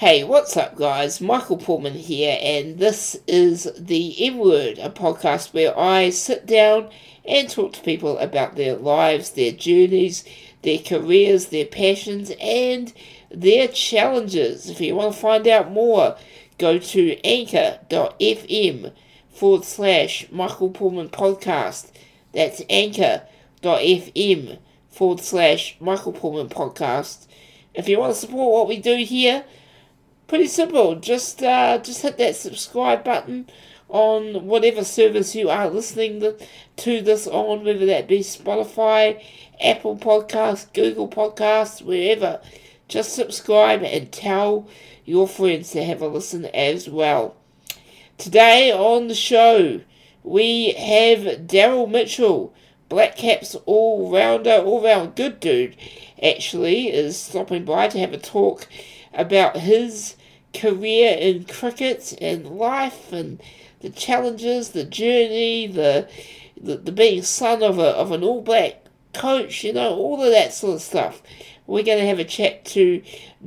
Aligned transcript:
Hey, 0.00 0.24
what's 0.24 0.56
up, 0.56 0.76
guys? 0.76 1.20
Michael 1.20 1.58
Pullman 1.58 1.92
here, 1.92 2.38
and 2.40 2.78
this 2.78 3.18
is 3.26 3.70
the 3.78 4.28
M 4.28 4.38
Word, 4.38 4.78
a 4.78 4.88
podcast 4.88 5.52
where 5.52 5.78
I 5.78 6.08
sit 6.08 6.46
down 6.46 6.88
and 7.26 7.50
talk 7.50 7.74
to 7.74 7.82
people 7.82 8.16
about 8.16 8.56
their 8.56 8.76
lives, 8.76 9.32
their 9.32 9.52
journeys, 9.52 10.24
their 10.62 10.78
careers, 10.78 11.48
their 11.48 11.66
passions, 11.66 12.32
and 12.40 12.94
their 13.30 13.68
challenges. 13.68 14.70
If 14.70 14.80
you 14.80 14.94
want 14.94 15.12
to 15.12 15.20
find 15.20 15.46
out 15.46 15.70
more, 15.70 16.16
go 16.56 16.78
to 16.78 17.20
anchor.fm 17.22 18.92
forward 19.28 19.64
slash 19.66 20.26
Michael 20.30 20.70
Pullman 20.70 21.10
podcast. 21.10 21.90
That's 22.32 22.62
anchor.fm 22.70 24.58
forward 24.88 25.20
slash 25.20 25.76
Michael 25.78 26.14
Pullman 26.14 26.48
podcast. 26.48 27.26
If 27.74 27.86
you 27.86 27.98
want 27.98 28.14
to 28.14 28.18
support 28.18 28.50
what 28.54 28.66
we 28.66 28.78
do 28.78 28.96
here, 28.96 29.44
pretty 30.30 30.46
simple. 30.46 30.94
Just 30.94 31.42
uh, 31.42 31.76
just 31.78 32.02
hit 32.02 32.16
that 32.18 32.36
subscribe 32.36 33.02
button 33.02 33.48
on 33.88 34.46
whatever 34.46 34.84
service 34.84 35.34
you 35.34 35.50
are 35.50 35.68
listening 35.68 36.20
to 36.76 37.02
this 37.02 37.26
on, 37.26 37.64
whether 37.64 37.84
that 37.86 38.06
be 38.06 38.20
Spotify, 38.20 39.20
Apple 39.60 39.96
Podcasts, 39.96 40.72
Google 40.72 41.08
Podcasts, 41.08 41.82
wherever. 41.82 42.40
Just 42.86 43.12
subscribe 43.12 43.82
and 43.82 44.12
tell 44.12 44.68
your 45.04 45.26
friends 45.26 45.72
to 45.72 45.82
have 45.82 46.00
a 46.00 46.06
listen 46.06 46.44
as 46.46 46.88
well. 46.88 47.34
Today 48.16 48.70
on 48.70 49.08
the 49.08 49.16
show, 49.16 49.80
we 50.22 50.74
have 50.74 51.48
Daryl 51.48 51.90
Mitchell, 51.90 52.54
Black 52.88 53.16
Caps 53.16 53.56
all 53.66 54.12
rounder, 54.12 54.62
all 54.64 54.80
round 54.80 55.16
good 55.16 55.40
dude, 55.40 55.76
actually, 56.22 56.88
is 56.88 57.16
stopping 57.16 57.64
by 57.64 57.88
to 57.88 57.98
have 57.98 58.12
a 58.12 58.18
talk 58.18 58.68
about 59.12 59.56
his 59.56 60.14
career 60.52 61.16
in 61.18 61.44
cricket 61.44 62.16
and 62.20 62.46
life 62.46 63.12
and 63.12 63.40
the 63.80 63.90
challenges, 63.90 64.70
the 64.70 64.84
journey, 64.84 65.66
the 65.66 66.08
the, 66.60 66.76
the 66.76 66.92
being 66.92 67.22
son 67.22 67.62
of 67.62 67.78
a 67.78 67.88
of 67.88 68.12
an 68.12 68.22
All 68.22 68.42
Black 68.42 68.84
coach, 69.12 69.64
you 69.64 69.72
know, 69.72 69.94
all 69.94 70.22
of 70.22 70.30
that 70.30 70.52
sort 70.52 70.76
of 70.76 70.82
stuff. 70.82 71.22
We're 71.66 71.84
going 71.84 71.98
to 71.98 72.06
have 72.06 72.18
a 72.18 72.24
chat 72.24 72.64
to 72.66 73.02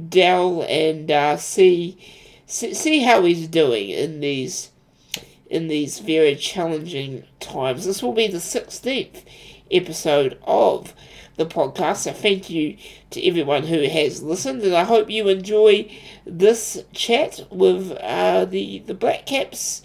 Dell 0.09 0.66
and 0.69 1.11
uh, 1.11 1.38
see, 1.38 1.97
see 2.45 2.73
see 2.73 3.00
how 3.03 3.23
he's 3.23 3.47
doing 3.47 3.89
in 3.89 4.22
these 4.22 4.72
in 5.49 5.67
these 5.67 5.99
very 5.99 6.36
challenging 6.36 7.25
times. 7.39 7.86
This 7.86 8.02
will 8.02 8.14
be 8.14 8.27
the 8.27 8.39
sixteenth 8.39 9.23
episode 9.70 10.39
of 10.44 10.94
the 11.36 11.45
podcast. 11.45 11.98
So 11.98 12.14
thank 12.14 12.50
you 12.50 12.78
to 13.12 13.26
everyone 13.26 13.64
who 13.64 13.84
has 13.84 14.23
listened, 14.23 14.62
and 14.64 14.76
I 14.76 14.84
hope 14.84 15.09
you 15.09 15.28
enjoy 15.28 15.92
this 16.26 16.84
chat 16.94 17.42
with 17.50 17.92
uh, 18.02 18.45
the 18.45 18.80
the 18.80 18.94
Black 18.94 19.26
Caps. 19.26 19.81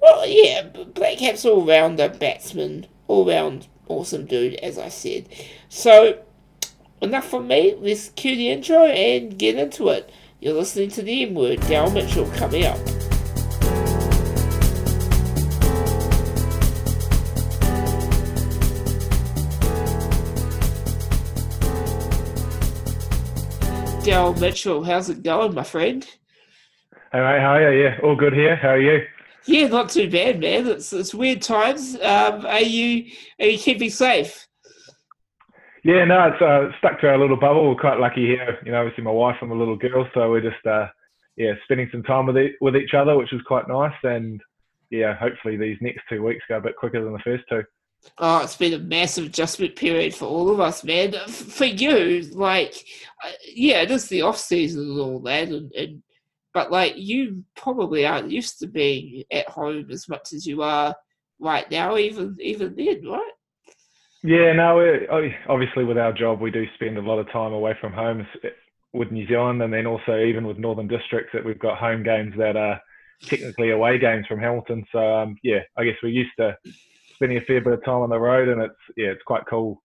Well, 0.00 0.26
yeah, 0.26 0.62
Black 0.62 1.18
Caps 1.18 1.44
all 1.44 1.64
rounder 1.64 2.08
batsman, 2.08 2.86
all 3.06 3.26
round 3.26 3.68
awesome 3.88 4.26
dude, 4.26 4.54
as 4.54 4.78
I 4.78 4.88
said. 4.88 5.28
So 5.68 6.22
enough 7.00 7.28
from 7.28 7.48
me. 7.48 7.74
Let's 7.78 8.10
cue 8.10 8.36
the 8.36 8.50
intro 8.50 8.86
and 8.86 9.38
get 9.38 9.56
into 9.56 9.88
it. 9.88 10.10
You're 10.40 10.54
listening 10.54 10.90
to 10.90 11.02
the 11.02 11.22
M 11.22 11.34
Word. 11.34 11.60
Daryl 11.60 11.92
Mitchell 11.92 12.30
coming 12.32 12.64
up. 12.64 12.78
Daryl 24.02 24.38
Mitchell. 24.40 24.82
How's 24.82 25.08
it 25.08 25.22
going, 25.22 25.54
my 25.54 25.62
friend? 25.62 26.04
Hey, 27.12 27.20
mate, 27.20 27.40
how 27.40 27.54
are 27.54 27.72
you? 27.72 27.90
All 28.02 28.16
good 28.16 28.32
here. 28.32 28.56
How 28.56 28.70
are 28.70 28.80
you? 28.80 29.06
Yeah, 29.46 29.68
not 29.68 29.90
too 29.90 30.10
bad, 30.10 30.40
man. 30.40 30.66
It's, 30.66 30.92
it's 30.92 31.14
weird 31.14 31.40
times. 31.40 31.94
Um, 31.94 32.44
are 32.44 32.60
you 32.60 33.12
are 33.38 33.46
you 33.46 33.58
keeping 33.58 33.90
safe? 33.90 34.48
Yeah, 35.84 36.04
no, 36.04 36.32
it's 36.32 36.42
uh, 36.42 36.76
stuck 36.78 37.00
to 37.00 37.10
our 37.10 37.18
little 37.18 37.36
bubble. 37.36 37.68
We're 37.68 37.80
quite 37.80 38.00
lucky 38.00 38.26
here. 38.26 38.58
You 38.64 38.72
know, 38.72 38.80
obviously 38.80 39.04
my 39.04 39.12
wife 39.12 39.36
and 39.40 39.50
my 39.50 39.56
little 39.56 39.76
girl, 39.76 40.08
so 40.14 40.30
we're 40.30 40.40
just 40.40 40.66
uh, 40.66 40.86
yeah 41.36 41.52
spending 41.62 41.88
some 41.92 42.02
time 42.02 42.26
with 42.26 42.38
e- 42.38 42.56
with 42.60 42.74
each 42.74 42.94
other, 42.94 43.16
which 43.16 43.32
is 43.32 43.40
quite 43.46 43.68
nice. 43.68 43.94
And 44.02 44.40
yeah, 44.90 45.14
hopefully 45.14 45.56
these 45.56 45.78
next 45.80 46.02
two 46.08 46.24
weeks 46.24 46.44
go 46.48 46.56
a 46.56 46.60
bit 46.60 46.76
quicker 46.76 47.04
than 47.04 47.12
the 47.12 47.20
first 47.20 47.44
two. 47.48 47.62
Oh, 48.18 48.42
it's 48.42 48.56
been 48.56 48.74
a 48.74 48.78
massive 48.78 49.26
adjustment 49.26 49.76
period 49.76 50.14
for 50.14 50.26
all 50.26 50.50
of 50.50 50.60
us, 50.60 50.84
man. 50.84 51.12
For 51.28 51.64
you, 51.64 52.22
like, 52.32 52.84
uh, 53.24 53.30
yeah, 53.54 53.82
it 53.82 53.90
is 53.90 54.08
the 54.08 54.22
off 54.22 54.38
season 54.38 54.82
and 54.82 55.00
all 55.00 55.20
that, 55.20 55.48
and, 55.48 55.72
and 55.72 56.02
but 56.52 56.70
like 56.70 56.94
you 56.96 57.44
probably 57.56 58.04
aren't 58.04 58.30
used 58.30 58.58
to 58.58 58.66
being 58.66 59.24
at 59.32 59.48
home 59.48 59.86
as 59.90 60.08
much 60.08 60.32
as 60.32 60.46
you 60.46 60.62
are 60.62 60.94
right 61.40 61.70
now, 61.70 61.96
even 61.96 62.36
even 62.40 62.74
then, 62.76 63.02
right? 63.08 63.32
Yeah, 64.22 64.52
no, 64.52 64.78
obviously 65.48 65.84
with 65.84 65.98
our 65.98 66.12
job, 66.12 66.40
we 66.40 66.52
do 66.52 66.64
spend 66.74 66.96
a 66.96 67.02
lot 67.02 67.18
of 67.18 67.30
time 67.32 67.52
away 67.52 67.76
from 67.80 67.92
home 67.92 68.24
with 68.92 69.10
New 69.10 69.26
Zealand, 69.26 69.62
and 69.62 69.72
then 69.72 69.86
also 69.86 70.18
even 70.18 70.46
with 70.46 70.58
Northern 70.58 70.86
Districts, 70.86 71.30
that 71.32 71.44
we've 71.44 71.58
got 71.58 71.78
home 71.78 72.02
games 72.02 72.34
that 72.36 72.56
are 72.56 72.80
technically 73.22 73.70
away 73.70 73.98
games 73.98 74.26
from 74.26 74.38
Hamilton. 74.38 74.84
So 74.92 74.98
um, 74.98 75.36
yeah, 75.42 75.60
I 75.76 75.84
guess 75.84 75.96
we're 76.02 76.10
used 76.10 76.32
to 76.38 76.56
spending 77.22 77.38
a 77.38 77.46
fair 77.46 77.60
bit 77.60 77.72
of 77.72 77.84
time 77.84 78.02
on 78.02 78.10
the 78.10 78.18
road, 78.18 78.48
and 78.48 78.60
it's 78.60 78.74
yeah, 78.96 79.06
it's 79.06 79.22
quite 79.22 79.44
cool. 79.48 79.80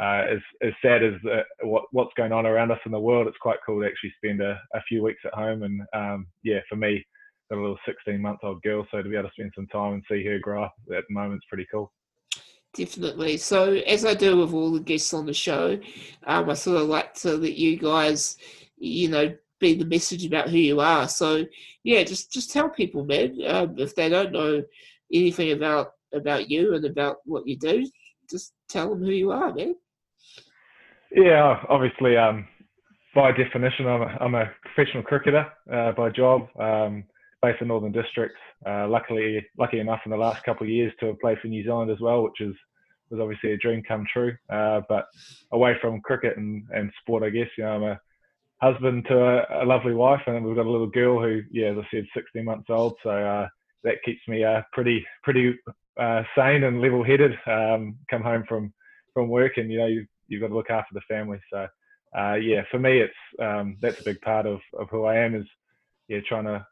Uh, 0.00 0.22
as 0.30 0.38
as 0.62 0.72
sad 0.80 1.02
as 1.02 1.14
uh, 1.24 1.42
what 1.62 1.84
what's 1.90 2.14
going 2.16 2.30
on 2.30 2.46
around 2.46 2.70
us 2.70 2.78
in 2.86 2.92
the 2.92 3.00
world, 3.00 3.26
it's 3.26 3.36
quite 3.38 3.58
cool 3.66 3.80
to 3.80 3.86
actually 3.86 4.12
spend 4.16 4.40
a, 4.40 4.60
a 4.72 4.80
few 4.88 5.02
weeks 5.02 5.20
at 5.24 5.34
home. 5.34 5.64
And 5.64 5.82
um, 5.94 6.26
yeah, 6.44 6.60
for 6.68 6.76
me, 6.76 7.04
got 7.50 7.58
a 7.58 7.60
little 7.60 7.78
16 7.86 8.22
month 8.22 8.38
old 8.44 8.62
girl, 8.62 8.86
so 8.90 9.02
to 9.02 9.08
be 9.08 9.16
able 9.16 9.28
to 9.28 9.32
spend 9.32 9.50
some 9.56 9.66
time 9.66 9.94
and 9.94 10.02
see 10.08 10.24
her 10.26 10.38
grow 10.38 10.62
up 10.62 10.74
at 10.96 11.02
the 11.08 11.14
moment 11.14 11.38
is 11.38 11.48
pretty 11.48 11.66
cool. 11.72 11.92
Definitely. 12.72 13.38
So, 13.38 13.72
as 13.72 14.04
I 14.04 14.14
do 14.14 14.36
with 14.36 14.52
all 14.52 14.70
the 14.70 14.80
guests 14.80 15.12
on 15.12 15.26
the 15.26 15.34
show, 15.34 15.80
um, 16.26 16.50
I 16.50 16.54
sort 16.54 16.82
of 16.82 16.88
like 16.88 17.14
to 17.14 17.36
let 17.36 17.54
you 17.54 17.78
guys, 17.78 18.36
you 18.76 19.08
know, 19.08 19.34
be 19.58 19.74
the 19.74 19.86
message 19.86 20.24
about 20.24 20.50
who 20.50 20.58
you 20.58 20.78
are. 20.80 21.08
So, 21.08 21.46
yeah, 21.82 22.04
just 22.04 22.30
just 22.30 22.52
tell 22.52 22.68
people, 22.68 23.04
man, 23.04 23.40
um, 23.48 23.74
if 23.76 23.96
they 23.96 24.08
don't 24.08 24.30
know 24.30 24.62
anything 25.12 25.52
about 25.52 25.95
about 26.16 26.50
you 26.50 26.74
and 26.74 26.84
about 26.84 27.18
what 27.24 27.46
you 27.46 27.56
do, 27.56 27.88
just 28.30 28.52
tell 28.68 28.90
them 28.90 29.00
who 29.00 29.10
you 29.10 29.30
are, 29.30 29.52
man. 29.54 29.74
Yeah, 31.12 31.62
obviously, 31.68 32.16
um, 32.16 32.46
by 33.14 33.32
definition, 33.32 33.86
I'm 33.86 34.02
a, 34.02 34.18
I'm 34.20 34.34
a 34.34 34.50
professional 34.62 35.02
cricketer 35.02 35.46
uh, 35.72 35.92
by 35.92 36.10
job, 36.10 36.48
um, 36.60 37.04
based 37.42 37.62
in 37.62 37.68
Northern 37.68 37.92
Districts. 37.92 38.38
Uh, 38.66 38.88
luckily, 38.88 39.46
lucky 39.58 39.78
enough 39.78 40.00
in 40.04 40.10
the 40.10 40.16
last 40.16 40.44
couple 40.44 40.64
of 40.64 40.70
years 40.70 40.92
to 41.00 41.06
have 41.06 41.20
played 41.20 41.38
for 41.38 41.48
New 41.48 41.64
Zealand 41.64 41.90
as 41.90 42.00
well, 42.00 42.22
which 42.22 42.40
is 42.40 42.54
was 43.10 43.20
obviously 43.20 43.52
a 43.52 43.56
dream 43.56 43.82
come 43.86 44.04
true. 44.12 44.36
Uh, 44.50 44.80
but 44.88 45.06
away 45.52 45.76
from 45.80 46.00
cricket 46.00 46.36
and, 46.36 46.64
and 46.74 46.90
sport, 47.00 47.22
I 47.22 47.30
guess, 47.30 47.46
you 47.56 47.64
know, 47.64 47.70
I'm 47.70 47.82
a 47.84 48.00
husband 48.60 49.06
to 49.08 49.16
a, 49.16 49.64
a, 49.64 49.64
lovely 49.64 49.94
wife, 49.94 50.22
and 50.26 50.44
we've 50.44 50.56
got 50.56 50.66
a 50.66 50.70
little 50.70 50.88
girl 50.88 51.22
who, 51.22 51.42
yeah, 51.52 51.68
as 51.68 51.78
I 51.78 51.86
said, 51.90 52.06
16 52.14 52.44
months 52.44 52.66
old. 52.68 52.94
So 53.02 53.10
uh, 53.10 53.48
that 53.84 54.02
keeps 54.04 54.20
me 54.28 54.44
uh, 54.44 54.62
pretty 54.72 55.04
pretty 55.22 55.54
uh, 55.98 56.22
sane 56.36 56.64
and 56.64 56.80
level-headed. 56.80 57.32
Um, 57.46 57.96
come 58.10 58.22
home 58.22 58.44
from 58.48 58.72
from 59.14 59.28
work, 59.28 59.56
and 59.56 59.70
you 59.70 59.78
know 59.78 59.86
you, 59.86 60.06
you've 60.28 60.42
got 60.42 60.48
to 60.48 60.54
look 60.54 60.70
after 60.70 60.94
the 60.94 61.00
family. 61.02 61.40
So 61.52 61.66
uh, 62.16 62.34
yeah, 62.34 62.62
for 62.70 62.78
me, 62.78 63.00
it's 63.00 63.14
um, 63.40 63.76
that's 63.80 64.00
a 64.00 64.04
big 64.04 64.20
part 64.20 64.46
of, 64.46 64.60
of 64.78 64.88
who 64.90 65.04
I 65.04 65.16
am 65.16 65.34
is 65.34 65.46
yeah 66.08 66.20
trying 66.26 66.44
to 66.44 66.66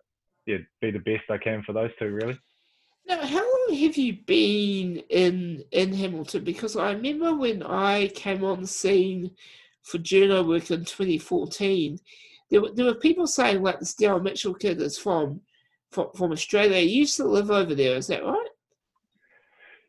yeah 0.46 0.58
be 0.80 0.90
the 0.90 0.98
best 0.98 1.30
I 1.30 1.38
can 1.38 1.62
for 1.62 1.72
those 1.72 1.90
two 1.98 2.10
really. 2.10 2.38
Now, 3.06 3.26
how 3.26 3.40
long 3.40 3.76
have 3.76 3.96
you 3.96 4.14
been 4.26 5.02
in 5.10 5.64
in 5.72 5.92
Hamilton? 5.92 6.44
Because 6.44 6.76
I 6.76 6.92
remember 6.92 7.34
when 7.34 7.62
I 7.62 8.08
came 8.14 8.44
on 8.44 8.62
the 8.62 8.66
scene 8.66 9.32
for 9.82 9.98
journo 9.98 10.46
work 10.46 10.70
in 10.70 10.86
2014, 10.86 11.98
there 12.50 12.62
were, 12.62 12.70
there 12.72 12.86
were 12.86 12.94
people 12.94 13.26
saying 13.26 13.62
like 13.62 13.78
this 13.78 13.94
Daryl 13.94 14.22
Mitchell 14.22 14.54
kid 14.54 14.80
is 14.80 14.96
from, 14.96 15.42
from 15.90 16.08
from 16.16 16.32
Australia. 16.32 16.78
Used 16.78 17.16
to 17.18 17.24
live 17.24 17.50
over 17.50 17.74
there, 17.74 17.96
is 17.96 18.06
that 18.06 18.24
right? 18.24 18.48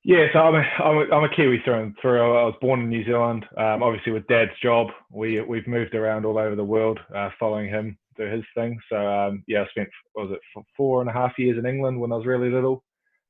Yeah, 0.07 0.28
so 0.34 0.40
I'm 0.40 0.54
a, 0.54 0.84
I'm 0.84 0.98
a, 0.98 1.16
I'm 1.16 1.24
a 1.24 1.36
Kiwi 1.36 1.63
through 1.66 1.81
and 1.81 1.96
through. 2.00 2.22
I 2.22 2.44
was 2.44 2.54
born 2.62 2.80
in 2.81 2.90
New 2.90 3.04
Zealand. 3.06 3.44
Um, 3.57 3.81
obviously, 3.81 4.12
with 4.12 4.28
Dad's 4.28 4.52
job, 4.62 4.90
we 5.12 5.42
we've 5.42 5.66
moved 5.66 5.96
around 5.96 6.25
all 6.25 6.38
over 6.38 6.56
the 6.56 6.63
world, 6.63 7.00
uh, 7.16 7.31
following 7.40 7.69
him 7.69 7.98
do 8.16 8.25
his 8.25 8.44
thing. 8.54 8.78
So 8.88 8.98
um, 8.98 9.44
yeah, 9.48 9.63
I 9.63 9.68
spent 9.72 9.90
was 10.13 10.30
it 10.31 10.63
four 10.78 11.02
and 11.02 11.10
a 11.10 11.13
half 11.13 11.31
years 11.40 11.57
in 11.57 11.66
England 11.66 12.00
when 12.00 12.12
I 12.12 12.18
was 12.18 12.28
really 12.28 12.52
little. 12.52 12.84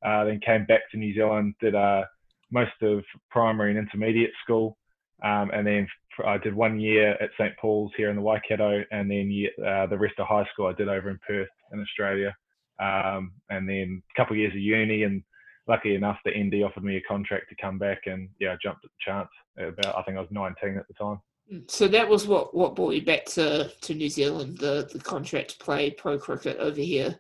Uh, 0.06 0.26
then 0.26 0.42
came 0.46 0.66
back 0.66 0.82
to 0.92 0.98
New 0.98 1.16
Zealand, 1.16 1.56
did 1.62 1.76
uh, 1.76 2.04
most 2.52 2.74
of 2.82 3.06
primary 3.32 3.70
and 3.70 3.80
intermediate 3.80 4.34
school, 4.44 4.78
um, 5.24 5.52
and 5.54 5.66
then 5.66 5.88
I 6.26 6.38
did 6.38 6.54
one 6.54 6.78
year 6.78 7.12
at 7.22 7.30
St 7.40 7.54
Paul's 7.58 7.94
here 7.96 8.10
in 8.10 8.18
the 8.18 8.22
Waikato, 8.22 8.84
and 8.92 9.10
then 9.10 9.32
uh, 9.66 9.88
the 9.88 9.98
rest 9.98 10.16
of 10.20 10.28
high 10.28 10.46
school 10.52 10.68
I 10.68 10.74
did 10.74 10.90
over 10.90 11.10
in 11.10 11.20
Perth 11.26 11.48
in 11.72 11.80
Australia, 11.82 12.36
um, 12.82 13.32
and 13.50 13.68
then 13.68 14.04
a 14.14 14.20
couple 14.20 14.34
of 14.34 14.40
years 14.40 14.52
of 14.54 14.60
uni 14.60 15.04
and 15.04 15.24
lucky 15.68 15.96
enough 15.96 16.18
that 16.26 16.38
ND 16.38 16.64
offered 16.64 16.84
me 16.84 16.98
a 16.98 17.02
contract 17.02 17.50
to 17.50 17.56
come 17.56 17.78
back, 17.78 18.02
and 18.06 18.30
yeah, 18.40 18.54
I 18.54 18.58
jumped 18.62 18.86
at 18.86 18.92
the 18.92 19.12
chance. 19.12 19.30
About 19.58 19.98
I 19.98 20.04
think 20.04 20.18
I 20.18 20.22
was 20.22 20.30
19 20.32 20.78
at 20.78 20.88
the 20.88 20.94
time. 20.94 21.20
So 21.68 21.88
that 21.88 22.10
was 22.10 22.28
what, 22.28 22.56
what 22.56 22.76
brought 22.76 22.96
you 22.96 23.06
back 23.06 23.26
to, 23.26 23.72
to 23.82 23.94
New 23.94 24.10
Zealand, 24.10 24.58
the, 24.58 24.90
the 24.92 25.00
contract 25.00 25.52
to 25.52 25.64
play 25.64 25.92
pro 25.92 26.18
cricket 26.18 26.58
over 26.58 26.82
here. 26.82 27.20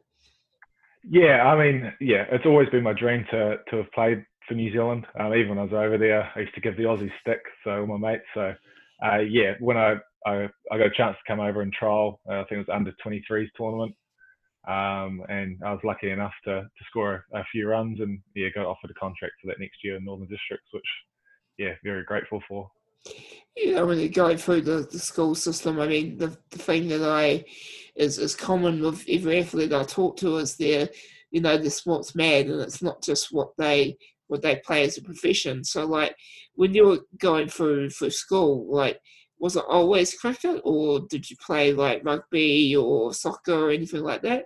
Yeah, 1.08 1.44
I 1.44 1.56
mean, 1.56 1.94
yeah, 2.02 2.26
it's 2.32 2.46
always 2.48 2.68
been 2.70 2.84
my 2.84 2.94
dream 2.94 3.26
to 3.30 3.58
to 3.70 3.78
have 3.78 3.92
played 3.92 4.26
for 4.48 4.56
New 4.56 4.72
Zealand. 4.72 5.06
Um, 5.20 5.34
even 5.36 5.50
when 5.50 5.60
I 5.60 5.64
was 5.64 5.74
over 5.74 5.98
there, 6.00 6.32
I 6.36 6.40
used 6.40 6.56
to 6.56 6.62
give 6.62 6.78
the 6.78 6.84
Aussie 6.84 7.12
stick, 7.22 7.42
so 7.64 7.86
my 7.86 7.98
mates. 7.98 8.24
So 8.34 8.54
uh, 9.06 9.20
yeah, 9.20 9.54
when 9.60 9.78
I, 9.78 9.96
I 10.26 10.50
I 10.72 10.78
got 10.80 10.88
a 10.88 10.98
chance 10.98 11.16
to 11.16 11.32
come 11.32 11.40
over 11.40 11.62
and 11.62 11.72
trial, 11.72 12.20
uh, 12.28 12.40
I 12.40 12.44
think 12.46 12.54
it 12.54 12.68
was 12.68 12.76
under 12.76 12.92
23s 13.06 13.50
tournament, 13.56 13.96
um, 14.68 15.22
and 15.30 15.60
I 15.64 15.72
was 15.72 15.82
lucky 15.84 16.12
enough 16.12 16.34
to 16.46 16.62
to 16.62 16.84
score 16.90 17.26
a, 17.34 17.44
few 17.52 17.68
runs 17.68 18.00
and 18.00 18.20
yeah, 18.36 18.50
got 18.56 18.66
offered 18.66 18.92
a 18.92 19.00
contract 19.00 19.34
for 19.42 19.48
that 19.48 19.60
next 19.60 19.78
year 19.84 19.98
in 19.98 20.06
Northern 20.06 20.28
Districts, 20.28 20.68
which 20.72 20.84
yeah, 21.58 21.74
very 21.84 22.04
grateful 22.04 22.42
for. 22.48 22.70
Yeah, 23.56 23.84
when 23.84 24.00
you're 24.00 24.10
going 24.10 24.38
through 24.38 24.62
the, 24.62 24.88
the 24.92 25.00
school 25.00 25.36
system, 25.36 25.80
I 25.80 25.88
mean, 25.88 26.18
the, 26.18 26.36
the 26.50 26.58
thing 26.58 26.90
that 26.90 27.04
I 27.04 27.46
is, 27.96 28.18
is 28.18 28.36
common 28.36 28.82
with 28.82 29.06
every 29.08 29.40
athlete 29.40 29.72
I 29.72 29.84
talk 29.84 30.18
to 30.18 30.38
is 30.38 30.58
they're, 30.58 30.90
you 31.32 31.40
know, 31.40 31.58
they're 31.58 31.70
sports 31.70 32.16
mad 32.16 32.48
and 32.48 32.60
it's 32.62 32.82
not 32.82 33.02
just 33.02 33.32
what 33.32 33.52
they 33.58 33.98
what 34.28 34.42
they 34.42 34.56
play 34.58 34.84
as 34.84 34.98
a 34.98 35.04
profession. 35.04 35.64
So 35.64 35.86
like 35.86 36.16
when 36.56 36.74
you 36.74 36.88
were 36.88 37.00
going 37.20 37.48
through 37.48 37.92
for 37.92 38.10
school, 38.10 38.66
like 38.70 39.00
was 39.40 39.56
it 39.56 39.64
always 39.70 40.16
cricket 40.16 40.62
or 40.64 41.02
did 41.10 41.30
you 41.30 41.38
play 41.38 41.74
like 41.74 42.04
rugby 42.04 42.76
or 42.76 43.14
soccer 43.14 43.68
or 43.68 43.70
anything 43.70 44.02
like 44.02 44.24
that? 44.24 44.46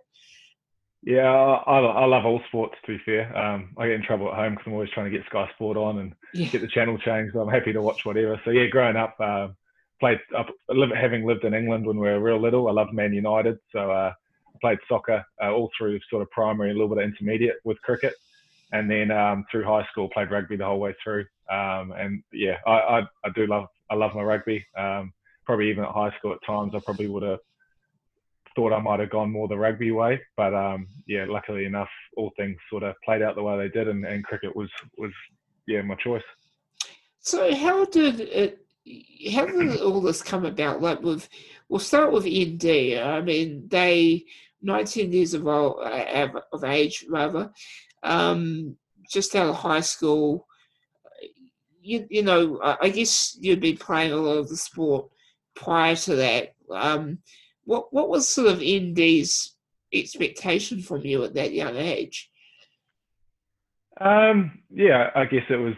Yeah, 1.03 1.31
I, 1.31 1.79
I 1.79 2.05
love 2.05 2.25
all 2.25 2.41
sports. 2.47 2.75
To 2.85 2.97
be 2.97 3.03
fair, 3.05 3.35
um, 3.37 3.69
I 3.77 3.87
get 3.87 3.95
in 3.95 4.03
trouble 4.03 4.29
at 4.29 4.35
home 4.35 4.53
because 4.53 4.67
I'm 4.67 4.73
always 4.73 4.89
trying 4.89 5.09
to 5.09 5.17
get 5.17 5.25
Sky 5.27 5.49
Sport 5.55 5.77
on 5.77 5.99
and 5.99 6.13
yeah. 6.33 6.47
get 6.47 6.61
the 6.61 6.67
channel 6.67 6.97
changed. 6.97 7.35
I'm 7.35 7.47
happy 7.47 7.71
to 7.71 7.81
watch 7.81 8.05
whatever. 8.05 8.39
So 8.43 8.51
yeah, 8.51 8.65
growing 8.65 8.97
up, 8.97 9.15
uh, 9.19 9.49
played 9.99 10.19
up, 10.37 10.47
having 10.95 11.25
lived 11.25 11.45
in 11.45 11.53
England 11.53 11.85
when 11.85 11.99
we 11.99 12.07
were 12.07 12.19
real 12.19 12.41
little. 12.41 12.67
I 12.67 12.71
loved 12.71 12.93
Man 12.93 13.13
United, 13.13 13.59
so 13.71 13.91
uh, 13.91 14.11
I 14.13 14.57
played 14.59 14.79
soccer 14.89 15.23
uh, 15.41 15.51
all 15.51 15.71
through 15.77 15.99
sort 16.09 16.21
of 16.21 16.29
primary, 16.31 16.71
a 16.71 16.73
little 16.73 16.89
bit 16.89 16.97
of 16.97 17.05
intermediate 17.05 17.57
with 17.63 17.81
cricket, 17.81 18.15
and 18.73 18.91
then 18.91 19.09
um, 19.09 19.45
through 19.49 19.63
high 19.63 19.85
school 19.91 20.09
played 20.09 20.31
rugby 20.31 20.57
the 20.57 20.65
whole 20.65 20.79
way 20.79 20.93
through. 21.01 21.25
Um, 21.49 21.93
and 21.93 22.23
yeah, 22.33 22.57
I, 22.67 22.71
I, 22.71 22.99
I 23.23 23.29
do 23.33 23.47
love 23.47 23.67
I 23.89 23.95
love 23.95 24.15
my 24.15 24.21
rugby. 24.21 24.65
Um, 24.77 25.13
probably 25.45 25.69
even 25.69 25.83
at 25.83 25.91
high 25.91 26.13
school 26.17 26.33
at 26.33 26.45
times 26.45 26.73
I 26.75 26.79
probably 26.79 27.07
would 27.07 27.23
have 27.23 27.39
thought 28.55 28.73
I 28.73 28.81
might 28.81 28.99
have 28.99 29.09
gone 29.09 29.31
more 29.31 29.47
the 29.47 29.57
rugby 29.57 29.91
way, 29.91 30.19
but 30.37 30.53
um, 30.53 30.87
yeah, 31.07 31.25
luckily 31.27 31.65
enough, 31.65 31.89
all 32.17 32.31
things 32.37 32.57
sort 32.69 32.83
of 32.83 32.95
played 33.03 33.21
out 33.21 33.35
the 33.35 33.43
way 33.43 33.57
they 33.57 33.69
did, 33.69 33.87
and, 33.87 34.05
and 34.05 34.23
cricket 34.23 34.55
was 34.55 34.69
was 34.97 35.11
yeah 35.67 35.81
my 35.81 35.95
choice. 35.95 36.23
So 37.19 37.53
how 37.55 37.85
did 37.85 38.19
it? 38.19 38.65
How 39.31 39.45
did 39.45 39.81
all 39.81 40.01
this 40.01 40.21
come 40.23 40.45
about? 40.45 40.81
Like 40.81 41.01
with, 41.01 41.29
we'll 41.67 41.79
start 41.79 42.11
with 42.11 42.25
ND. 42.25 42.97
I 42.97 43.21
mean, 43.21 43.67
they 43.67 44.25
19 44.61 45.11
years 45.11 45.33
of, 45.33 45.47
old, 45.47 45.79
of 45.81 46.63
age 46.63 47.05
rather, 47.09 47.51
um, 48.03 48.75
just 49.11 49.35
out 49.35 49.49
of 49.49 49.55
high 49.55 49.81
school. 49.81 50.47
You, 51.81 52.05
you 52.09 52.23
know, 52.23 52.59
I 52.81 52.89
guess 52.89 53.37
you'd 53.39 53.61
been 53.61 53.77
playing 53.77 54.11
a 54.11 54.17
lot 54.17 54.37
of 54.37 54.49
the 54.49 54.57
sport 54.57 55.09
prior 55.55 55.95
to 55.95 56.15
that. 56.15 56.53
Um, 56.69 57.19
what 57.69 57.93
what 57.93 58.09
was 58.09 58.27
sort 58.27 58.47
of 58.47 58.61
ND's 58.61 59.55
expectation 59.93 60.81
from 60.81 61.01
you 61.01 61.23
at 61.23 61.35
that 61.35 61.53
young 61.53 61.75
age? 61.75 62.29
Um, 64.01 64.63
yeah, 64.71 65.11
I 65.13 65.25
guess 65.25 65.43
it 65.49 65.57
was 65.57 65.75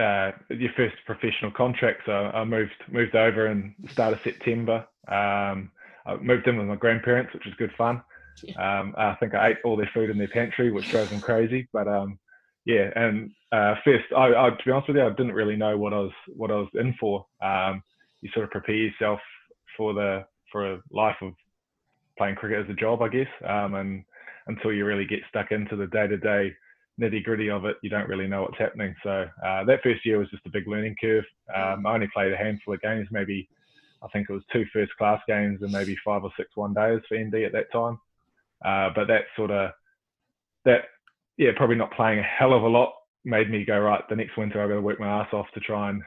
uh, 0.00 0.32
your 0.50 0.72
first 0.76 0.96
professional 1.06 1.52
contract. 1.52 2.02
So 2.04 2.12
I 2.12 2.42
moved 2.44 2.72
moved 2.90 3.14
over 3.14 3.46
in 3.46 3.76
the 3.78 3.92
start 3.92 4.14
of 4.14 4.18
September. 4.24 4.84
Um, 5.06 5.70
I 6.04 6.16
moved 6.20 6.48
in 6.48 6.58
with 6.58 6.66
my 6.66 6.74
grandparents, 6.74 7.32
which 7.32 7.44
was 7.44 7.54
good 7.58 7.72
fun. 7.78 8.02
Yeah. 8.42 8.80
Um, 8.80 8.92
I 8.98 9.14
think 9.14 9.34
I 9.34 9.50
ate 9.50 9.58
all 9.64 9.76
their 9.76 9.90
food 9.94 10.10
in 10.10 10.18
their 10.18 10.28
pantry, 10.28 10.72
which 10.72 10.90
drove 10.90 11.10
them 11.10 11.20
crazy. 11.20 11.68
But 11.72 11.86
um, 11.86 12.18
yeah, 12.64 12.90
and 12.96 13.30
uh, 13.52 13.76
first, 13.84 14.06
I, 14.16 14.34
I, 14.34 14.50
to 14.50 14.64
be 14.64 14.72
honest 14.72 14.88
with 14.88 14.96
you, 14.96 15.06
I 15.06 15.10
didn't 15.10 15.32
really 15.32 15.56
know 15.56 15.78
what 15.78 15.92
I 15.92 16.00
was 16.00 16.12
what 16.34 16.50
I 16.50 16.56
was 16.56 16.70
in 16.74 16.92
for. 16.98 17.24
Um, 17.40 17.84
you 18.20 18.30
sort 18.34 18.44
of 18.44 18.50
prepare 18.50 18.74
yourself 18.74 19.20
for 19.76 19.94
the 19.94 20.24
for 20.56 20.72
a 20.72 20.82
life 20.90 21.16
of 21.20 21.34
playing 22.16 22.34
cricket 22.34 22.64
as 22.64 22.70
a 22.70 22.80
job, 22.80 23.02
I 23.02 23.08
guess. 23.08 23.28
Um, 23.46 23.74
and 23.74 24.04
until 24.46 24.72
you 24.72 24.86
really 24.86 25.04
get 25.04 25.20
stuck 25.28 25.52
into 25.52 25.76
the 25.76 25.86
day 25.88 26.06
to 26.06 26.16
day 26.16 26.50
nitty 26.98 27.22
gritty 27.24 27.50
of 27.50 27.66
it, 27.66 27.76
you 27.82 27.90
don't 27.90 28.08
really 28.08 28.26
know 28.26 28.40
what's 28.40 28.56
happening. 28.56 28.94
So 29.02 29.26
uh, 29.44 29.64
that 29.64 29.82
first 29.82 30.06
year 30.06 30.18
was 30.18 30.30
just 30.30 30.46
a 30.46 30.50
big 30.50 30.66
learning 30.66 30.96
curve. 30.98 31.24
Um, 31.54 31.84
I 31.84 31.92
only 31.92 32.08
played 32.14 32.32
a 32.32 32.38
handful 32.38 32.72
of 32.72 32.80
games, 32.80 33.06
maybe 33.10 33.46
I 34.02 34.08
think 34.08 34.30
it 34.30 34.32
was 34.32 34.42
two 34.50 34.64
first 34.72 34.96
class 34.96 35.20
games 35.28 35.60
and 35.60 35.72
maybe 35.72 35.94
five 36.02 36.24
or 36.24 36.30
six 36.38 36.48
one 36.54 36.72
days 36.72 37.00
for 37.06 37.18
ND 37.18 37.34
at 37.34 37.52
that 37.52 37.70
time. 37.70 37.98
Uh, 38.64 38.88
but 38.94 39.08
that 39.08 39.24
sort 39.36 39.50
of 39.50 39.72
that 40.64 40.84
yeah, 41.36 41.50
probably 41.54 41.76
not 41.76 41.92
playing 41.92 42.20
a 42.20 42.22
hell 42.22 42.54
of 42.54 42.62
a 42.62 42.68
lot 42.68 42.94
made 43.26 43.50
me 43.50 43.66
go 43.66 43.78
right. 43.78 44.02
The 44.08 44.16
next 44.16 44.38
winter, 44.38 44.62
I've 44.62 44.70
got 44.70 44.76
to 44.76 44.80
work 44.80 45.00
my 45.00 45.20
ass 45.20 45.28
off 45.34 45.46
to 45.52 45.60
try 45.60 45.90
and 45.90 46.02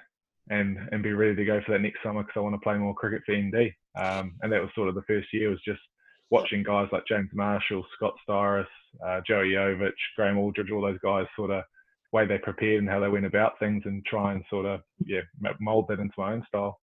and 0.49 0.77
and 0.91 1.03
be 1.03 1.13
ready 1.13 1.35
to 1.35 1.45
go 1.45 1.61
for 1.65 1.73
that 1.73 1.81
next 1.81 2.01
summer 2.03 2.23
because 2.23 2.37
I 2.37 2.41
want 2.41 2.55
to 2.55 2.59
play 2.59 2.77
more 2.77 2.93
cricket 2.93 3.21
for 3.25 3.35
ND. 3.35 3.71
Um, 3.95 4.35
and 4.41 4.51
that 4.51 4.61
was 4.61 4.71
sort 4.75 4.89
of 4.89 4.95
the 4.95 5.03
first 5.03 5.27
year 5.33 5.49
was 5.49 5.61
just 5.65 5.81
watching 6.29 6.63
guys 6.63 6.87
like 6.91 7.05
James 7.07 7.29
Marshall, 7.33 7.85
Scott 7.95 8.13
Styris, 8.27 8.67
uh, 9.05 9.21
Joey 9.27 9.49
Yovich, 9.49 9.91
Graeme 10.15 10.37
Aldridge, 10.37 10.71
all 10.71 10.81
those 10.81 10.99
guys 11.03 11.25
sort 11.35 11.51
of 11.51 11.63
way 12.11 12.25
they 12.25 12.37
prepared 12.39 12.79
and 12.79 12.89
how 12.89 12.99
they 12.99 13.09
went 13.09 13.25
about 13.25 13.59
things 13.59 13.83
and 13.85 14.03
try 14.05 14.33
and 14.33 14.43
sort 14.49 14.65
of 14.65 14.81
yeah 15.05 15.21
mold 15.59 15.87
that 15.89 15.99
into 15.99 16.13
my 16.17 16.33
own 16.33 16.43
style. 16.47 16.79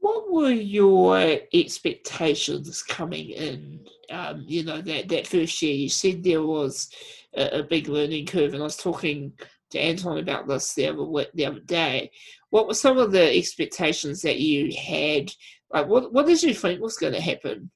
What 0.00 0.30
were 0.30 0.50
your 0.50 1.38
expectations 1.54 2.82
coming 2.82 3.30
in? 3.30 3.80
Um, 4.10 4.44
you 4.46 4.62
know 4.62 4.82
that 4.82 5.08
that 5.08 5.26
first 5.26 5.62
year, 5.62 5.74
you 5.74 5.88
said 5.88 6.22
there 6.22 6.42
was 6.42 6.90
a, 7.34 7.60
a 7.60 7.62
big 7.62 7.88
learning 7.88 8.26
curve, 8.26 8.52
and 8.52 8.62
I 8.62 8.66
was 8.66 8.76
talking 8.76 9.32
to 9.74 9.80
Anton 9.80 10.18
about 10.18 10.48
this 10.48 10.74
the 10.74 10.86
other 10.86 11.26
the 11.34 11.46
other 11.46 11.60
day. 11.60 12.10
What 12.50 12.66
were 12.66 12.74
some 12.74 12.98
of 12.98 13.12
the 13.12 13.36
expectations 13.36 14.22
that 14.22 14.38
you 14.38 14.74
had? 14.76 15.32
Like, 15.70 15.86
what 15.86 16.12
what 16.12 16.26
did 16.26 16.42
you 16.42 16.54
think 16.54 16.80
was 16.80 16.96
going 16.96 17.12
to 17.12 17.20
happen 17.20 17.70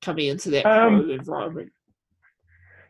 coming 0.00 0.26
into 0.26 0.50
that 0.50 0.66
um, 0.66 1.10
environment? 1.10 1.70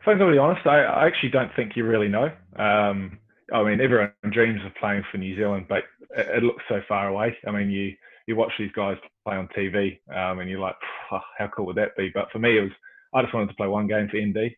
If 0.01 0.07
I'm 0.07 0.17
going 0.17 0.31
to 0.31 0.35
be 0.35 0.39
honest, 0.39 0.65
I, 0.65 0.83
I 0.83 1.07
actually 1.07 1.29
don't 1.29 1.51
think 1.55 1.75
you 1.75 1.85
really 1.85 2.09
know. 2.09 2.29
Um, 2.57 3.19
I 3.53 3.63
mean, 3.63 3.79
everyone 3.79 4.11
dreams 4.31 4.59
of 4.65 4.75
playing 4.75 5.03
for 5.11 5.17
New 5.17 5.35
Zealand, 5.35 5.67
but 5.69 5.83
it, 6.17 6.27
it, 6.37 6.43
looks 6.43 6.63
so 6.67 6.81
far 6.87 7.07
away. 7.07 7.37
I 7.47 7.51
mean, 7.51 7.69
you 7.69 7.93
you 8.27 8.35
watch 8.35 8.51
these 8.57 8.71
guys 8.75 8.97
play 9.25 9.35
on 9.35 9.47
TV, 9.49 9.99
um, 10.13 10.39
and 10.39 10.49
you're 10.49 10.59
like, 10.59 10.75
oh, 11.11 11.19
how 11.37 11.49
cool 11.55 11.65
would 11.67 11.77
that 11.77 11.95
be? 11.97 12.09
But 12.13 12.31
for 12.31 12.39
me, 12.39 12.57
it 12.57 12.61
was 12.61 12.71
I 13.13 13.21
just 13.21 13.33
wanted 13.33 13.49
to 13.49 13.55
play 13.55 13.67
one 13.67 13.87
game 13.87 14.09
for 14.09 14.17
ND, 14.17 14.51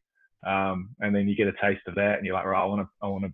um, 0.45 0.89
and 0.99 1.15
then 1.15 1.27
you 1.27 1.35
get 1.35 1.47
a 1.47 1.53
taste 1.61 1.81
of 1.87 1.95
that, 1.95 2.17
and 2.17 2.25
you're 2.25 2.35
like, 2.35 2.45
right, 2.45 2.61
I 2.61 2.65
want 2.65 2.81
to 2.81 2.87
I 3.01 3.07
want 3.07 3.25
to 3.25 3.33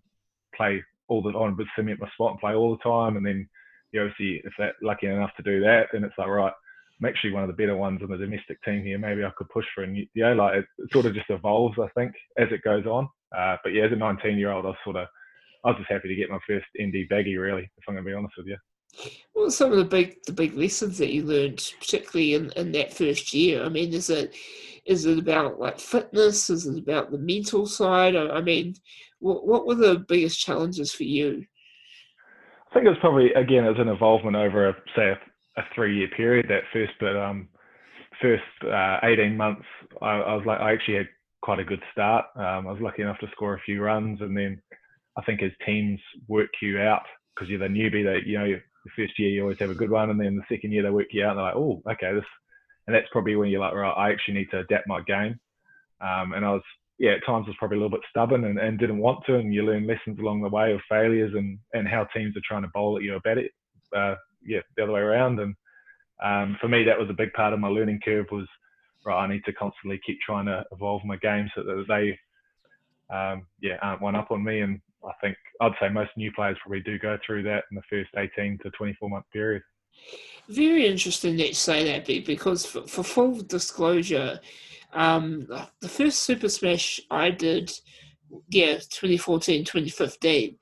play 0.56 0.84
all 1.08 1.22
the 1.22 1.30
on 1.30 1.58
with 1.58 1.68
cement 1.76 2.00
my 2.00 2.10
spot 2.14 2.32
and 2.32 2.40
play 2.40 2.54
all 2.54 2.72
the 2.72 2.90
time. 2.90 3.18
And 3.18 3.26
then 3.26 3.48
you 3.92 4.02
obviously 4.02 4.42
if 4.44 4.54
that 4.58 4.74
lucky 4.82 5.08
enough 5.08 5.32
to 5.38 5.44
do 5.44 5.60
that, 5.62 5.88
then 5.92 6.04
it's 6.04 6.18
like 6.18 6.28
right, 6.28 6.54
I'm 7.02 7.10
actually 7.10 7.32
one 7.32 7.44
of 7.44 7.48
the 7.48 7.54
better 7.54 7.76
ones 7.76 8.02
on 8.02 8.10
the 8.10 8.18
domestic 8.18 8.62
team 8.64 8.84
here. 8.84 8.98
Maybe 8.98 9.24
I 9.24 9.32
could 9.38 9.50
push 9.50 9.66
for 9.74 9.84
a 9.84 9.88
new, 9.88 10.06
you 10.14 10.24
know, 10.24 10.34
like 10.34 10.58
it, 10.58 10.66
it 10.78 10.92
sort 10.92 11.06
of 11.06 11.16
just 11.16 11.30
evolves, 11.30 11.78
I 11.80 11.88
think, 11.96 12.14
as 12.38 12.48
it 12.52 12.64
goes 12.64 12.86
on. 12.86 13.08
Uh, 13.36 13.58
but 13.64 13.74
yeah, 13.74 13.86
as 13.86 13.92
a 13.92 13.96
19 13.96 14.38
year 14.38 14.52
old, 14.52 14.66
I 14.66 14.70
was 14.70 14.78
sort 14.84 14.98
of, 14.98 15.08
I 15.64 15.70
was 15.70 15.78
just 15.78 15.92
happy 15.92 16.10
to 16.10 16.16
get 16.16 16.30
my 16.30 16.40
first 16.46 16.66
ND 16.80 17.10
baggy, 17.10 17.38
really, 17.38 17.64
if 17.64 17.84
I'm 17.88 17.96
going 17.96 18.06
to 18.06 18.10
be 18.10 18.16
honest 18.16 18.36
with 18.38 18.48
you. 18.48 18.58
What 19.34 19.48
are 19.48 19.52
some 19.52 19.72
of 19.72 19.78
the 19.78 19.86
big 19.86 20.18
the 20.26 20.34
big 20.34 20.54
lessons 20.54 20.98
that 20.98 21.14
you 21.14 21.24
learned, 21.24 21.64
particularly 21.80 22.34
in, 22.34 22.52
in 22.58 22.74
that 22.74 22.94
first 22.94 23.34
year? 23.34 23.64
I 23.64 23.70
mean, 23.70 23.94
is 23.94 24.10
it 24.10 24.36
is 24.86 25.06
it 25.06 25.18
about 25.18 25.60
like 25.60 25.80
fitness? 25.80 26.50
Is 26.50 26.68
it 26.68 26.78
about 26.78 27.10
the 27.10 27.18
mental 27.18 27.66
side? 27.66 28.18
I, 28.18 28.28
I 28.28 28.42
mean, 28.42 28.76
what, 29.22 29.48
what 29.48 29.68
were 29.68 29.76
the 29.76 30.04
biggest 30.08 30.40
challenges 30.40 30.92
for 30.92 31.04
you? 31.04 31.46
I 32.70 32.74
think 32.74 32.86
it 32.86 32.90
was 32.90 32.98
probably 33.02 33.34
again 33.34 33.66
as 33.66 33.76
an 33.78 33.90
involvement 33.90 34.36
over 34.36 34.70
a, 34.70 34.74
say 34.96 35.10
a, 35.10 35.60
a 35.60 35.64
three 35.76 35.98
year 35.98 36.08
period. 36.16 36.48
That 36.50 36.64
first, 36.72 36.94
but 37.00 37.18
um, 37.18 37.50
first 38.22 38.44
uh, 38.64 39.00
eighteen 39.04 39.36
months, 39.36 39.66
I, 40.02 40.12
I, 40.12 40.36
was 40.36 40.46
like 40.46 40.60
I 40.60 40.72
actually 40.72 40.98
had 40.98 41.10
quite 41.42 41.60
a 41.60 41.66
good 41.66 41.82
start. 41.92 42.26
Um, 42.36 42.68
I 42.68 42.72
was 42.72 42.82
lucky 42.82 43.02
enough 43.02 43.20
to 43.20 43.28
score 43.32 43.56
a 43.56 43.62
few 43.62 43.82
runs, 43.82 44.22
and 44.22 44.36
then 44.36 44.62
I 45.18 45.22
think 45.24 45.42
as 45.44 45.52
teams 45.66 46.00
work 46.28 46.50
you 46.62 46.80
out 46.80 47.04
because 47.36 47.50
you're 47.50 47.60
the 47.60 47.66
newbie, 47.66 48.06
that 48.06 48.26
you 48.26 48.40
know 48.40 48.48
the 48.48 48.92
first 48.96 49.20
year 49.20 49.30
you 49.30 49.42
always 49.42 49.60
have 49.60 49.70
a 49.70 49.76
good 49.76 49.92
one, 49.92 50.10
and 50.10 50.20
then 50.20 50.38
the 50.38 50.56
second 50.56 50.72
year 50.72 50.84
they 50.84 50.90
work 50.90 51.08
you 51.12 51.26
out, 51.26 51.32
and 51.32 51.40
they're 51.40 51.46
like, 51.46 51.56
oh, 51.56 51.82
okay, 51.92 52.14
this, 52.14 52.24
and 52.88 52.96
that's 52.96 53.08
probably 53.12 53.36
when 53.36 53.50
you're 53.50 53.60
like, 53.60 53.74
right, 53.74 53.92
I 53.92 54.12
actually 54.12 54.36
need 54.36 54.52
to 54.52 54.60
adapt 54.60 54.88
my 54.88 55.02
game. 55.02 55.40
Um, 56.00 56.34
and 56.34 56.46
I 56.46 56.52
was 56.52 56.64
yeah, 57.02 57.14
at 57.14 57.26
times 57.26 57.48
was 57.48 57.56
probably 57.58 57.78
a 57.78 57.80
little 57.80 57.98
bit 57.98 58.06
stubborn 58.12 58.46
and, 58.46 58.60
and 58.60 58.78
didn't 58.78 59.00
want 59.00 59.26
to, 59.26 59.38
and 59.38 59.52
you 59.52 59.64
learn 59.64 59.88
lessons 59.88 60.20
along 60.20 60.44
the 60.44 60.50
way 60.50 60.72
of 60.72 60.80
failures 60.88 61.34
and, 61.36 61.58
and 61.74 61.88
how 61.88 62.04
teams 62.16 62.38
are 62.38 62.48
trying 62.48 62.62
to 62.62 62.68
bowl 62.76 62.96
at 62.96 63.02
you 63.02 63.16
about 63.16 63.40
it. 63.40 63.50
Uh, 63.96 64.14
yeah, 64.46 64.60
the 64.78 64.84
other 64.84 64.92
way 64.92 65.00
around. 65.00 65.40
And 65.40 65.56
um, 66.24 66.58
for 66.62 66.68
me, 66.68 66.84
that 66.84 67.00
was 67.00 67.10
a 67.10 67.14
big 67.14 67.34
part 67.34 67.54
of 67.54 67.60
my 67.60 67.70
learning 67.70 68.02
curve. 68.06 68.28
Was 68.32 68.46
right, 69.04 69.24
I 69.24 69.28
need 69.28 69.44
to 69.46 69.54
constantly 69.54 70.00
keep 70.06 70.20
trying 70.24 70.46
to 70.46 70.64
evolve 70.72 71.04
my 71.04 71.18
game 71.18 71.50
so 71.56 71.64
that 71.64 71.86
they, 71.88 73.16
um, 73.16 73.48
yeah, 73.64 73.78
aren't 73.82 74.04
one 74.04 74.16
up 74.16 74.30
on 74.30 74.44
me. 74.44 74.62
And 74.62 74.80
I 75.04 75.14
think 75.22 75.36
I'd 75.60 75.72
say 75.82 75.90
most 75.90 76.12
new 76.18 76.32
players 76.32 76.58
probably 76.62 76.82
do 76.82 77.00
go 77.00 77.18
through 77.26 77.42
that 77.44 77.64
in 77.72 77.78
the 77.78 77.82
first 77.90 78.12
18 78.16 78.60
to 78.62 78.70
24 78.70 79.10
month 79.10 79.26
period. 79.34 79.64
Very 80.50 80.86
interesting 80.86 81.36
that 81.38 81.48
you 81.48 81.54
say 81.56 81.84
that, 81.86 82.06
because 82.06 82.64
for, 82.64 82.86
for 82.86 83.02
full 83.02 83.42
disclosure, 83.42 84.40
um, 84.94 85.48
the 85.80 85.90
first 85.90 86.22
Super 86.22 86.50
Smash 86.50 87.00
I 87.10 87.30
did, 87.30 87.72
yeah, 88.50 88.76
2014, 88.76 89.66
2015. 89.66 90.58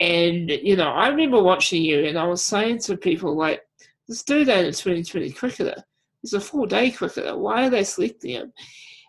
And, 0.00 0.50
you 0.50 0.76
know, 0.76 0.90
I 0.90 1.08
remember 1.08 1.42
watching 1.42 1.82
you 1.82 2.04
and 2.06 2.18
I 2.18 2.26
was 2.26 2.44
saying 2.44 2.78
to 2.80 2.96
people, 2.96 3.36
like, 3.36 3.62
let's 4.08 4.22
do 4.22 4.44
that 4.44 4.64
in 4.64 4.72
2020 4.72 5.32
cricketer. 5.32 5.84
He's 6.22 6.32
a 6.32 6.40
four 6.40 6.66
day 6.66 6.90
cricketer. 6.90 7.36
Why 7.36 7.66
are 7.66 7.70
they 7.70 7.84
selecting 7.84 8.32
him? 8.32 8.52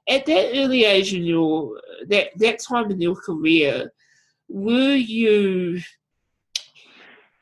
At 0.09 0.25
that 0.25 0.51
early 0.55 0.83
age 0.83 1.13
in 1.13 1.23
your, 1.23 1.79
that, 2.07 2.29
that 2.37 2.59
time 2.59 2.91
in 2.91 2.99
your 2.99 3.15
career, 3.15 3.91
were 4.49 4.95
you, 4.95 5.81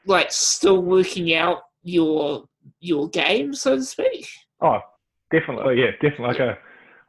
like, 0.05 0.31
still 0.31 0.81
working 0.81 1.33
out 1.33 1.61
your 1.83 2.45
your 2.79 3.09
game, 3.09 3.53
so 3.53 3.75
to 3.75 3.83
speak? 3.83 4.27
Oh, 4.61 4.79
definitely. 5.31 5.63
Oh, 5.65 5.69
yeah, 5.69 5.91
definitely. 6.01 6.27
Like 6.27 6.39
a, 6.39 6.57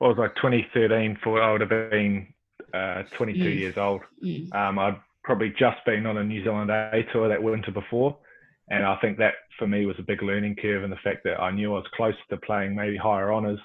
what 0.01 0.09
was 0.09 0.19
like 0.19 0.35
2013 0.37 1.19
for 1.23 1.43
I 1.43 1.53
would 1.53 1.61
have 1.61 1.69
been 1.71 2.27
uh, 2.73 3.03
22 3.17 3.39
mm. 3.39 3.59
years 3.59 3.77
old. 3.77 4.01
Mm. 4.25 4.53
Um, 4.55 4.79
I'd 4.79 4.99
probably 5.23 5.51
just 5.51 5.77
been 5.85 6.07
on 6.07 6.17
a 6.17 6.25
New 6.25 6.43
Zealand 6.43 6.71
A 6.71 7.05
tour 7.13 7.29
that 7.29 7.43
winter 7.43 7.71
before. 7.71 8.17
And 8.71 8.85
I 8.85 8.97
think 9.01 9.19
that 9.19 9.35
for 9.59 9.67
me 9.67 9.85
was 9.85 9.99
a 9.99 10.03
big 10.03 10.23
learning 10.23 10.57
curve 10.57 10.85
and 10.85 10.93
the 10.93 11.05
fact 11.05 11.19
that 11.25 11.39
I 11.39 11.51
knew 11.51 11.75
I 11.75 11.79
was 11.79 11.87
close 11.95 12.15
to 12.31 12.39
playing 12.39 12.75
maybe 12.75 12.97
higher 12.97 13.31
honours. 13.31 13.59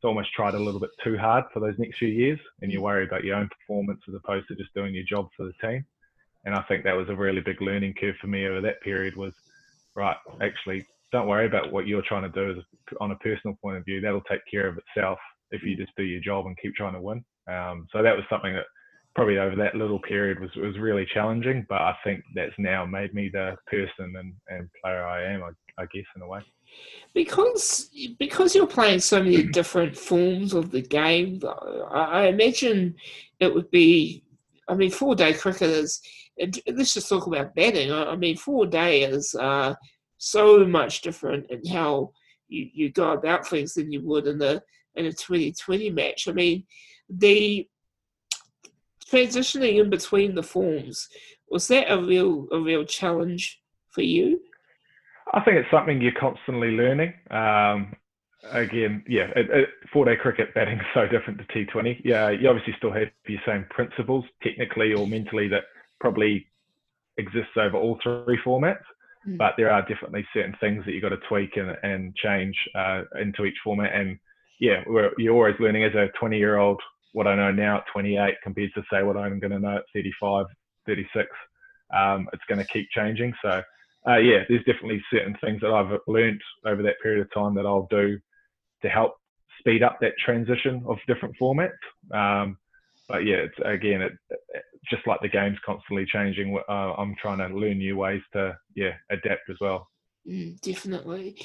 So 0.00 0.08
almost 0.08 0.32
tried 0.32 0.54
a 0.54 0.58
little 0.58 0.80
bit 0.80 0.90
too 1.04 1.18
hard 1.18 1.44
for 1.52 1.60
those 1.60 1.78
next 1.78 1.98
few 1.98 2.08
years 2.08 2.40
and 2.62 2.72
you 2.72 2.80
worry 2.80 3.04
about 3.04 3.24
your 3.24 3.36
own 3.36 3.50
performance 3.50 4.00
as 4.08 4.14
opposed 4.14 4.48
to 4.48 4.56
just 4.56 4.72
doing 4.74 4.94
your 4.94 5.04
job 5.04 5.28
for 5.36 5.44
the 5.44 5.52
team. 5.60 5.84
And 6.46 6.54
I 6.54 6.62
think 6.62 6.84
that 6.84 6.96
was 6.96 7.10
a 7.10 7.14
really 7.14 7.42
big 7.42 7.60
learning 7.60 7.94
curve 8.00 8.16
for 8.18 8.28
me 8.28 8.46
over 8.46 8.62
that 8.62 8.80
period 8.80 9.14
was, 9.14 9.34
right, 9.94 10.16
actually 10.40 10.86
don't 11.12 11.28
worry 11.28 11.44
about 11.44 11.70
what 11.70 11.86
you're 11.86 12.00
trying 12.00 12.22
to 12.22 12.30
do 12.30 12.62
on 12.98 13.10
a 13.10 13.16
personal 13.16 13.58
point 13.60 13.76
of 13.76 13.84
view. 13.84 14.00
That'll 14.00 14.22
take 14.22 14.40
care 14.50 14.66
of 14.66 14.78
itself 14.78 15.18
if 15.52 15.62
you 15.62 15.76
just 15.76 15.92
do 15.96 16.02
your 16.02 16.20
job 16.20 16.46
and 16.46 16.56
keep 16.60 16.74
trying 16.74 16.94
to 16.94 17.00
win. 17.00 17.24
Um, 17.48 17.86
so 17.92 18.02
that 18.02 18.16
was 18.16 18.24
something 18.28 18.52
that 18.54 18.64
probably 19.14 19.38
over 19.38 19.54
that 19.56 19.74
little 19.74 20.00
period 20.00 20.40
was 20.40 20.50
was 20.56 20.78
really 20.78 21.06
challenging. 21.12 21.66
But 21.68 21.82
I 21.82 21.96
think 22.02 22.22
that's 22.34 22.54
now 22.58 22.84
made 22.84 23.14
me 23.14 23.30
the 23.32 23.56
person 23.66 24.14
and, 24.16 24.32
and 24.48 24.68
player 24.82 25.04
I 25.04 25.24
am. 25.32 25.42
I, 25.42 25.82
I 25.82 25.86
guess 25.92 26.04
in 26.16 26.22
a 26.22 26.26
way. 26.26 26.40
Because 27.14 27.90
because 28.18 28.54
you're 28.54 28.66
playing 28.66 29.00
so 29.00 29.22
many 29.22 29.42
different 29.52 29.96
forms 29.96 30.54
of 30.54 30.70
the 30.70 30.82
game, 30.82 31.40
I 31.90 32.26
imagine 32.26 32.96
it 33.40 33.54
would 33.54 33.70
be. 33.70 34.24
I 34.68 34.74
mean, 34.74 34.90
four 34.90 35.14
day 35.14 35.34
cricket 35.34 35.70
is. 35.70 36.00
Let's 36.66 36.94
just 36.94 37.10
talk 37.10 37.26
about 37.26 37.54
batting. 37.54 37.92
I 37.92 38.16
mean, 38.16 38.38
four 38.38 38.64
days 38.64 39.34
are 39.34 39.76
so 40.16 40.64
much 40.64 41.02
different 41.02 41.50
in 41.50 41.66
how 41.66 42.10
you, 42.48 42.68
you 42.72 42.90
go 42.90 43.12
about 43.12 43.46
things 43.46 43.74
than 43.74 43.92
you 43.92 44.00
would 44.02 44.26
in 44.26 44.38
the 44.38 44.62
in 44.96 45.06
a 45.06 45.12
2020 45.12 45.90
match. 45.90 46.28
I 46.28 46.32
mean, 46.32 46.64
the 47.08 47.68
transitioning 49.10 49.80
in 49.80 49.90
between 49.90 50.34
the 50.34 50.42
forms 50.42 51.08
was 51.50 51.68
that 51.68 51.92
a 51.92 52.02
real 52.02 52.48
a 52.50 52.58
real 52.58 52.84
challenge 52.84 53.60
for 53.90 54.02
you? 54.02 54.40
I 55.32 55.40
think 55.40 55.58
it's 55.58 55.70
something 55.70 56.00
you're 56.00 56.12
constantly 56.18 56.70
learning. 56.70 57.12
Um, 57.30 57.94
again, 58.50 59.04
yeah, 59.06 59.28
it, 59.36 59.50
it, 59.50 59.68
four 59.92 60.04
day 60.04 60.16
cricket 60.16 60.54
batting 60.54 60.78
is 60.78 60.86
so 60.94 61.06
different 61.06 61.38
to 61.38 61.44
T20. 61.46 62.00
Yeah, 62.04 62.30
you 62.30 62.48
obviously 62.48 62.74
still 62.78 62.92
have 62.92 63.08
your 63.28 63.40
same 63.46 63.66
principles 63.70 64.24
technically 64.42 64.94
or 64.94 65.06
mentally 65.06 65.48
that 65.48 65.64
probably 66.00 66.46
exists 67.18 67.56
over 67.56 67.76
all 67.76 67.98
three 68.02 68.38
formats. 68.44 68.82
Mm. 69.28 69.38
But 69.38 69.54
there 69.56 69.70
are 69.70 69.82
definitely 69.82 70.26
certain 70.34 70.56
things 70.60 70.84
that 70.84 70.92
you've 70.92 71.02
got 71.02 71.10
to 71.10 71.20
tweak 71.28 71.56
and, 71.56 71.76
and 71.82 72.14
change 72.16 72.56
uh, 72.74 73.02
into 73.20 73.44
each 73.44 73.56
format. 73.62 73.94
And 73.94 74.18
yeah, 74.60 74.82
you're 75.18 75.34
always 75.34 75.54
learning 75.58 75.84
as 75.84 75.94
a 75.94 76.08
20 76.18 76.38
year 76.38 76.58
old 76.58 76.80
what 77.12 77.26
I 77.26 77.34
know 77.34 77.50
now 77.50 77.78
at 77.78 77.84
28 77.92 78.34
compared 78.42 78.70
to 78.74 78.82
say 78.90 79.02
what 79.02 79.16
I'm 79.16 79.38
going 79.38 79.50
to 79.50 79.58
know 79.58 79.76
at 79.76 79.84
35, 79.94 80.46
36. 80.86 81.28
Um, 81.94 82.28
it's 82.32 82.42
going 82.48 82.58
to 82.58 82.72
keep 82.72 82.88
changing. 82.90 83.34
So 83.42 83.62
uh, 84.06 84.16
yeah, 84.16 84.40
there's 84.48 84.64
definitely 84.64 85.02
certain 85.10 85.36
things 85.42 85.60
that 85.60 85.70
I've 85.70 85.98
learned 86.06 86.40
over 86.66 86.82
that 86.82 87.00
period 87.02 87.20
of 87.20 87.32
time 87.32 87.54
that 87.54 87.66
I'll 87.66 87.86
do 87.90 88.18
to 88.82 88.88
help 88.88 89.14
speed 89.58 89.82
up 89.82 89.98
that 90.00 90.14
transition 90.24 90.82
of 90.88 90.96
different 91.06 91.36
formats. 91.40 91.70
Um, 92.12 92.56
but 93.08 93.24
yeah, 93.24 93.36
it's 93.36 93.54
again, 93.64 94.02
it, 94.02 94.12
just 94.90 95.06
like 95.06 95.20
the 95.20 95.28
game's 95.28 95.58
constantly 95.64 96.06
changing. 96.06 96.58
Uh, 96.68 96.94
I'm 96.94 97.14
trying 97.20 97.38
to 97.38 97.54
learn 97.54 97.78
new 97.78 97.96
ways 97.96 98.22
to 98.32 98.56
yeah 98.74 98.94
adapt 99.10 99.50
as 99.50 99.56
well. 99.60 99.88
Mm, 100.26 100.60
definitely. 100.60 101.36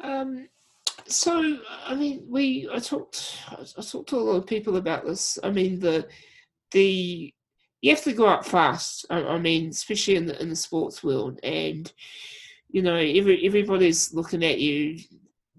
Um, 0.00 0.48
so 1.06 1.58
I 1.86 1.94
mean, 1.94 2.24
we 2.28 2.68
I 2.72 2.78
talked 2.78 3.38
I 3.50 3.82
talked 3.82 4.08
to 4.10 4.16
a 4.16 4.18
lot 4.18 4.36
of 4.36 4.46
people 4.46 4.76
about 4.76 5.04
this. 5.04 5.38
I 5.42 5.50
mean 5.50 5.78
the 5.80 6.06
the 6.70 7.32
you 7.84 7.90
have 7.90 8.02
to 8.04 8.14
go 8.14 8.26
up 8.26 8.46
fast. 8.46 9.04
I, 9.10 9.22
I 9.22 9.38
mean, 9.38 9.68
especially 9.68 10.16
in 10.16 10.26
the 10.26 10.40
in 10.40 10.48
the 10.48 10.56
sports 10.56 11.04
world, 11.04 11.38
and 11.42 11.92
you 12.70 12.80
know 12.82 12.96
every 12.96 13.44
everybody's 13.46 14.14
looking 14.14 14.44
at 14.44 14.58
you. 14.58 14.98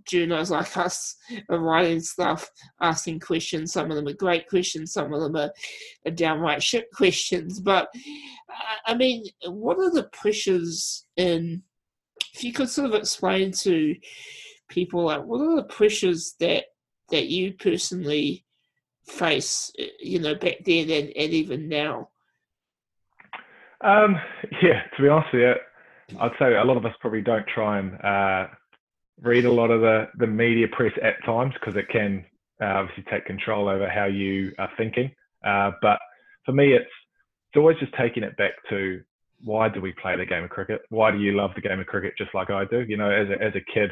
Journos 0.10 0.52
like 0.52 0.78
us 0.78 1.16
are 1.50 1.58
writing 1.58 2.00
stuff, 2.00 2.48
asking 2.80 3.20
questions. 3.20 3.74
Some 3.74 3.90
of 3.90 3.96
them 3.96 4.08
are 4.08 4.14
great 4.14 4.48
questions. 4.48 4.94
Some 4.94 5.12
of 5.12 5.20
them 5.20 5.36
are, 5.36 5.52
are 6.06 6.12
downright 6.12 6.62
shit 6.62 6.92
questions. 6.94 7.60
But 7.60 7.90
I 8.86 8.94
mean, 8.94 9.26
what 9.48 9.80
are 9.80 9.90
the 9.90 10.10
pressures 10.12 11.08
in? 11.18 11.64
If 12.36 12.44
you 12.44 12.54
could 12.54 12.70
sort 12.70 12.90
of 12.90 12.94
explain 12.94 13.52
to 13.64 13.96
people 14.70 15.04
like 15.06 15.24
what 15.24 15.42
are 15.42 15.56
the 15.56 15.64
pressures 15.64 16.36
that 16.40 16.66
that 17.10 17.28
you 17.28 17.54
personally 17.54 18.46
face 19.06 19.72
you 20.00 20.20
know 20.20 20.36
back 20.36 20.58
then 20.66 20.90
and, 20.90 21.10
and 21.16 21.34
even 21.34 21.70
now? 21.70 22.10
Um 23.82 24.18
yeah 24.62 24.84
to 24.96 25.02
be 25.02 25.10
honest 25.10 25.34
with 25.34 25.42
you 25.42 25.54
i'd 26.20 26.32
say 26.40 26.56
a 26.56 26.64
lot 26.64 26.78
of 26.78 26.86
us 26.86 26.94
probably 27.00 27.22
don't 27.22 27.48
try 27.48 27.80
and 27.80 27.94
uh, 28.04 28.48
read 29.22 29.46
a 29.46 29.52
lot 29.52 29.72
of 29.72 29.82
the 29.82 30.08
the 30.18 30.28
media 30.28 30.68
press 30.72 30.92
at 31.02 31.24
times 31.26 31.54
because 31.54 31.76
it 31.76 31.88
can 31.90 32.26
uh, 32.62 32.66
obviously 32.66 33.04
take 33.10 33.26
control 33.26 33.68
over 33.68 33.90
how 33.90 34.06
you 34.06 34.54
are 34.60 34.70
thinking. 34.78 35.12
Uh, 35.44 35.72
but 35.82 36.00
for 36.46 36.52
me 36.52 36.74
it's 36.74 36.90
it's 37.50 37.58
always 37.58 37.78
just 37.80 37.94
taking 37.94 38.24
it 38.24 38.36
back 38.38 38.52
to 38.70 39.02
why 39.44 39.70
do 39.70 39.80
we 39.80 39.94
play 40.02 40.16
the 40.16 40.26
game 40.26 40.44
of 40.44 40.50
cricket? 40.50 40.82
Why 40.90 41.12
do 41.12 41.20
you 41.20 41.34
love 41.34 41.52
the 41.56 41.62
game 41.62 41.80
of 41.80 41.86
cricket 41.86 42.14
just 42.18 42.34
like 42.34 42.50
i 42.50 42.66
do? 42.66 42.82
You 42.82 42.98
know 42.98 43.10
as 43.10 43.30
a, 43.30 43.42
as 43.42 43.54
a 43.56 43.74
kid 43.74 43.92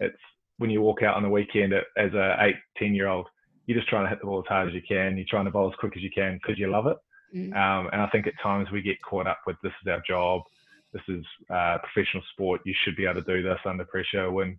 it's 0.00 0.18
when 0.58 0.70
you 0.70 0.82
walk 0.82 1.02
out 1.02 1.16
on 1.16 1.22
the 1.22 1.28
weekend 1.28 1.72
as 1.72 2.12
a 2.12 2.36
eight, 2.40 2.56
10 2.76 2.94
year 2.94 3.08
old, 3.08 3.26
you're 3.66 3.78
just 3.78 3.88
trying 3.88 4.04
to 4.04 4.10
hit 4.10 4.20
the 4.20 4.26
ball 4.26 4.40
as 4.40 4.48
hard 4.48 4.68
as 4.68 4.74
you 4.74 4.82
can. 4.86 5.16
You're 5.16 5.26
trying 5.28 5.44
to 5.44 5.50
bowl 5.50 5.70
as 5.70 5.78
quick 5.78 5.96
as 5.96 6.02
you 6.02 6.10
can 6.10 6.34
because 6.34 6.58
you 6.58 6.70
love 6.70 6.86
it. 6.86 6.96
Mm. 7.34 7.54
Um, 7.54 7.88
and 7.92 8.02
I 8.02 8.08
think 8.08 8.26
at 8.26 8.34
times 8.42 8.70
we 8.70 8.82
get 8.82 9.00
caught 9.02 9.26
up 9.26 9.38
with 9.46 9.56
this 9.62 9.72
is 9.82 9.88
our 9.88 10.02
job. 10.06 10.42
This 10.92 11.02
is 11.08 11.24
uh, 11.48 11.78
professional 11.78 12.22
sport. 12.32 12.62
You 12.64 12.74
should 12.84 12.96
be 12.96 13.06
able 13.06 13.22
to 13.22 13.34
do 13.36 13.42
this 13.42 13.60
under 13.64 13.84
pressure. 13.84 14.30
When 14.30 14.58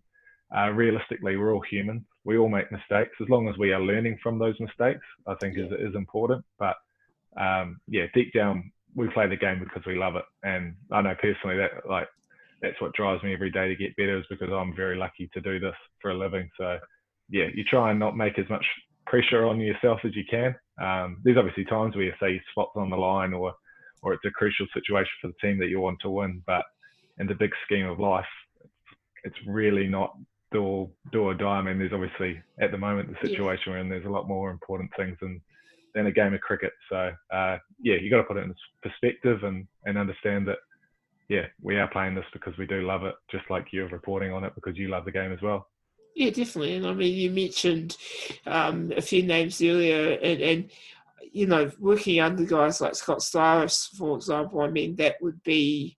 uh, 0.56 0.70
realistically, 0.70 1.36
we're 1.36 1.54
all 1.54 1.62
human. 1.62 2.06
We 2.24 2.38
all 2.38 2.50
make 2.50 2.72
mistakes. 2.72 3.12
As 3.22 3.30
long 3.30 3.50
as 3.50 3.58
we 3.58 3.74
are 3.74 3.82
learning 3.82 4.20
from 4.24 4.40
those 4.40 4.60
mistakes, 4.60 5.06
I 5.28 5.36
think 5.36 5.58
yeah. 5.58 5.66
is 5.66 5.72
is 5.90 5.96
important. 5.96 6.46
But 6.58 6.78
um, 7.38 7.82
yeah, 7.88 8.06
deep 8.14 8.34
down, 8.34 8.72
we 8.96 9.10
play 9.10 9.28
the 9.28 9.36
game 9.36 9.60
because 9.60 9.86
we 9.86 9.96
love 9.96 10.16
it. 10.16 10.26
And 10.44 10.76
I 10.92 11.02
know 11.02 11.16
personally 11.22 11.58
that 11.58 11.88
like 11.90 12.08
that's 12.62 12.80
what 12.80 12.94
drives 12.94 13.24
me 13.24 13.34
every 13.34 13.52
day 13.52 13.68
to 13.68 13.76
get 13.76 13.96
better 13.96 14.20
is 14.20 14.26
because 14.30 14.50
I'm 14.52 14.76
very 14.76 14.98
lucky 14.98 15.30
to 15.34 15.42
do 15.42 15.60
this 15.60 15.76
for 16.02 16.12
a 16.12 16.18
living. 16.18 16.50
So 16.58 16.78
yeah, 17.30 17.48
you 17.54 17.64
try 17.64 17.92
and 17.92 18.00
not 18.00 18.18
make 18.18 18.38
as 18.38 18.50
much 18.50 18.66
pressure 19.08 19.46
on 19.46 19.60
yourself 19.60 20.00
as 20.04 20.16
you 20.16 20.24
can. 20.30 20.56
Um, 20.82 21.18
there's 21.24 21.38
obviously 21.38 21.66
times 21.66 21.96
where 21.96 22.06
you 22.06 22.14
say 22.22 22.42
spots 22.52 22.72
on 22.76 22.90
the 22.90 22.98
line 22.98 23.34
or 23.34 23.54
or 24.04 24.14
it's 24.14 24.26
a 24.26 24.32
crucial 24.32 24.66
situation 24.74 25.12
for 25.22 25.28
the 25.28 25.48
team 25.48 25.60
that 25.60 25.70
you 25.70 25.80
want 25.80 26.00
to 26.02 26.10
win, 26.10 26.42
but 26.48 26.64
in 27.20 27.28
the 27.28 27.36
big 27.36 27.52
scheme 27.66 27.86
of 27.86 28.00
life, 28.00 28.26
it's 29.24 29.36
really 29.46 29.88
not 29.88 30.18
do 30.52 30.64
or, 30.64 30.90
do 31.12 31.22
or 31.22 31.36
die. 31.36 31.46
I 31.46 31.62
mean, 31.62 31.78
there's 31.78 31.94
obviously 31.94 32.42
at 32.60 32.72
the 32.72 32.80
moment 32.80 33.10
the 33.10 33.28
situation 33.28 33.66
yeah. 33.68 33.74
we're 33.74 33.78
in, 33.80 33.90
there's 33.90 34.06
a 34.06 34.10
lot 34.10 34.28
more 34.28 34.50
important 34.50 34.90
things 34.98 35.18
than 35.22 35.42
than 35.94 36.08
a 36.08 36.12
game 36.12 36.34
of 36.34 36.42
cricket. 36.42 36.72
So 36.90 37.12
uh, 37.32 37.58
yeah, 37.80 37.96
you 38.02 38.10
got 38.10 38.18
to 38.18 38.24
put 38.24 38.38
it 38.38 38.46
in 38.46 38.56
perspective 38.82 39.44
and 39.44 39.68
and 39.86 39.98
understand 39.98 40.48
that 40.48 40.58
yeah, 41.32 41.46
we 41.62 41.78
are 41.78 41.88
playing 41.88 42.14
this 42.14 42.26
because 42.34 42.58
we 42.58 42.66
do 42.66 42.82
love 42.82 43.06
it, 43.06 43.16
just 43.32 43.50
like 43.50 43.68
you're 43.72 43.88
reporting 43.88 44.34
on 44.34 44.44
it 44.44 44.54
because 44.54 44.78
you 44.78 44.90
love 44.90 45.06
the 45.06 45.14
game 45.14 45.32
as 45.32 45.42
well. 45.42 45.70
Yeah, 46.14 46.30
definitely. 46.30 46.76
And 46.76 46.86
I 46.86 46.94
mean, 46.94 47.16
you 47.16 47.32
mentioned 47.32 47.96
um, 48.46 48.92
a 48.98 49.02
few 49.02 49.24
names 49.24 49.62
earlier, 49.62 50.20
and, 50.22 50.42
and, 50.42 50.72
you 51.32 51.46
know, 51.46 51.72
working 51.80 52.20
under 52.20 52.44
guys 52.44 52.82
like 52.82 52.96
Scott 52.96 53.20
Styris, 53.20 53.96
for 53.96 54.18
example, 54.18 54.60
I 54.60 54.68
mean, 54.68 54.98
that 54.98 55.16
would 55.22 55.42
be 55.44 55.96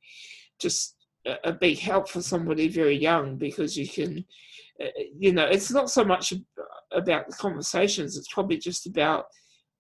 just 0.60 0.98
a, 1.26 1.52
big 1.52 1.80
help 1.80 2.10
for 2.10 2.22
somebody 2.22 2.68
very 2.68 2.96
young 2.96 3.36
because 3.38 3.76
you 3.76 3.88
can, 3.88 4.24
uh, 4.80 4.86
you 5.18 5.34
know, 5.34 5.46
it's 5.46 5.72
not 5.72 5.90
so 5.90 6.06
much 6.06 6.32
about 6.92 7.28
the 7.28 7.36
conversations, 7.38 8.18
it's 8.18 8.32
probably 8.32 8.58
just 8.58 8.86
about 8.86 9.26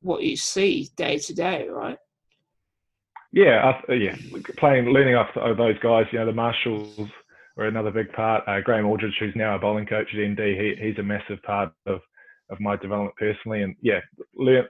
what 0.01 0.23
you 0.23 0.35
see 0.35 0.89
day 0.97 1.19
to 1.19 1.35
day, 1.35 1.67
right? 1.69 1.99
Yeah, 3.33 3.73
uh, 3.89 3.93
yeah, 3.93 4.15
playing, 4.57 4.85
learning 4.85 5.15
off 5.15 5.35
of 5.35 5.57
those 5.57 5.77
guys, 5.79 6.05
you 6.11 6.19
know, 6.19 6.27
the 6.27 6.33
Marshalls, 6.33 7.09
were 7.55 7.67
another 7.67 7.91
big 7.91 8.11
part. 8.13 8.43
Uh, 8.47 8.61
Graeme 8.61 8.85
Aldridge, 8.85 9.15
who's 9.19 9.35
now 9.35 9.55
a 9.55 9.59
bowling 9.59 9.85
coach 9.85 10.07
at 10.13 10.19
ND, 10.19 10.39
he, 10.39 10.75
he's 10.79 10.97
a 10.97 11.03
massive 11.03 11.41
part 11.43 11.71
of 11.85 11.99
of 12.49 12.59
my 12.59 12.75
development 12.75 13.15
personally. 13.17 13.63
And 13.63 13.75
yeah, 13.81 13.99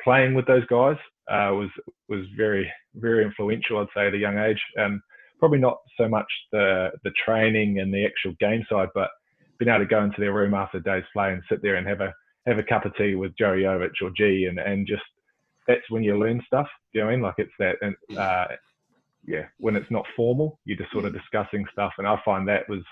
playing 0.03 0.33
with 0.33 0.45
those 0.47 0.65
guys 0.67 0.97
uh, 1.29 1.53
was 1.53 1.69
was 2.09 2.25
very 2.37 2.69
very 2.95 3.23
influential. 3.23 3.79
I'd 3.79 3.87
say 3.95 4.07
at 4.07 4.13
a 4.13 4.17
young 4.17 4.37
age, 4.37 4.61
and 4.75 4.99
probably 5.39 5.59
not 5.59 5.77
so 5.97 6.07
much 6.07 6.27
the 6.51 6.91
the 7.03 7.11
training 7.25 7.79
and 7.79 7.93
the 7.93 8.05
actual 8.05 8.33
game 8.39 8.63
side, 8.69 8.89
but 8.93 9.09
being 9.59 9.69
able 9.69 9.83
to 9.83 9.89
go 9.89 10.03
into 10.03 10.19
their 10.19 10.33
room 10.33 10.53
after 10.53 10.77
a 10.77 10.83
day's 10.83 11.03
play 11.13 11.31
and 11.31 11.43
sit 11.49 11.61
there 11.61 11.75
and 11.75 11.87
have 11.87 12.01
a 12.01 12.13
have 12.45 12.57
a 12.57 12.63
cup 12.63 12.85
of 12.85 12.95
tea 12.95 13.15
with 13.15 13.37
Joe 13.37 13.53
Yovich 13.53 14.01
or 14.01 14.11
G, 14.15 14.45
and 14.49 14.59
and 14.59 14.87
just 14.87 15.03
that's 15.67 15.89
when 15.89 16.03
you 16.03 16.17
learn 16.17 16.41
stuff. 16.45 16.67
Do 16.91 16.99
you 16.99 17.01
know 17.01 17.07
what 17.07 17.11
I 17.11 17.15
mean? 17.15 17.23
Like 17.23 17.35
it's 17.37 17.53
that, 17.59 17.75
and 17.81 18.17
uh, 18.17 18.47
yeah, 19.25 19.45
when 19.57 19.75
it's 19.75 19.89
not 19.91 20.05
formal, 20.15 20.59
you're 20.65 20.77
just 20.77 20.91
sort 20.91 21.05
of 21.05 21.13
discussing 21.13 21.65
stuff, 21.71 21.93
and 21.97 22.07
I 22.07 22.19
find 22.25 22.47
that 22.47 22.67
was 22.69 22.83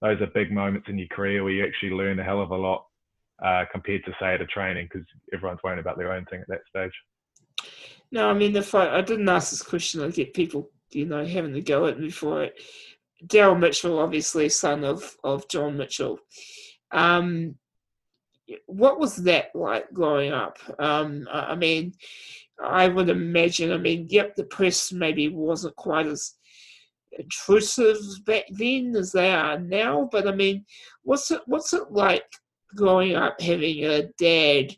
those 0.00 0.20
are 0.20 0.26
big 0.26 0.52
moments 0.52 0.88
in 0.88 0.98
your 0.98 1.08
career 1.08 1.42
where 1.42 1.52
you 1.52 1.64
actually 1.64 1.90
learn 1.90 2.18
a 2.18 2.24
hell 2.24 2.42
of 2.42 2.50
a 2.50 2.56
lot 2.56 2.84
uh, 3.42 3.64
compared 3.72 4.04
to 4.04 4.12
say 4.20 4.34
at 4.34 4.42
a 4.42 4.46
training 4.46 4.88
because 4.92 5.06
everyone's 5.32 5.60
worrying 5.64 5.80
about 5.80 5.96
their 5.96 6.12
own 6.12 6.24
thing 6.26 6.40
at 6.40 6.48
that 6.48 6.60
stage. 6.68 6.92
No, 8.12 8.28
I 8.28 8.34
mean 8.34 8.54
if 8.54 8.74
I, 8.74 8.98
I 8.98 9.00
didn't 9.00 9.28
ask 9.28 9.50
this 9.50 9.62
question, 9.62 10.02
I'd 10.02 10.14
get 10.14 10.34
people 10.34 10.70
you 10.90 11.06
know 11.06 11.24
having 11.24 11.54
to 11.54 11.60
go 11.60 11.86
at 11.86 11.98
me 11.98 12.10
for 12.10 12.44
it. 12.44 12.54
Daryl 13.26 13.58
Mitchell, 13.58 13.98
obviously 13.98 14.48
son 14.48 14.84
of 14.84 15.16
of 15.24 15.48
John 15.48 15.76
Mitchell. 15.76 16.18
Um, 16.92 17.56
what 18.66 18.98
was 18.98 19.16
that 19.16 19.54
like 19.54 19.92
growing 19.92 20.32
up? 20.32 20.58
Um, 20.78 21.26
I 21.32 21.54
mean, 21.54 21.94
I 22.62 22.88
would 22.88 23.08
imagine. 23.08 23.72
I 23.72 23.78
mean, 23.78 24.06
yep, 24.10 24.36
the 24.36 24.44
press 24.44 24.92
maybe 24.92 25.28
wasn't 25.28 25.76
quite 25.76 26.06
as 26.06 26.34
intrusive 27.18 27.98
back 28.24 28.44
then 28.50 28.94
as 28.96 29.12
they 29.12 29.32
are 29.32 29.58
now. 29.58 30.08
But 30.10 30.26
I 30.26 30.32
mean, 30.32 30.64
what's 31.02 31.30
it 31.30 31.40
what's 31.46 31.72
it 31.72 31.90
like 31.90 32.24
growing 32.74 33.14
up 33.14 33.40
having 33.40 33.84
a 33.84 34.04
dad, 34.18 34.76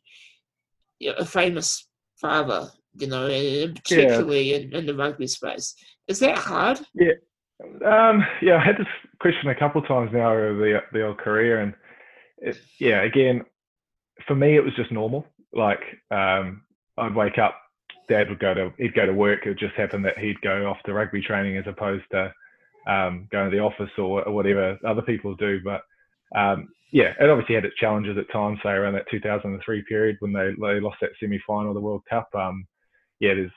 you 0.98 1.10
know, 1.10 1.16
a 1.18 1.24
famous 1.24 1.88
father, 2.20 2.68
you 2.98 3.06
know, 3.06 3.26
and 3.26 3.76
particularly 3.76 4.50
yeah. 4.50 4.56
in, 4.58 4.74
in, 4.74 4.86
the 4.86 4.94
rugby 4.94 5.26
space. 5.26 5.74
Is 6.08 6.18
that 6.20 6.38
hard? 6.38 6.80
Yeah. 6.94 7.12
Um, 7.84 8.24
yeah, 8.42 8.56
I 8.56 8.64
had 8.64 8.76
this 8.78 8.86
question 9.18 9.48
a 9.48 9.54
couple 9.54 9.80
of 9.80 9.88
times 9.88 10.10
now 10.12 10.30
over 10.30 10.54
the 10.54 10.82
the 10.92 11.06
old 11.06 11.18
career, 11.18 11.60
and 11.60 11.74
it, 12.38 12.58
yeah, 12.78 13.02
again, 13.02 13.44
for 14.26 14.34
me 14.34 14.56
it 14.56 14.64
was 14.64 14.74
just 14.74 14.92
normal. 14.92 15.26
Like 15.52 15.80
um, 16.10 16.62
I'd 16.98 17.14
wake 17.14 17.38
up, 17.38 17.56
Dad 18.08 18.28
would 18.28 18.38
go 18.38 18.54
to 18.54 18.72
he'd 18.78 18.94
go 18.94 19.06
to 19.06 19.12
work. 19.12 19.46
It 19.46 19.58
just 19.58 19.74
happen 19.74 20.02
that 20.02 20.18
he'd 20.18 20.40
go 20.40 20.68
off 20.68 20.78
to 20.86 20.92
rugby 20.92 21.22
training 21.22 21.56
as 21.56 21.66
opposed 21.66 22.04
to 22.12 22.32
um, 22.86 23.28
going 23.30 23.50
to 23.50 23.56
the 23.56 23.62
office 23.62 23.90
or, 23.98 24.22
whatever 24.32 24.78
other 24.86 25.02
people 25.02 25.34
do. 25.34 25.60
But 25.64 25.82
um, 26.34 26.68
yeah, 26.92 27.14
it 27.18 27.28
obviously 27.28 27.56
had 27.56 27.64
its 27.64 27.76
challenges 27.76 28.16
at 28.16 28.30
times, 28.32 28.58
say 28.62 28.70
around 28.70 28.94
that 28.94 29.10
2003 29.10 29.84
period 29.88 30.16
when 30.20 30.32
they, 30.32 30.50
they 30.60 30.80
lost 30.80 30.98
that 31.00 31.10
semi 31.18 31.40
final 31.46 31.74
the 31.74 31.80
World 31.80 32.02
Cup. 32.08 32.28
Um, 32.34 32.66
yeah, 33.18 33.34
there's 33.34 33.50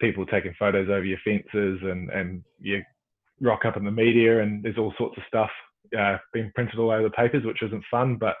people 0.00 0.26
taking 0.26 0.54
photos 0.58 0.88
over 0.88 1.04
your 1.04 1.18
fences 1.24 1.80
and, 1.82 2.10
and 2.10 2.42
you 2.60 2.82
rock 3.40 3.64
up 3.64 3.76
in 3.76 3.84
the 3.84 3.90
media 3.90 4.42
and 4.42 4.62
there's 4.62 4.78
all 4.78 4.92
sorts 4.98 5.16
of 5.16 5.24
stuff 5.26 5.50
uh, 5.98 6.18
being 6.32 6.50
printed 6.54 6.78
all 6.78 6.90
over 6.90 7.04
the 7.04 7.10
papers, 7.10 7.44
which 7.44 7.62
isn't 7.62 7.84
fun. 7.90 8.16
But 8.16 8.36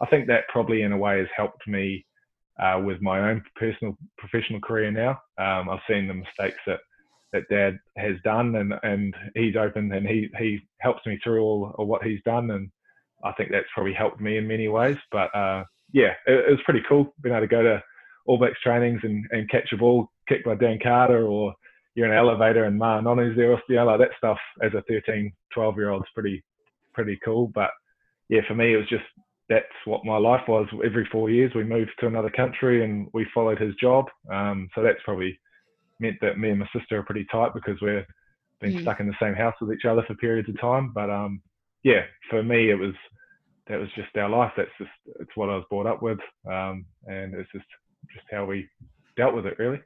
I 0.00 0.06
think 0.06 0.26
that 0.26 0.48
probably 0.48 0.82
in 0.82 0.92
a 0.92 0.98
way 0.98 1.18
has 1.18 1.28
helped 1.36 1.66
me 1.66 2.04
uh, 2.60 2.80
with 2.84 3.00
my 3.00 3.30
own 3.30 3.42
personal 3.56 3.96
professional 4.18 4.60
career 4.60 4.90
now. 4.90 5.10
Um, 5.38 5.68
I've 5.68 5.80
seen 5.88 6.06
the 6.06 6.14
mistakes 6.14 6.58
that 6.66 6.80
that 7.32 7.48
dad 7.48 7.78
has 7.96 8.16
done 8.24 8.56
and, 8.56 8.74
and 8.82 9.14
he's 9.34 9.56
open 9.56 9.92
and 9.92 10.06
he, 10.06 10.28
he 10.38 10.58
helps 10.78 11.06
me 11.06 11.18
through 11.22 11.42
all 11.42 11.74
of 11.78 11.86
what 11.86 12.02
he's 12.02 12.20
done 12.24 12.50
and 12.50 12.70
I 13.22 13.32
think 13.32 13.50
that's 13.50 13.68
probably 13.74 13.92
helped 13.92 14.20
me 14.20 14.38
in 14.38 14.48
many 14.48 14.68
ways. 14.68 14.96
But 15.12 15.34
uh, 15.34 15.64
yeah, 15.92 16.14
it, 16.26 16.32
it, 16.48 16.50
was 16.50 16.60
pretty 16.64 16.82
cool 16.88 17.14
being 17.22 17.34
able 17.34 17.46
to 17.46 17.48
go 17.48 17.62
to 17.62 17.82
All 18.26 18.38
Blacks 18.38 18.60
trainings 18.62 19.00
and, 19.02 19.24
and 19.30 19.50
catch 19.50 19.72
a 19.72 19.76
ball 19.76 20.10
kicked 20.28 20.44
by 20.44 20.54
Dan 20.54 20.78
Carter 20.82 21.26
or 21.26 21.54
you're 21.94 22.06
in 22.06 22.12
an 22.12 22.18
elevator 22.18 22.64
and 22.64 22.80
Ma'a 22.80 23.02
Nonu's 23.02 23.36
there, 23.36 23.52
you 23.68 23.76
know, 23.76 23.84
like 23.84 24.00
that 24.00 24.16
stuff 24.16 24.38
as 24.62 24.72
a 24.74 24.82
13, 24.88 25.32
12 25.52 25.76
year 25.76 25.90
old 25.90 26.02
is 26.02 26.08
pretty, 26.14 26.42
pretty 26.94 27.18
cool. 27.24 27.48
But 27.54 27.70
yeah, 28.28 28.40
for 28.48 28.54
me, 28.54 28.74
it 28.74 28.76
was 28.76 28.88
just 28.88 29.04
that's 29.50 29.66
what 29.84 30.04
my 30.04 30.16
life 30.16 30.46
was. 30.48 30.66
Every 30.84 31.06
four 31.10 31.28
years, 31.28 31.52
we 31.54 31.64
moved 31.64 31.90
to 31.98 32.06
another 32.06 32.30
country 32.30 32.84
and 32.84 33.08
we 33.12 33.26
followed 33.34 33.58
his 33.58 33.74
job. 33.74 34.06
Um, 34.32 34.68
so 34.74 34.82
that's 34.82 35.02
probably 35.04 35.38
meant 35.98 36.16
that 36.22 36.38
me 36.38 36.50
and 36.50 36.60
my 36.60 36.68
sister 36.74 36.98
are 36.98 37.02
pretty 37.02 37.26
tight 37.30 37.52
because 37.52 37.76
we're 37.82 38.06
been 38.60 38.74
mm. 38.74 38.82
stuck 38.82 39.00
in 39.00 39.08
the 39.08 39.14
same 39.20 39.34
house 39.34 39.54
with 39.60 39.72
each 39.72 39.86
other 39.86 40.04
for 40.06 40.14
periods 40.14 40.48
of 40.48 40.60
time. 40.60 40.92
But 40.94 41.10
um, 41.10 41.42
yeah, 41.82 42.02
for 42.30 42.42
me, 42.42 42.70
it 42.70 42.78
was 42.78 42.94
that 43.66 43.80
was 43.80 43.88
just 43.96 44.16
our 44.16 44.28
life. 44.28 44.52
That's 44.56 44.70
just 44.78 44.90
it's 45.20 45.30
what 45.34 45.50
I 45.50 45.56
was 45.56 45.64
brought 45.68 45.86
up 45.86 46.02
with, 46.02 46.18
um, 46.46 46.84
and 47.06 47.34
it's 47.34 47.50
just 47.52 47.66
just 48.14 48.26
how 48.30 48.44
we 48.44 48.68
dealt 49.16 49.34
with 49.34 49.46
it, 49.46 49.58
really. 49.58 49.80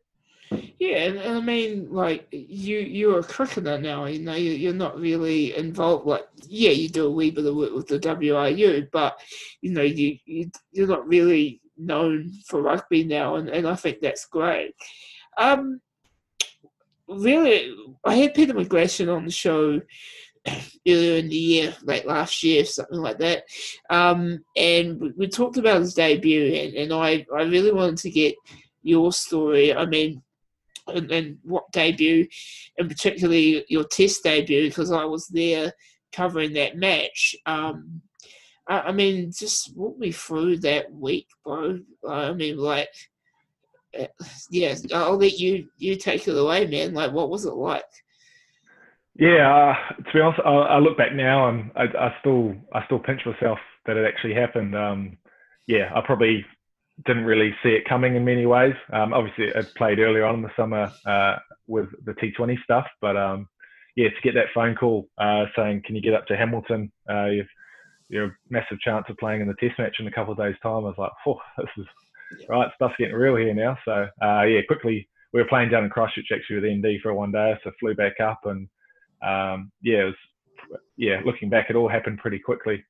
Yeah, 0.51 0.97
and, 1.05 1.19
and 1.19 1.39
I 1.39 1.41
mean, 1.41 1.89
like 1.91 2.29
you, 2.31 2.79
you're 2.79 3.21
a 3.21 3.25
cricketer 3.25 3.79
now. 3.79 4.05
You 4.05 4.21
know, 4.21 4.35
you, 4.35 4.71
are 4.71 4.75
not 4.75 4.99
really 4.99 5.57
involved. 5.57 6.07
Like, 6.07 6.27
yeah, 6.47 6.71
you 6.71 6.89
do 6.89 7.07
a 7.07 7.11
wee 7.11 7.31
bit 7.31 7.47
of 7.47 7.55
work 7.55 7.73
with 7.73 7.89
the 7.89 7.99
WRU, 7.99 8.89
but 8.93 9.19
you 9.63 9.73
know, 9.73 9.83
you, 9.83 10.17
you 10.27 10.51
you're 10.73 10.87
not 10.87 11.09
really 11.09 11.61
known 11.77 12.31
for 12.47 12.63
rugby 12.63 13.05
now, 13.05 13.37
and, 13.37 13.49
and 13.49 13.67
I 13.67 13.75
think 13.75 14.01
that's 14.01 14.27
great. 14.27 14.75
Um, 15.39 15.81
really, 17.09 17.75
I 18.05 18.17
had 18.17 18.35
Peter 18.35 18.55
McGlashan 18.55 19.15
on 19.15 19.25
the 19.25 19.33
show 19.33 19.81
earlier 20.87 21.19
in 21.19 21.29
the 21.29 21.37
year, 21.37 21.75
like 21.85 22.05
last 22.05 22.43
year, 22.43 22.65
something 22.65 22.99
like 22.99 23.19
that. 23.19 23.45
Um, 23.91 24.45
and 24.57 25.01
we, 25.01 25.13
we, 25.17 25.29
talked 25.29 25.57
about 25.57 25.81
his 25.81 25.95
debut, 25.95 26.55
and, 26.55 26.75
and 26.75 26.93
I, 26.93 27.27
I 27.35 27.43
really 27.43 27.73
wanted 27.73 27.99
to 27.99 28.11
get 28.11 28.35
your 28.83 29.13
story. 29.13 29.75
I 29.75 29.87
mean, 29.87 30.23
and, 30.89 31.11
and 31.11 31.39
what 31.43 31.71
debut, 31.73 32.27
and 32.79 32.89
particularly 32.89 33.65
your 33.69 33.85
test 33.85 34.23
debut, 34.23 34.69
because 34.69 34.93
I 34.93 35.05
was 35.05 35.27
there 35.29 35.73
covering 36.13 36.53
that 36.55 36.77
match. 36.77 37.35
Um, 37.47 38.03
I, 38.69 38.81
I, 38.81 38.93
mean, 38.93 39.33
just 39.33 39.77
walk 39.77 39.99
me 39.99 40.13
through 40.13 40.59
that 40.59 40.93
week, 40.93 41.29
bro. 41.45 41.81
I 42.09 42.33
mean, 42.33 42.57
like, 42.57 42.89
uh, 43.99 44.07
yeah, 44.51 44.75
I'll 44.93 45.17
let 45.17 45.39
you 45.39 45.69
you 45.79 45.97
take 45.97 46.27
it 46.27 46.37
away, 46.37 46.67
man. 46.67 46.95
Like, 46.95 47.13
what 47.13 47.31
was 47.31 47.45
it 47.45 47.55
like? 47.55 47.85
Yeah, 49.17 49.49
uh, 49.49 50.03
to 50.03 50.13
be 50.13 50.21
honest, 50.21 50.41
I, 50.45 50.51
I, 50.51 50.79
look 50.81 50.99
back 50.99 51.13
now 51.15 51.49
and 51.49 51.71
I, 51.77 51.85
I, 51.85 52.17
still 52.19 52.53
I 52.73 52.85
still 52.87 52.99
pinch 52.99 53.21
myself 53.25 53.59
that 53.87 53.97
it 53.97 54.05
actually 54.05 54.35
happened. 54.35 54.75
Um, 54.75 55.19
yeah, 55.69 55.93
I 55.95 56.01
probably 56.05 56.45
didn't 57.07 57.25
really 57.25 57.55
see 57.63 57.71
it 57.71 57.89
coming 57.89 58.15
in 58.15 58.25
many 58.25 58.47
ways. 58.47 58.75
Um, 58.93 59.13
obviously, 59.13 59.47
it 59.47 59.75
played 59.77 59.99
earlier 59.99 60.25
on 60.25 60.37
in 60.37 60.43
the 60.43 60.51
summer 60.57 60.93
uh, 61.07 61.37
with 61.67 61.89
the 62.05 62.13
T20 62.13 62.63
stuff, 62.63 62.87
but 63.01 63.17
um, 63.17 63.49
yeah, 63.97 64.09
to 64.09 64.21
get 64.23 64.35
that 64.35 64.53
phone 64.55 64.75
call 64.75 65.09
uh, 65.19 65.47
saying, 65.57 65.83
"Can 65.85 65.97
you 65.97 66.03
get 66.03 66.15
up 66.15 66.27
to 66.27 66.37
Hamilton? 66.37 66.93
Uh, 67.09 67.27
you've 67.27 67.49
you're 68.09 68.27
a 68.27 68.37
massive 68.51 68.79
chance 68.81 69.07
of 69.09 69.17
playing 69.17 69.41
in 69.41 69.49
the 69.49 69.55
Test 69.55 69.79
match 69.79 69.97
in 69.99 70.07
a 70.07 70.13
couple 70.13 70.33
of 70.33 70.39
days' 70.39 70.57
time." 70.63 70.85
I 70.85 70.91
was 70.91 70.95
like, 70.99 71.13
"Oh, 71.27 71.39
this 71.59 71.69
is 71.79 71.87
right. 72.49 72.71
Stuff's 72.77 72.95
getting 72.99 73.15
real 73.15 73.37
here 73.37 73.55
now." 73.55 73.77
So 73.85 74.07
uh, 74.23 74.43
yeah, 74.43 74.61
quickly 74.67 75.09
we 75.33 75.41
were 75.41 75.49
playing 75.49 75.71
down 75.71 75.85
in 75.85 75.91
Christchurch 75.91 76.31
actually 76.33 76.61
with 76.61 76.79
ND 76.79 77.01
for 77.03 77.13
one 77.13 77.33
day, 77.33 77.55
so 77.65 77.73
flew 77.81 77.95
back 77.95 78.21
up 78.21 78.41
and 78.45 78.69
um, 79.25 79.73
yeah, 79.83 80.03
it 80.03 80.05
was, 80.05 80.79
yeah, 80.97 81.21
looking 81.25 81.49
back, 81.49 81.71
it 81.71 81.77
all 81.77 81.89
happened 81.89 82.19
pretty 82.19 82.39
quickly. 82.39 82.85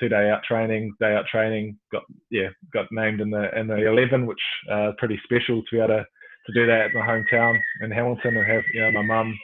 Two 0.00 0.08
day 0.08 0.30
out 0.30 0.42
training, 0.44 0.94
day 1.00 1.14
out 1.14 1.26
training, 1.26 1.76
got 1.90 2.04
yeah, 2.30 2.48
got 2.72 2.86
named 2.90 3.20
in 3.20 3.30
the 3.30 3.58
in 3.58 3.66
the 3.66 3.88
eleven, 3.88 4.26
which 4.26 4.40
uh, 4.70 4.92
pretty 4.98 5.20
special 5.24 5.62
to 5.62 5.68
be 5.72 5.78
able 5.78 5.88
to, 5.88 6.06
to 6.46 6.52
do 6.52 6.66
that 6.66 6.82
at 6.82 6.94
my 6.94 7.00
hometown 7.00 7.58
in 7.82 7.90
Hamilton 7.90 8.36
and 8.36 8.46
have 8.46 8.62
you 8.72 8.80
know 8.80 8.92
my 8.92 9.02
mum, 9.02 9.36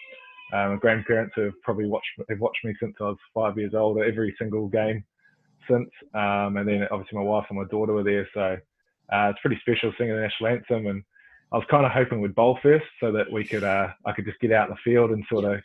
my 0.52 0.76
grandparents 0.76 1.34
have 1.36 1.52
probably 1.62 1.86
watched 1.86 2.06
have 2.28 2.40
watched 2.40 2.64
me 2.64 2.74
since 2.80 2.94
I 3.00 3.04
was 3.04 3.18
five 3.34 3.58
years 3.58 3.74
old 3.74 3.98
every 3.98 4.34
single 4.38 4.68
game 4.68 5.04
since, 5.68 5.90
um, 6.14 6.56
and 6.56 6.68
then 6.68 6.86
obviously 6.90 7.18
my 7.18 7.24
wife 7.24 7.46
and 7.48 7.58
my 7.58 7.66
daughter 7.70 7.94
were 7.94 8.04
there, 8.04 8.28
so 8.34 8.56
uh, 9.12 9.30
it's 9.30 9.40
pretty 9.40 9.58
special 9.60 9.92
singing 9.98 10.14
the 10.14 10.20
national 10.20 10.50
anthem 10.50 10.86
and 10.86 11.02
I 11.54 11.56
was 11.56 11.66
kind 11.70 11.86
of 11.86 11.92
hoping 11.92 12.20
we'd 12.20 12.34
bowl 12.34 12.58
first 12.64 12.84
so 12.98 13.12
that 13.12 13.30
we 13.30 13.44
could 13.44 13.62
uh, 13.62 13.88
I 14.04 14.12
could 14.12 14.24
just 14.24 14.40
get 14.40 14.52
out 14.52 14.68
in 14.68 14.74
the 14.74 14.90
field 14.90 15.10
and 15.10 15.24
sort 15.30 15.44
of 15.44 15.60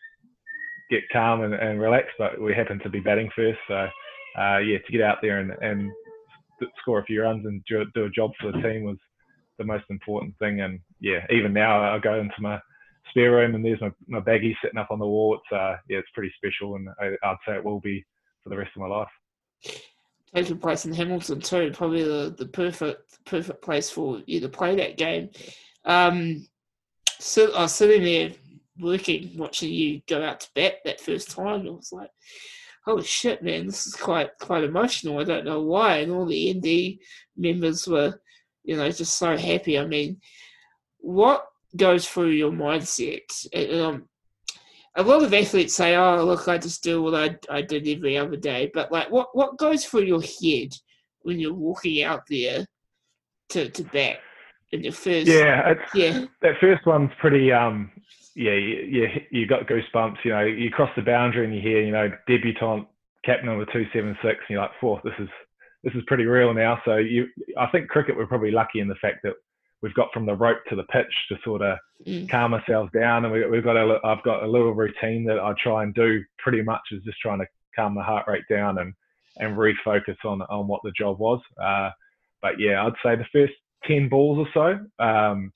get 0.92 1.02
calm 1.12 1.42
and, 1.42 1.56
and 1.56 1.82
relax. 1.82 2.08
But 2.20 2.40
we 2.40 2.54
happened 2.54 2.82
to 2.84 2.90
be 2.90 3.00
batting 3.00 3.30
first, 3.36 3.58
so 3.68 3.88
uh, 4.38 4.58
yeah, 4.58 4.78
to 4.78 4.92
get 4.92 5.02
out 5.02 5.18
there 5.22 5.40
and, 5.40 5.52
and 5.62 5.92
score 6.80 7.00
a 7.00 7.06
few 7.06 7.24
runs 7.24 7.46
and 7.46 7.64
do, 7.68 7.86
do 7.96 8.06
a 8.06 8.10
job 8.10 8.32
for 8.40 8.52
the 8.52 8.62
team 8.62 8.84
was 8.84 8.98
the 9.58 9.64
most 9.64 9.86
important 9.90 10.38
thing. 10.40 10.62
And 10.62 10.80
yeah, 11.00 11.26
even 11.30 11.54
now 11.54 11.82
I 11.82 12.00
go 12.00 12.20
into 12.20 12.36
my 12.40 12.60
spare 13.10 13.32
room 13.32 13.56
and 13.56 13.64
there's 13.64 13.82
my, 13.82 13.92
my 14.08 14.20
baggie 14.20 14.56
sitting 14.62 14.80
up 14.80 14.92
on 14.92 15.00
the 15.00 15.08
wall. 15.08 15.36
It's 15.36 15.56
uh, 15.56 15.78
yeah, 15.90 16.00
it's 16.00 16.10
pretty 16.14 16.34
special, 16.38 16.76
and 16.76 16.90
I, 17.00 17.10
would 17.10 17.38
say 17.48 17.56
it 17.56 17.64
will 17.64 17.80
be 17.80 18.06
for 18.44 18.50
the 18.50 18.58
rest 18.58 18.72
of 18.76 18.82
my 18.82 18.88
life. 18.88 19.08
Taking 20.34 20.60
place 20.60 20.86
in 20.86 20.94
Hamilton 20.94 21.42
too, 21.42 21.72
probably 21.74 22.04
the, 22.04 22.36
the 22.38 22.46
perfect 22.46 23.26
perfect 23.26 23.62
place 23.62 23.90
for 23.90 24.22
you 24.26 24.40
to 24.40 24.50
play 24.50 24.76
that 24.76 24.98
game. 24.98 25.30
Um, 25.86 26.48
so 27.20 27.54
I 27.54 27.64
was 27.64 27.74
sitting 27.74 28.04
there 28.04 28.32
working, 28.80 29.32
watching 29.38 29.72
you 29.72 30.02
go 30.08 30.24
out 30.24 30.40
to 30.42 30.50
bat 30.56 30.76
that 30.86 31.02
first 31.02 31.32
time. 31.32 31.66
It 31.66 31.74
was 31.74 31.92
like, 31.92 32.12
holy 32.90 33.04
shit, 33.04 33.44
man, 33.44 33.68
this 33.68 33.86
is 33.86 33.96
quite 33.96 34.32
quite 34.40 34.64
emotional. 34.64 35.20
I 35.20 35.24
don't 35.24 35.46
know 35.46 35.62
why. 35.62 35.98
And 35.98 36.12
all 36.12 36.26
the 36.26 36.54
ND 36.54 37.00
members 37.38 37.88
were, 37.88 38.20
you 38.64 38.76
know, 38.76 38.90
just 38.90 39.18
so 39.18 39.38
happy. 39.38 39.78
I 39.78 39.86
mean, 39.86 40.20
what 41.00 41.46
goes 41.76 42.08
through 42.08 42.32
your 42.32 42.52
mindset? 42.52 43.22
And, 43.54 43.82
um, 43.82 44.10
a 44.96 45.04
lot 45.04 45.24
of 45.24 45.34
athletes 45.34 45.76
say, 45.76 45.96
"Oh, 45.96 46.26
look, 46.26 46.48
I 46.48 46.58
just 46.58 46.84
do 46.84 47.02
what 47.02 47.16
I, 47.16 47.38
I 47.50 47.62
did 47.62 47.88
every 47.88 48.18
other 48.18 48.36
day." 48.36 48.72
But 48.74 48.92
like, 48.92 49.12
what 49.12 49.36
what 49.36 49.58
goes 49.58 49.86
through 49.86 50.04
your 50.04 50.22
head 50.22 50.74
when 51.22 51.40
you're 51.40 51.54
walking 51.54 52.04
out 52.04 52.24
there 52.28 52.66
to 53.50 53.70
to 53.70 53.84
bat 53.84 54.18
in 54.72 54.84
your 54.84 54.94
first? 54.94 55.28
Yeah, 55.28 55.76
yeah. 55.94 56.26
That 56.42 56.56
first 56.60 56.86
one's 56.88 57.12
pretty. 57.20 57.52
Um, 57.52 57.92
yeah, 58.40 58.54
you, 58.54 59.08
you 59.32 59.46
got 59.46 59.68
goosebumps. 59.68 60.24
You 60.24 60.32
know, 60.32 60.46
you 60.46 60.72
cross 60.72 60.90
the 60.96 61.02
boundary 61.02 61.44
and 61.44 61.54
you 61.54 61.62
hear, 61.62 61.82
you 61.82 61.92
know, 61.92 62.10
debutant 62.26 62.88
captain 63.26 63.48
number 63.48 63.66
two 63.66 63.86
seven 63.94 64.18
six, 64.24 64.38
and 64.40 64.52
you're 64.52 64.62
like, 64.62 64.72
"Fourth, 64.80 65.04
this 65.04 65.14
is 65.20 65.28
this 65.84 65.94
is 65.94 66.04
pretty 66.08 66.24
real 66.24 66.54
now." 66.54 66.82
So 66.86 66.96
you, 66.96 67.28
I 67.58 67.68
think 67.68 67.90
cricket 67.90 68.16
we're 68.16 68.28
probably 68.28 68.52
lucky 68.52 68.80
in 68.80 68.88
the 68.88 68.96
fact 68.96 69.18
that 69.24 69.34
we've 69.82 69.94
got 69.94 70.08
from 70.14 70.26
the 70.26 70.36
rope 70.36 70.60
to 70.70 70.78
the 70.78 70.84
pitch 70.84 71.14
to 71.28 71.36
sort 71.44 71.62
of 71.62 71.78
mm. 72.08 72.30
calm 72.30 72.54
ourselves 72.54 72.90
down, 72.94 73.26
and 73.26 73.34
we, 73.34 73.42
have 73.42 73.64
got 73.66 73.76
a, 73.76 74.00
I've 74.06 74.24
got 74.24 74.44
a 74.44 74.48
little 74.48 74.74
routine 74.74 75.26
that 75.26 75.40
I 75.40 75.54
try 75.62 75.84
and 75.84 75.94
do 75.94 76.24
pretty 76.38 76.62
much 76.62 76.82
is 76.94 77.04
just 77.04 77.20
trying 77.20 77.40
to 77.40 77.48
calm 77.76 77.94
the 77.94 78.02
heart 78.02 78.26
rate 78.30 78.44
down 78.50 78.78
and 78.78 78.94
and 79.40 79.58
refocus 79.58 80.16
on 80.24 80.42
on 80.44 80.66
what 80.66 80.80
the 80.86 80.94
job 80.98 81.20
was. 81.20 81.42
Uh, 81.62 81.90
but 82.42 82.58
yeah, 82.58 82.86
I'd 82.86 82.94
say 83.04 83.18
the 83.18 83.26
first 83.34 83.54
ten 83.84 84.08
balls 84.08 84.48
or 84.48 84.48
so. 84.54 85.04
Um, 85.04 85.52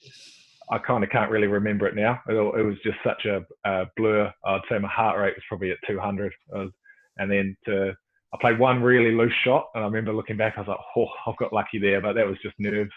I 0.71 0.77
kind 0.77 1.03
of 1.03 1.09
can't 1.09 1.31
really 1.31 1.47
remember 1.47 1.87
it 1.87 1.95
now. 1.95 2.21
It, 2.27 2.33
it 2.33 2.63
was 2.63 2.77
just 2.83 2.97
such 3.03 3.25
a, 3.25 3.45
a, 3.69 3.85
blur. 3.97 4.31
I'd 4.45 4.61
say 4.69 4.79
my 4.79 4.87
heart 4.87 5.19
rate 5.19 5.35
was 5.35 5.43
probably 5.47 5.71
at 5.71 5.77
200. 5.87 6.33
Was, 6.51 6.69
and 7.17 7.31
then 7.31 7.55
to, 7.65 7.93
I 8.33 8.37
played 8.39 8.59
one 8.59 8.81
really 8.81 9.15
loose 9.15 9.33
shot, 9.43 9.69
and 9.75 9.83
I 9.83 9.87
remember 9.87 10.13
looking 10.13 10.37
back, 10.37 10.53
I 10.55 10.61
was 10.61 10.69
like, 10.69 10.77
oh, 10.97 11.07
I've 11.27 11.37
got 11.37 11.53
lucky 11.53 11.79
there, 11.79 12.01
but 12.01 12.13
that 12.13 12.25
was 12.25 12.37
just 12.41 12.55
nerves. 12.59 12.91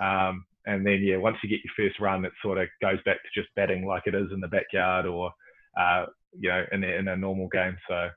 Um, 0.00 0.44
and 0.66 0.86
then, 0.86 1.00
yeah, 1.02 1.16
once 1.16 1.36
you 1.42 1.48
get 1.48 1.60
your 1.64 1.88
first 1.88 2.00
run, 2.00 2.24
it 2.24 2.32
sort 2.42 2.58
of 2.58 2.68
goes 2.80 2.98
back 3.04 3.16
to 3.16 3.40
just 3.40 3.54
batting 3.56 3.84
like 3.84 4.04
it 4.06 4.14
is 4.14 4.28
in 4.32 4.40
the 4.40 4.48
backyard 4.48 5.06
or, 5.06 5.32
uh, 5.78 6.06
you 6.38 6.48
know, 6.48 6.64
in, 6.72 6.84
in 6.84 7.08
a 7.08 7.16
normal 7.16 7.48
game. 7.48 7.76
So, 7.88 8.08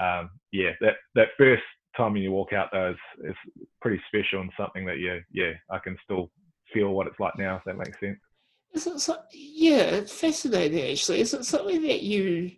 um, 0.00 0.30
yeah, 0.52 0.70
that, 0.80 0.94
that 1.14 1.28
first 1.38 1.62
time 1.96 2.12
when 2.12 2.22
you 2.22 2.32
walk 2.32 2.52
out 2.52 2.68
though 2.70 2.90
is, 2.90 3.30
is 3.30 3.36
pretty 3.80 4.00
special 4.08 4.42
and 4.42 4.50
something 4.58 4.84
that, 4.84 5.00
yeah, 5.00 5.18
yeah, 5.32 5.52
I 5.70 5.78
can 5.78 5.96
still 6.04 6.30
feel 6.72 6.90
what 6.90 7.06
it's 7.06 7.20
like 7.20 7.38
now, 7.38 7.56
if 7.56 7.64
that 7.64 7.78
makes 7.78 7.98
sense. 7.98 8.18
Is 8.74 8.86
it 8.86 9.00
so, 9.00 9.16
yeah, 9.32 9.82
it's 9.82 10.12
fascinating 10.12 10.90
actually. 10.90 11.20
Is 11.20 11.32
it 11.34 11.44
something 11.44 11.82
that 11.82 12.02
you 12.02 12.52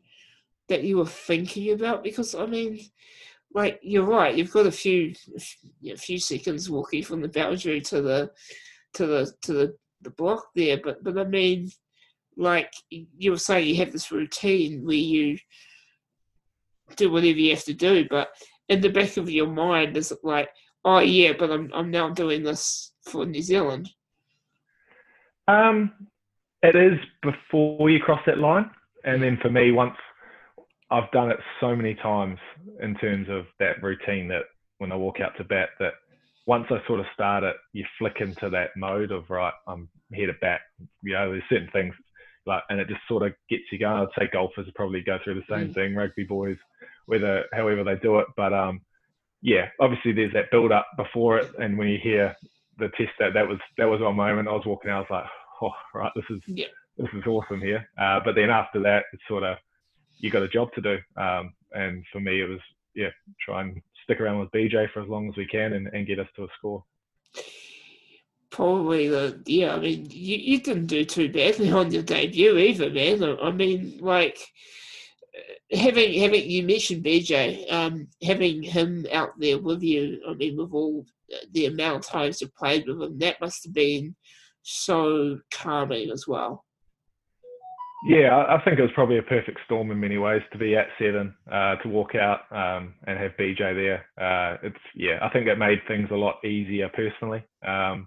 that 0.68 0.83
you 0.85 0.99
were 0.99 1.07
thinking 1.07 1.73
about? 1.73 2.03
Because 2.03 2.35
I 2.35 2.47
mean, 2.47 2.81
like 3.55 3.79
you're 3.83 4.05
right, 4.05 4.35
you've 4.37 4.53
got 4.53 4.66
a 4.66 4.73
few 4.73 5.14
a 5.87 5.97
few 5.97 6.18
seconds 6.18 6.68
walking 6.68 7.03
from 7.03 7.21
the 7.21 7.29
boundary 7.29 7.81
to 7.83 8.03
the 8.03 8.31
to 8.94 9.07
the 9.07 9.33
to 9.42 9.53
the, 9.53 9.77
the 10.03 10.11
block 10.11 10.47
there, 10.55 10.79
but 10.83 11.03
but 11.03 11.18
I 11.18 11.25
mean, 11.25 11.71
like 12.37 12.73
you 12.90 13.33
were 13.33 13.38
saying, 13.38 13.66
you 13.66 13.77
have 13.77 13.92
this 13.92 14.12
routine 14.12 14.85
where 14.85 14.94
you 14.94 15.38
do 16.97 17.11
whatever 17.11 17.38
you 17.38 17.55
have 17.55 17.64
to 17.64 17.75
do, 17.75 18.07
but 18.09 18.29
in 18.68 18.81
the 18.81 18.88
back 18.88 19.16
of 19.16 19.31
your 19.31 19.47
mind, 19.47 19.97
is 19.97 20.12
it 20.12 20.18
like, 20.23 20.49
oh 20.85 21.01
yeah, 21.01 21.33
but 21.38 21.51
I'm 21.51 21.71
I'm 21.75 21.90
now 21.90 22.11
doing 22.11 22.42
this 22.42 22.92
for 23.05 23.25
New 23.27 23.42
Zealand? 23.42 23.88
Um, 25.48 25.92
it 26.62 26.76
is 26.76 26.98
before 27.22 27.90
you 27.90 28.00
cross 28.00 28.20
that 28.26 28.38
line, 28.38 28.70
and 29.04 29.22
then 29.22 29.38
for 29.40 29.50
me, 29.50 29.72
once 29.72 29.96
I've 30.90 31.11
done 31.11 31.30
it 31.30 31.38
so 31.61 31.74
many 31.74 31.94
times 31.94 32.38
in 32.82 32.94
terms 32.96 33.28
of 33.30 33.46
that 33.58 33.82
routine 33.82 34.28
that 34.28 34.44
when 34.78 34.92
I 34.92 34.96
walk 34.96 35.20
out 35.20 35.37
to 35.38 35.44
bat, 35.44 35.70
that 35.80 35.94
once 36.46 36.66
I 36.70 36.78
sort 36.87 37.00
of 37.00 37.06
start 37.14 37.44
it, 37.44 37.56
you 37.72 37.84
flick 37.98 38.16
into 38.20 38.50
that 38.50 38.70
mode 38.76 39.11
of 39.11 39.28
right, 39.30 39.52
I'm 39.66 39.88
here 40.12 40.26
to 40.26 40.38
bat. 40.40 40.61
You 41.02 41.14
know, 41.14 41.30
there's 41.30 41.42
certain 41.48 41.70
things 41.72 41.94
like, 42.46 42.62
and 42.70 42.80
it 42.80 42.88
just 42.88 43.02
sort 43.06 43.22
of 43.22 43.32
gets 43.50 43.64
you 43.70 43.78
going. 43.78 44.00
I'd 44.00 44.20
say 44.20 44.30
golfers 44.32 44.66
probably 44.74 45.02
go 45.02 45.18
through 45.22 45.34
the 45.34 45.54
same 45.54 45.68
mm. 45.68 45.74
thing, 45.74 45.94
rugby 45.94 46.24
boys, 46.24 46.56
whether 47.06 47.44
however 47.52 47.84
they 47.84 47.96
do 47.96 48.18
it. 48.18 48.26
But 48.37 48.52
um, 48.52 48.80
yeah, 49.42 49.68
obviously 49.80 50.12
there's 50.12 50.32
that 50.32 50.50
build 50.50 50.72
up 50.72 50.87
before 50.96 51.38
it, 51.38 51.50
and 51.58 51.76
when 51.76 51.88
you 51.88 51.98
hear 52.02 52.34
the 52.78 52.88
test 52.96 53.10
that 53.18 53.34
that 53.34 53.46
was 53.46 53.58
that 53.76 53.86
was 53.86 54.00
my 54.00 54.12
moment. 54.12 54.48
I 54.48 54.52
was 54.52 54.66
walking 54.66 54.90
out, 54.90 55.06
I 55.10 55.14
was 55.14 55.22
like, 55.22 55.24
oh, 55.62 55.98
right, 55.98 56.12
this 56.14 56.24
is 56.30 56.40
yeah. 56.46 56.66
this 56.96 57.08
is 57.12 57.26
awesome 57.26 57.60
here. 57.60 57.88
Uh, 58.00 58.20
but 58.24 58.34
then 58.34 58.50
after 58.50 58.80
that, 58.80 59.04
it's 59.12 59.22
sort 59.28 59.42
of 59.42 59.56
you 60.18 60.30
got 60.30 60.42
a 60.42 60.48
job 60.48 60.72
to 60.74 60.80
do. 60.80 60.98
Um, 61.16 61.54
and 61.72 62.04
for 62.12 62.20
me, 62.20 62.40
it 62.40 62.48
was 62.48 62.60
yeah, 62.94 63.10
try 63.44 63.62
and 63.62 63.80
stick 64.04 64.20
around 64.20 64.40
with 64.40 64.50
BJ 64.50 64.90
for 64.92 65.02
as 65.02 65.08
long 65.08 65.28
as 65.28 65.36
we 65.36 65.46
can 65.46 65.74
and, 65.74 65.88
and 65.88 66.06
get 66.06 66.18
us 66.18 66.28
to 66.36 66.44
a 66.44 66.48
score. 66.58 66.82
Probably 68.50 69.08
the 69.08 69.42
yeah. 69.46 69.74
I 69.74 69.78
mean, 69.78 70.06
you, 70.10 70.36
you 70.36 70.60
didn't 70.60 70.86
do 70.86 71.04
too 71.04 71.30
badly 71.30 71.70
on 71.70 71.92
your 71.92 72.02
debut 72.02 72.56
either, 72.56 72.90
man. 72.90 73.38
I 73.42 73.50
mean, 73.50 73.98
like 74.00 74.38
having 75.72 76.20
having 76.20 76.51
you 76.51 76.62
mentioned 76.64 77.05
BJ, 77.05 77.70
um, 77.72 78.09
having 78.22 78.62
him 78.62 79.07
out 79.12 79.31
there 79.38 79.59
with 79.59 79.83
you. 79.83 80.20
I 80.29 80.35
mean, 80.35 80.57
with 80.57 80.72
all 80.72 81.05
the 81.53 81.66
amount 81.66 81.96
of 81.96 82.07
times 82.07 82.40
you 82.40 82.48
played 82.48 82.87
with 82.87 83.03
him, 83.03 83.18
that 83.18 83.40
must 83.40 83.64
have 83.64 83.74
been 83.74 84.14
so 84.62 85.38
calming 85.53 86.11
as 86.11 86.27
well. 86.27 86.64
Yeah, 88.07 88.44
I 88.48 88.62
think 88.62 88.79
it 88.79 88.83
was 88.83 88.92
probably 88.94 89.18
a 89.18 89.22
perfect 89.22 89.59
storm 89.64 89.90
in 89.90 89.98
many 89.98 90.18
ways 90.18 90.42
to 90.53 90.59
be 90.59 90.77
at 90.77 90.87
seven, 91.01 91.35
uh, 91.51 91.74
to 91.77 91.88
walk 91.88 92.14
out 92.14 92.42
um, 92.53 92.94
and 93.09 93.18
have 93.18 93.33
BJ 93.33 93.59
there. 93.59 94.07
Uh, 94.16 94.57
it's 94.62 94.77
yeah, 94.94 95.18
I 95.20 95.29
think 95.31 95.48
it 95.48 95.59
made 95.59 95.81
things 95.88 96.09
a 96.12 96.16
lot 96.16 96.44
easier 96.44 96.88
personally. 96.90 97.42
Um, 97.66 98.07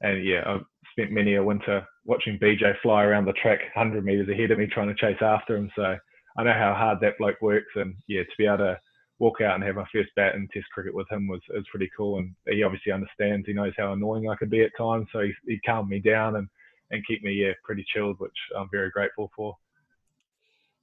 and 0.00 0.24
yeah, 0.24 0.42
I've 0.46 0.64
spent 0.90 1.12
many 1.12 1.36
a 1.36 1.44
winter 1.44 1.86
watching 2.04 2.40
BJ 2.42 2.72
fly 2.82 3.04
around 3.04 3.26
the 3.26 3.32
track 3.34 3.60
100 3.74 4.04
meters 4.04 4.28
ahead 4.28 4.50
of 4.50 4.58
me 4.58 4.66
trying 4.66 4.88
to 4.88 4.94
chase 4.94 5.22
after 5.22 5.56
him. 5.56 5.70
So 5.76 5.96
I 6.36 6.44
know 6.44 6.52
how 6.52 6.74
hard 6.74 7.00
that 7.00 7.18
bloke 7.18 7.40
works, 7.40 7.72
and 7.74 7.94
yeah, 8.06 8.22
to 8.22 8.30
be 8.38 8.46
able 8.46 8.58
to 8.58 8.80
walk 9.18 9.40
out 9.40 9.54
and 9.54 9.64
have 9.64 9.76
my 9.76 9.86
first 9.92 10.10
bat 10.16 10.34
in 10.34 10.48
Test 10.48 10.66
cricket 10.72 10.94
with 10.94 11.10
him 11.10 11.28
was 11.28 11.40
was 11.54 11.66
pretty 11.70 11.90
cool. 11.96 12.18
And 12.18 12.34
he 12.48 12.62
obviously 12.62 12.92
understands. 12.92 13.46
He 13.46 13.52
knows 13.52 13.74
how 13.76 13.92
annoying 13.92 14.28
I 14.28 14.36
can 14.36 14.48
be 14.48 14.62
at 14.62 14.70
times, 14.76 15.08
so 15.12 15.20
he, 15.20 15.32
he 15.46 15.60
calmed 15.60 15.88
me 15.88 16.00
down 16.00 16.36
and 16.36 16.48
and 16.90 17.06
keep 17.06 17.22
me 17.22 17.32
yeah 17.32 17.52
pretty 17.64 17.84
chilled, 17.92 18.18
which 18.18 18.36
I'm 18.56 18.68
very 18.70 18.90
grateful 18.90 19.30
for. 19.36 19.56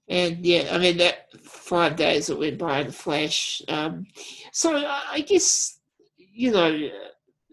And 0.10 0.46
yeah, 0.46 0.70
I 0.72 0.78
mean 0.78 0.98
that 0.98 1.28
five 1.42 1.96
days 1.96 2.28
that 2.28 2.40
went 2.40 2.58
by 2.58 2.80
in 2.80 2.88
a 2.88 2.92
flash. 2.92 3.62
Um, 3.68 4.08
so 4.52 4.76
I 4.76 5.22
guess 5.28 5.80
you 6.38 6.52
know, 6.52 6.90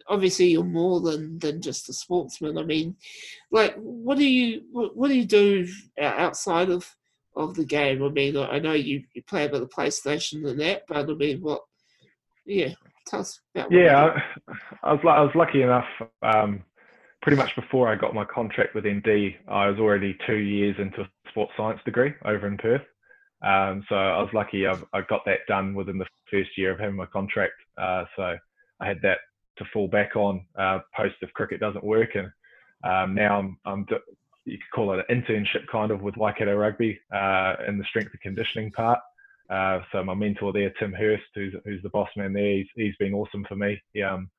obviously 0.08 0.46
you're 0.48 0.62
more 0.62 1.00
than 1.00 1.38
than 1.38 1.62
just 1.62 1.88
a 1.88 1.92
sportsman. 1.92 2.58
I 2.58 2.62
mean, 2.62 2.96
like, 3.50 3.74
what 3.76 4.18
do 4.18 4.24
you 4.24 4.62
what, 4.70 4.96
what 4.96 5.08
do 5.08 5.14
you 5.14 5.24
do 5.24 5.66
outside 6.00 6.70
of 6.70 6.94
of 7.36 7.54
the 7.54 7.64
game? 7.64 8.02
I 8.02 8.08
mean, 8.08 8.36
I 8.36 8.58
know 8.58 8.72
you, 8.72 9.04
you 9.14 9.22
play 9.22 9.44
about 9.44 9.60
the 9.60 9.66
PlayStation 9.66 10.48
and 10.48 10.60
that, 10.60 10.82
but 10.88 11.10
I 11.10 11.14
mean, 11.14 11.40
what? 11.40 11.62
Yeah, 12.46 12.74
tell 13.06 13.20
us 13.20 13.40
about. 13.54 13.72
yeah, 13.72 14.16
I, 14.48 14.52
I, 14.82 14.92
was 14.92 15.00
I 15.04 15.20
was 15.20 15.32
lucky 15.34 15.62
enough. 15.62 15.86
Um, 16.22 16.62
pretty 17.22 17.38
much 17.38 17.56
before 17.56 17.88
I 17.88 17.96
got 17.96 18.14
my 18.14 18.24
contract 18.26 18.74
with 18.74 18.84
ND, 18.84 19.34
I 19.48 19.68
was 19.68 19.78
already 19.78 20.16
two 20.26 20.36
years 20.36 20.76
into 20.78 21.00
a 21.00 21.08
sports 21.30 21.52
science 21.56 21.80
degree 21.84 22.12
over 22.24 22.46
in 22.46 22.58
Perth. 22.58 22.82
Um, 23.42 23.82
so 23.88 23.94
I 23.94 24.22
was 24.22 24.30
lucky 24.32 24.66
I, 24.66 24.74
I, 24.92 25.02
got 25.02 25.24
that 25.26 25.40
done 25.48 25.74
within 25.74 25.98
the 25.98 26.06
first 26.30 26.50
year 26.56 26.72
of 26.72 26.78
having 26.78 26.96
my 26.96 27.06
contract. 27.06 27.54
Uh, 27.76 28.04
so 28.16 28.36
I 28.80 28.86
had 28.86 28.98
that 29.02 29.18
to 29.58 29.64
fall 29.72 29.88
back 29.88 30.16
on 30.16 30.44
uh, 30.58 30.80
post 30.96 31.16
if 31.20 31.32
cricket 31.32 31.60
doesn't 31.60 31.84
work. 31.84 32.10
And 32.14 32.28
um, 32.84 33.14
now 33.14 33.38
I'm, 33.38 33.58
I'm, 33.64 33.86
you 34.44 34.58
could 34.58 34.70
call 34.74 34.92
it 34.92 35.04
an 35.08 35.22
internship 35.22 35.66
kind 35.70 35.90
of 35.90 36.02
with 36.02 36.16
Waikato 36.16 36.54
Rugby 36.54 36.98
uh, 37.12 37.54
in 37.66 37.78
the 37.78 37.84
strength 37.84 38.12
and 38.12 38.20
conditioning 38.20 38.70
part. 38.72 39.00
Uh, 39.50 39.80
so 39.92 40.02
my 40.02 40.14
mentor 40.14 40.52
there, 40.52 40.72
Tim 40.78 40.92
Hurst, 40.92 41.24
who's, 41.34 41.54
who's 41.64 41.82
the 41.82 41.90
boss 41.90 42.08
man 42.16 42.32
there, 42.32 42.56
he's, 42.56 42.66
he's 42.74 42.96
been 42.96 43.14
awesome 43.14 43.44
for 43.48 43.56
me. 43.56 43.80
He 43.92 44.02
um, 44.02 44.30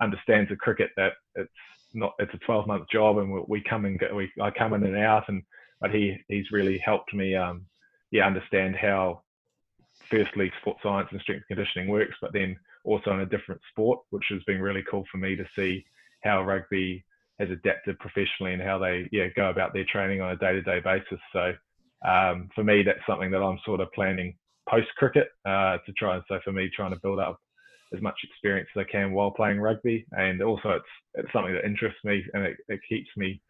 understands 0.00 0.50
the 0.50 0.56
cricket 0.56 0.90
that 0.96 1.12
it's 1.34 1.50
not 1.94 2.14
it's 2.18 2.34
a 2.34 2.38
12 2.38 2.66
month 2.66 2.88
job 2.90 3.18
and 3.18 3.32
we, 3.32 3.40
we 3.46 3.60
come 3.62 3.84
and 3.84 3.98
go, 3.98 4.14
we 4.14 4.30
I 4.40 4.50
come 4.50 4.74
in 4.74 4.84
and 4.84 4.96
out 4.96 5.28
and 5.28 5.42
but 5.80 5.90
he 5.90 6.16
he's 6.28 6.50
really 6.50 6.78
helped 6.78 7.14
me 7.14 7.34
um 7.34 7.64
yeah 8.10 8.26
understand 8.26 8.76
how 8.76 9.22
firstly 10.10 10.52
sports 10.60 10.80
science 10.82 11.08
and 11.12 11.20
strength 11.20 11.46
conditioning 11.46 11.88
works 11.88 12.16
but 12.20 12.32
then 12.32 12.56
also 12.84 13.12
in 13.12 13.20
a 13.20 13.26
different 13.26 13.60
sport 13.70 14.00
which 14.10 14.24
has 14.30 14.42
been 14.44 14.60
really 14.60 14.84
cool 14.90 15.04
for 15.10 15.18
me 15.18 15.36
to 15.36 15.46
see 15.56 15.84
how 16.22 16.42
rugby 16.42 17.04
has 17.38 17.50
adapted 17.50 17.98
professionally 17.98 18.52
and 18.52 18.62
how 18.62 18.78
they 18.78 19.08
yeah 19.12 19.26
go 19.36 19.50
about 19.50 19.72
their 19.72 19.84
training 19.90 20.20
on 20.20 20.32
a 20.32 20.36
day-to-day 20.36 20.80
basis 20.80 21.20
so 21.32 21.52
um, 22.08 22.48
for 22.54 22.64
me 22.64 22.82
that's 22.82 23.00
something 23.08 23.30
that 23.30 23.42
I'm 23.42 23.58
sort 23.64 23.80
of 23.80 23.92
planning 23.92 24.36
post 24.68 24.88
cricket 24.96 25.28
uh, 25.46 25.78
to 25.84 25.92
try 25.98 26.14
and 26.14 26.24
so 26.28 26.38
for 26.44 26.52
me 26.52 26.70
trying 26.74 26.92
to 26.92 27.00
build 27.02 27.18
up 27.18 27.38
as 27.94 28.02
much 28.02 28.18
experience 28.24 28.68
as 28.76 28.84
I 28.86 28.90
can 28.90 29.12
while 29.12 29.30
playing 29.30 29.60
rugby. 29.60 30.06
And 30.12 30.42
also, 30.42 30.70
it's 30.70 30.84
it's 31.14 31.32
something 31.32 31.54
that 31.54 31.64
interests 31.64 32.00
me 32.04 32.22
and 32.34 32.44
it, 32.44 32.56
it 32.68 32.80
keeps 32.88 33.08
me 33.16 33.40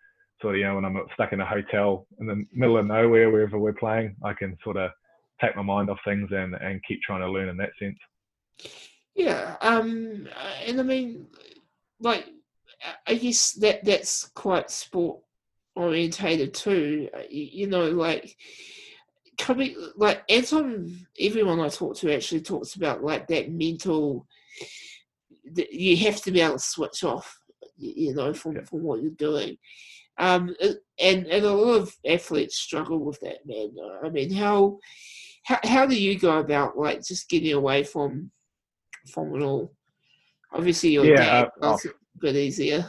sort 0.41 0.55
of, 0.55 0.59
you 0.59 0.67
know, 0.67 0.75
when 0.75 0.85
I'm 0.85 1.01
stuck 1.15 1.33
in 1.33 1.41
a 1.41 1.47
hotel 1.47 2.07
in 2.21 2.27
the 2.27 2.45
middle 2.53 2.77
of 2.77 2.87
nowhere, 2.87 3.31
wherever 3.31 3.59
we're 3.59 3.73
playing, 3.73 4.17
I 4.23 4.35
can 4.35 4.57
sort 4.63 4.77
of 4.77 4.91
take 5.41 5.57
my 5.57 5.63
mind 5.63 5.89
off 5.89 5.99
things 6.05 6.29
and, 6.33 6.55
and 6.55 6.83
keep 6.87 7.01
trying 7.03 7.21
to 7.21 7.31
learn 7.31 7.49
in 7.49 7.57
that 7.57 7.71
sense. 7.79 7.97
Yeah. 9.15 9.57
Um, 9.61 10.29
and 10.67 10.81
I 10.81 10.83
mean, 10.83 11.27
like, 12.01 12.27
I 13.07 13.15
guess 13.15 13.53
that 13.55 13.85
that's 13.85 14.27
quite 14.35 14.71
sport 14.71 15.21
orientated 15.77 16.55
too. 16.55 17.09
You, 17.31 17.49
you 17.53 17.67
know, 17.67 17.91
like, 17.91 18.37
coming, 19.39 19.77
like, 19.97 20.23
Anton, 20.29 21.07
everyone 21.19 21.61
I 21.61 21.69
talk 21.69 21.97
to 21.97 22.15
actually 22.15 22.43
talks 22.43 22.75
about 22.75 23.03
like 23.03 23.27
that 23.29 23.51
mental, 23.51 24.27
that 25.53 25.73
you 25.73 25.97
have 25.99 26.21
to 26.23 26.31
be 26.31 26.41
able 26.41 26.55
to 26.55 26.59
switch 26.59 27.05
off, 27.05 27.39
you 27.77 28.15
know, 28.15 28.33
from, 28.33 28.57
yeah. 28.57 28.65
from 28.65 28.83
what 28.83 29.03
you're 29.03 29.11
doing. 29.13 29.59
Um, 30.17 30.55
and 31.01 31.27
and 31.27 31.45
a 31.45 31.53
lot 31.53 31.75
of 31.75 31.97
athletes 32.07 32.57
struggle 32.57 33.01
with 33.01 33.19
that, 33.21 33.45
man. 33.47 33.75
I 34.05 34.11
mean, 34.11 34.33
how 34.33 34.79
how 35.43 35.59
how 35.65 35.87
do 35.87 36.01
you 36.01 36.17
go 36.19 36.39
about 36.39 36.79
like 36.79 37.05
just 37.05 37.29
getting 37.29 37.53
away 37.53 37.83
from 37.83 38.31
from 39.13 39.35
it 39.35 39.43
all? 39.43 39.73
Obviously, 40.53 40.91
your 40.91 41.05
yeah, 41.05 41.17
dad 41.17 41.51
uh, 41.61 41.77
a 41.85 41.89
bit 42.21 42.37
easier. 42.37 42.87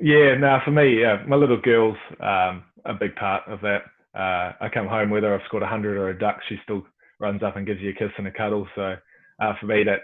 Yeah, 0.00 0.36
no, 0.36 0.58
for 0.64 0.70
me, 0.70 1.00
yeah, 1.00 1.22
my 1.26 1.36
little 1.36 1.60
girl's 1.60 1.96
um, 2.20 2.64
a 2.84 2.94
big 2.98 3.14
part 3.16 3.46
of 3.46 3.60
that. 3.60 3.82
Uh, 4.14 4.52
I 4.60 4.68
come 4.72 4.86
home 4.86 5.10
whether 5.10 5.34
I've 5.34 5.44
scored 5.46 5.62
a 5.62 5.68
hundred 5.68 5.96
or 5.96 6.10
a 6.10 6.18
duck, 6.18 6.40
she 6.48 6.58
still 6.62 6.84
runs 7.20 7.42
up 7.42 7.56
and 7.56 7.66
gives 7.66 7.80
you 7.80 7.90
a 7.90 7.94
kiss 7.94 8.10
and 8.18 8.26
a 8.26 8.32
cuddle. 8.32 8.66
So 8.74 8.96
uh, 9.40 9.52
for 9.60 9.66
me, 9.66 9.84
that's 9.84 10.02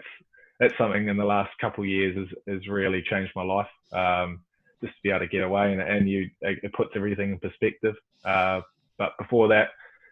that's 0.58 0.76
something 0.76 1.08
in 1.08 1.16
the 1.16 1.24
last 1.24 1.50
couple 1.60 1.84
of 1.84 1.88
years 1.88 2.16
has, 2.16 2.28
has 2.54 2.68
really 2.68 3.02
changed 3.08 3.32
my 3.34 3.42
life. 3.42 3.68
Um, 3.92 4.40
just 4.82 4.94
to 4.94 5.02
be 5.02 5.10
able 5.10 5.20
to 5.20 5.26
get 5.26 5.42
away 5.42 5.72
and, 5.72 5.80
and 5.80 6.08
you 6.08 6.28
it 6.40 6.72
puts 6.72 6.90
everything 6.96 7.32
in 7.32 7.38
perspective. 7.38 7.94
Uh, 8.24 8.60
but 8.98 9.12
before 9.18 9.48
that, 9.48 9.68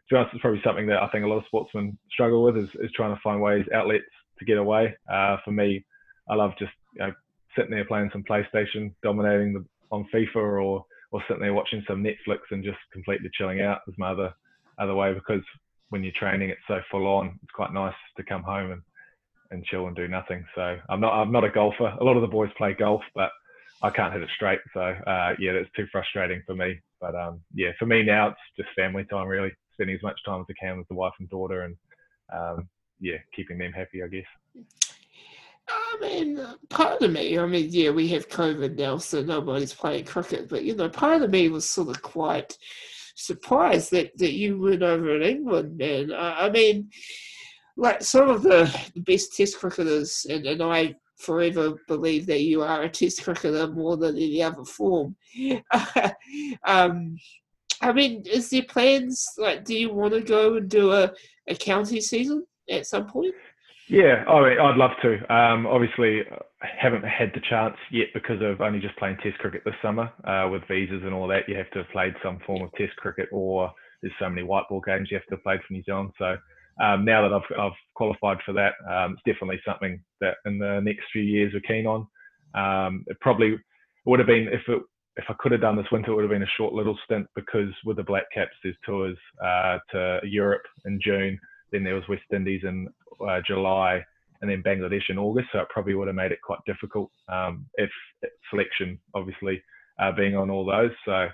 to 0.09 0.14
be 0.14 0.16
honest, 0.16 0.35
it's 0.35 0.42
probably 0.42 0.61
something 0.64 0.87
that 0.87 1.02
I 1.02 1.09
think 1.09 1.24
a 1.24 1.28
lot 1.28 1.38
of 1.38 1.44
sportsmen 1.46 1.98
struggle 2.11 2.42
with 2.42 2.57
is, 2.57 2.68
is 2.81 2.90
trying 2.92 3.14
to 3.14 3.20
find 3.22 3.40
ways, 3.40 3.66
outlets 3.74 4.04
to 4.38 4.44
get 4.44 4.59
away. 4.59 4.94
Uh, 5.11 5.37
for 5.44 5.52
me, 5.52 5.85
I 6.28 6.35
love 6.35 6.52
just 6.59 6.72
you 6.94 7.07
know, 7.07 7.12
sitting 7.59 7.73
there 7.73 7.85
playing 7.85 8.11
some 8.12 8.23
PlayStation, 8.23 8.94
dominating 9.03 9.53
the, 9.53 9.64
on 9.90 10.07
FIFA, 10.14 10.37
or 10.37 10.85
or 11.11 11.23
sitting 11.27 11.42
there 11.42 11.55
watching 11.55 11.83
some 11.88 12.05
Netflix 12.05 12.38
and 12.51 12.62
just 12.62 12.79
completely 12.92 13.31
chilling 13.35 13.61
out 13.61 13.81
is 13.88 13.94
my 13.99 14.11
other 14.11 14.33
other 14.79 14.94
way 14.94 15.12
because 15.12 15.42
when 15.90 16.03
you're 16.03 16.12
training, 16.18 16.51
it's 16.51 16.61
so 16.68 16.81
full 16.90 17.07
on. 17.07 17.38
It's 17.42 17.53
quite 17.53 17.73
nice 17.73 17.94
to 18.16 18.23
come 18.23 18.42
home 18.42 18.73
and 18.73 18.83
and 19.51 19.64
chill 19.64 19.87
and 19.87 19.97
do 19.97 20.09
nothing. 20.09 20.44
So 20.55 20.77
I'm 20.88 21.01
not 21.01 21.14
I'm 21.14 21.33
not 21.33 21.44
a 21.44 21.51
golfer. 21.51 21.94
A 22.01 22.05
lot 22.05 22.16
of 22.16 22.23
the 22.23 22.29
boys 22.29 22.51
play 22.57 22.75
golf, 22.75 23.03
but 23.14 23.31
I 23.83 23.90
can't 23.90 24.12
hit 24.12 24.23
it 24.23 24.29
straight. 24.35 24.61
So 24.75 24.81
uh, 24.81 25.35
yeah, 25.38 25.53
that's 25.53 25.73
too 25.75 25.87
frustrating 25.90 26.42
for 26.47 26.55
me. 26.55 26.81
But 27.01 27.14
um, 27.14 27.40
yeah, 27.55 27.71
for 27.79 27.87
me 27.87 28.03
now 28.03 28.29
it's 28.29 28.40
just 28.57 28.68
family 28.77 29.05
time 29.05 29.27
really, 29.27 29.53
spending 29.73 29.97
as 29.97 30.03
much 30.03 30.21
time 30.25 30.40
as 30.40 30.47
I 30.51 30.55
can 30.61 30.79
with 30.79 30.88
the 30.88 30.94
wife 30.94 31.14
and 31.18 31.31
daughter, 31.31 31.62
and 31.62 31.77
um, 32.33 32.68
yeah, 33.01 33.16
keeping 33.35 33.59
them 33.59 33.73
happy, 33.73 34.03
I 34.03 34.09
guess. 34.09 34.27
I 35.68 35.96
mean, 36.00 36.40
part 36.70 37.02
of 37.02 37.11
me, 37.12 37.38
I 37.38 37.46
mean, 37.46 37.68
yeah, 37.70 37.90
we 37.90 38.09
have 38.09 38.28
COVID 38.28 38.76
now, 38.76 38.98
so 38.98 39.22
nobody's 39.22 39.74
playing 39.74 40.04
cricket, 40.04 40.48
but 40.48 40.64
you 40.64 40.74
know, 40.74 40.88
part 40.88 41.22
of 41.22 41.31
me 41.31 41.48
was 41.48 41.68
sort 41.68 41.88
of 41.88 42.02
quite 42.02 42.57
surprised 43.16 43.90
that, 43.90 44.16
that 44.18 44.33
you 44.33 44.59
went 44.61 44.83
over 44.83 45.16
in 45.16 45.22
England, 45.22 45.76
man. 45.76 46.12
I, 46.12 46.46
I 46.46 46.50
mean, 46.50 46.90
like 47.76 48.02
some 48.02 48.28
of 48.28 48.42
the, 48.42 48.74
best 48.96 49.37
Test 49.37 49.59
cricketers, 49.59 50.26
and, 50.28 50.46
and 50.46 50.62
I 50.62 50.94
forever 51.18 51.74
believe 51.87 52.26
that 52.26 52.42
you 52.42 52.62
are 52.62 52.83
a 52.83 52.88
Test 52.88 53.24
cricketer 53.24 53.68
more 53.68 53.96
than 53.96 54.16
any 54.16 54.42
other 54.42 54.64
form. 54.64 55.16
um, 56.64 57.16
I 57.81 57.92
mean, 57.92 58.22
is 58.26 58.50
there 58.50 58.62
plans? 58.62 59.26
Like, 59.37 59.64
do 59.64 59.74
you 59.76 59.92
want 59.92 60.14
to 60.14 60.20
go 60.20 60.57
and 60.57 60.68
do 60.68 60.92
a, 60.92 61.12
a 61.46 61.54
county 61.54 62.00
season 62.00 62.44
at 62.70 62.87
some 62.87 63.07
point? 63.07 63.35
Yeah, 63.88 64.24
oh, 64.29 64.44
I'd 64.44 64.77
love 64.77 64.92
to. 65.03 65.35
Um, 65.35 65.66
obviously, 65.66 66.22
I 66.62 66.66
haven't 66.79 67.05
had 67.05 67.33
the 67.35 67.40
chance 67.48 67.77
yet 67.90 68.09
because 68.14 68.40
of 68.42 68.61
only 68.61 68.81
just 68.81 68.96
playing 68.98 69.16
Test 69.22 69.38
cricket 69.38 69.62
this 69.64 69.74
summer 69.83 70.11
uh, 70.24 70.48
with 70.51 70.62
visas 70.68 71.03
and 71.05 71.14
all 71.14 71.27
that. 71.29 71.48
You 71.48 71.57
have 71.57 71.70
to 71.72 71.79
have 71.81 71.90
played 71.90 72.14
some 72.22 72.38
form 72.46 72.62
of 72.62 72.72
Test 72.72 72.96
cricket, 72.96 73.29
or 73.33 73.70
there's 74.03 74.12
so 74.20 74.29
many 74.29 74.42
white 74.42 74.64
ball 74.68 74.81
games 74.81 75.09
you 75.11 75.16
have 75.16 75.27
to 75.27 75.37
have 75.37 75.42
played 75.42 75.61
for 75.66 75.72
New 75.74 75.83
Zealand. 75.85 76.11
So 76.18 76.37
um, 76.83 77.05
now 77.05 77.22
that 77.29 77.35
I've, 77.35 77.59
I've 77.61 77.79
qualified 77.94 78.38
for 78.44 78.53
that, 78.55 78.74
um, 78.90 79.14
it's 79.14 79.22
definitely 79.27 79.61
something 79.66 80.03
that 80.20 80.37
in 80.46 80.59
the 80.59 80.81
next 80.83 81.05
few 81.12 81.22
years 81.22 81.53
we're 81.55 81.61
keen 81.61 81.87
on. 81.87 82.07
Um, 82.55 83.05
it 83.09 83.18
probably 83.20 83.57
would 84.07 84.20
have 84.20 84.29
been 84.29 84.48
if 84.48 84.62
it 84.68 84.83
if 85.16 85.24
I 85.29 85.35
could 85.40 85.53
have 85.53 85.61
done 85.62 85.77
this 85.77 85.90
winter, 85.90 86.12
it 86.12 86.14
would 86.14 86.22
have 86.24 86.31
been 86.31 86.44
a 86.44 86.57
short 86.57 86.74
little 86.74 86.96
stint 87.05 87.27
because 87.35 87.70
with 87.85 87.96
the 87.96 88.05
Black 88.05 88.24
Caps, 88.33 88.53
there's 88.62 88.77
tours 88.87 89.16
uh, 89.44 89.79
to 89.90 90.20
Europe 90.24 90.62
in 90.85 91.01
June, 91.03 91.38
then 91.72 91.85
there 91.85 91.94
was 91.94 92.09
West 92.09 92.22
Indies 92.33 92.62
in 92.64 92.88
uh, 93.26 93.40
July, 93.46 94.02
and 94.40 94.50
then 94.50 94.62
Bangladesh 94.62 95.09
in 95.09 95.18
August. 95.18 95.48
So 95.52 95.61
it 95.61 95.68
probably 95.70 95.94
would 95.94 96.09
have 96.09 96.14
made 96.16 96.33
it 96.33 96.42
quite 96.42 96.61
difficult 96.66 97.11
um, 97.28 97.66
if, 97.74 97.90
selection, 98.50 98.98
obviously, 99.14 99.62
uh, 100.00 100.12
being 100.12 100.37
on 100.37 100.50
all 100.50 100.64
those. 100.64 100.92
So 101.04 101.28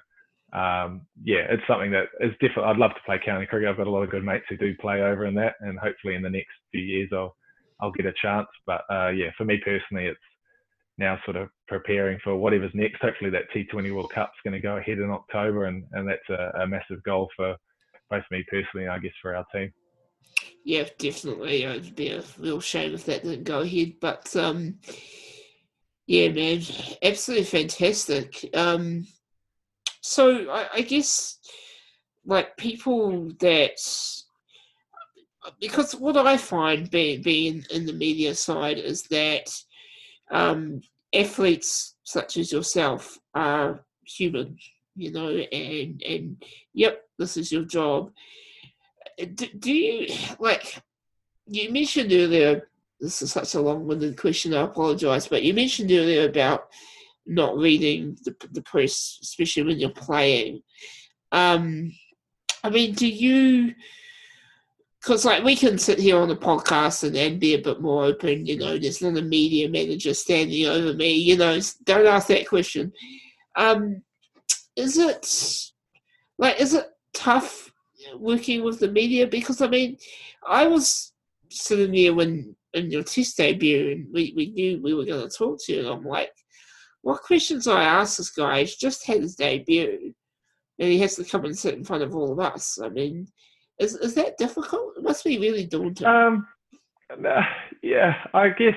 um, 0.54 1.02
yeah, 1.24 1.46
it's 1.50 1.62
something 1.66 1.90
that 1.90 2.06
is 2.20 2.32
different. 2.40 2.68
I'd 2.68 2.76
love 2.76 2.92
to 2.92 3.00
play 3.04 3.20
county 3.24 3.44
cricket. 3.44 3.68
I've 3.68 3.76
got 3.76 3.88
a 3.88 3.90
lot 3.90 4.04
of 4.04 4.10
good 4.10 4.24
mates 4.24 4.44
who 4.48 4.56
do 4.56 4.74
play 4.80 5.02
over 5.02 5.26
in 5.26 5.34
that, 5.34 5.54
and 5.60 5.78
hopefully 5.78 6.14
in 6.14 6.22
the 6.22 6.30
next 6.30 6.52
few 6.70 6.80
years 6.80 7.10
I'll 7.12 7.34
I'll 7.80 7.90
get 7.90 8.06
a 8.06 8.14
chance. 8.22 8.46
But 8.64 8.82
uh, 8.88 9.08
yeah, 9.08 9.30
for 9.36 9.44
me 9.44 9.60
personally, 9.64 10.06
it's 10.06 10.18
now 10.96 11.18
sort 11.24 11.36
of 11.36 11.48
preparing 11.66 12.20
for 12.22 12.36
whatever's 12.36 12.70
next. 12.72 13.02
Hopefully 13.02 13.30
that 13.30 13.50
T20 13.52 13.92
World 13.92 14.12
Cup's 14.14 14.38
going 14.44 14.54
to 14.54 14.60
go 14.60 14.76
ahead 14.76 14.98
in 14.98 15.10
October, 15.10 15.64
and 15.64 15.84
and 15.92 16.08
that's 16.08 16.28
a, 16.30 16.62
a 16.62 16.66
massive 16.68 17.02
goal 17.02 17.28
for 17.36 17.56
both 18.08 18.22
me 18.30 18.44
personally, 18.48 18.86
I 18.86 19.00
guess, 19.00 19.12
for 19.20 19.34
our 19.34 19.44
team. 19.52 19.72
Yeah, 20.64 20.84
definitely. 20.98 21.64
It'd 21.64 21.94
be 21.94 22.08
a 22.08 22.22
real 22.38 22.60
shame 22.60 22.94
if 22.94 23.04
that 23.06 23.22
didn't 23.22 23.44
go 23.44 23.60
ahead, 23.60 23.94
but 24.00 24.34
um, 24.36 24.78
yeah, 26.06 26.28
man, 26.28 26.62
absolutely 27.02 27.44
fantastic. 27.44 28.48
Um, 28.54 29.06
so 30.00 30.50
I, 30.50 30.68
I 30.74 30.80
guess 30.82 31.38
like 32.26 32.56
people 32.56 33.30
that 33.40 33.78
because 35.60 35.94
what 35.94 36.16
I 36.16 36.36
find 36.36 36.90
being 36.90 37.22
being 37.22 37.64
in 37.70 37.86
the 37.86 37.92
media 37.92 38.34
side 38.34 38.78
is 38.78 39.02
that 39.04 39.50
um, 40.30 40.80
athletes 41.14 41.96
such 42.04 42.36
as 42.36 42.52
yourself 42.52 43.18
are 43.34 43.84
human, 44.06 44.56
you 44.96 45.12
know, 45.12 45.28
and 45.28 46.02
and 46.02 46.42
yep, 46.72 47.02
this 47.18 47.36
is 47.36 47.52
your 47.52 47.64
job. 47.64 48.10
Do, 49.16 49.46
do 49.58 49.72
you 49.72 50.14
like? 50.38 50.82
You 51.46 51.70
mentioned 51.72 52.12
earlier. 52.12 52.68
This 53.00 53.22
is 53.22 53.32
such 53.32 53.54
a 53.54 53.60
long-winded 53.60 54.16
question. 54.16 54.54
I 54.54 54.62
apologize, 54.62 55.28
but 55.28 55.42
you 55.42 55.52
mentioned 55.52 55.90
earlier 55.90 56.28
about 56.28 56.68
not 57.26 57.56
reading 57.56 58.16
the, 58.24 58.34
the 58.52 58.62
press, 58.62 59.18
especially 59.22 59.64
when 59.64 59.78
you're 59.78 59.90
playing. 59.90 60.62
Um, 61.32 61.92
I 62.62 62.70
mean, 62.70 62.94
do 62.94 63.06
you? 63.06 63.74
Because 65.00 65.24
like 65.24 65.44
we 65.44 65.54
can 65.54 65.76
sit 65.76 65.98
here 65.98 66.16
on 66.16 66.28
the 66.28 66.36
podcast 66.36 67.04
and, 67.04 67.14
and 67.14 67.38
be 67.38 67.54
a 67.54 67.62
bit 67.62 67.80
more 67.80 68.04
open, 68.04 68.46
you 68.46 68.56
know. 68.56 68.78
There's 68.78 69.02
not 69.02 69.18
a 69.18 69.22
media 69.22 69.68
manager 69.68 70.14
standing 70.14 70.66
over 70.66 70.94
me, 70.94 71.12
you 71.12 71.36
know. 71.36 71.60
Don't 71.84 72.06
ask 72.06 72.28
that 72.28 72.48
question. 72.48 72.92
Um, 73.56 74.02
is 74.76 74.96
it 74.96 75.72
like 76.38 76.60
is 76.60 76.74
it 76.74 76.86
tough 77.12 77.70
working 78.16 78.62
with 78.62 78.80
the 78.80 78.90
media? 78.90 79.26
Because 79.26 79.60
I 79.60 79.68
mean, 79.68 79.96
I 80.46 80.66
was 80.66 81.12
sitting 81.50 81.92
there 81.92 82.14
when 82.14 82.54
in 82.74 82.90
your 82.90 83.04
test 83.04 83.36
debut, 83.36 83.92
and 83.92 84.06
we, 84.12 84.32
we 84.36 84.50
knew 84.50 84.82
we 84.82 84.94
were 84.94 85.04
going 85.04 85.28
to 85.28 85.36
talk 85.36 85.58
to 85.64 85.72
you, 85.72 85.80
and 85.80 85.88
I'm 85.88 86.04
like, 86.04 86.32
what 87.02 87.22
questions 87.22 87.68
I 87.68 87.84
ask 87.84 88.16
this 88.16 88.30
guy? 88.30 88.60
He's 88.60 88.76
just 88.76 89.06
had 89.06 89.20
his 89.20 89.36
debut, 89.36 90.12
and 90.78 90.88
he 90.88 90.98
has 90.98 91.14
to 91.16 91.24
come 91.24 91.44
and 91.44 91.56
sit 91.56 91.74
in 91.74 91.84
front 91.84 92.02
of 92.02 92.14
all 92.14 92.32
of 92.32 92.40
us. 92.40 92.78
I 92.82 92.88
mean, 92.88 93.28
is 93.78 93.94
is 93.94 94.14
that 94.14 94.38
difficult? 94.38 94.96
It 94.96 95.02
must 95.02 95.24
be 95.24 95.38
really 95.38 95.66
daunting. 95.66 96.06
Um, 96.06 96.46
yeah, 97.82 98.14
I 98.32 98.48
guess 98.48 98.74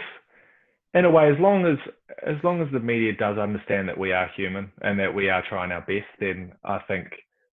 in 0.93 1.05
a 1.05 1.11
way, 1.11 1.31
as 1.31 1.39
long 1.39 1.65
as 1.65 1.77
as 2.25 2.35
long 2.43 2.61
as 2.61 2.67
the 2.71 2.79
media 2.79 3.13
does 3.13 3.37
understand 3.37 3.87
that 3.87 3.97
we 3.97 4.11
are 4.11 4.29
human 4.35 4.71
and 4.81 4.99
that 4.99 5.13
we 5.13 5.29
are 5.29 5.43
trying 5.47 5.71
our 5.71 5.81
best, 5.81 6.07
then 6.19 6.51
I 6.63 6.79
think, 6.87 7.07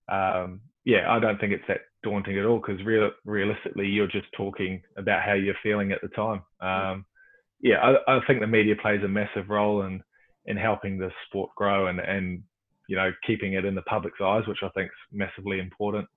um, 0.08 0.60
yeah, 0.84 1.10
I 1.10 1.18
don't 1.18 1.38
think 1.38 1.52
it's 1.52 1.64
that 1.68 1.80
daunting 2.02 2.38
at 2.38 2.44
all 2.44 2.60
because 2.64 2.84
real, 2.84 3.10
realistically, 3.24 3.86
you're 3.86 4.06
just 4.06 4.26
talking 4.36 4.82
about 4.96 5.22
how 5.22 5.34
you're 5.34 5.54
feeling 5.62 5.92
at 5.92 6.00
the 6.00 6.08
time. 6.08 6.42
Um, 6.60 7.04
yeah, 7.60 7.76
I, 7.78 8.16
I 8.16 8.20
think 8.26 8.40
the 8.40 8.46
media 8.46 8.74
plays 8.80 9.02
a 9.04 9.08
massive 9.08 9.50
role 9.50 9.82
in 9.82 10.02
in 10.46 10.56
helping 10.56 10.96
the 10.96 11.10
sport 11.26 11.50
grow 11.56 11.88
and 11.88 12.00
and 12.00 12.42
you 12.88 12.96
know 12.96 13.10
keeping 13.26 13.52
it 13.52 13.64
in 13.64 13.74
the 13.74 13.82
public's 13.82 14.20
eyes, 14.22 14.46
which 14.46 14.62
I 14.62 14.68
think 14.70 14.86
is 14.86 15.18
massively 15.18 15.58
important. 15.58 16.08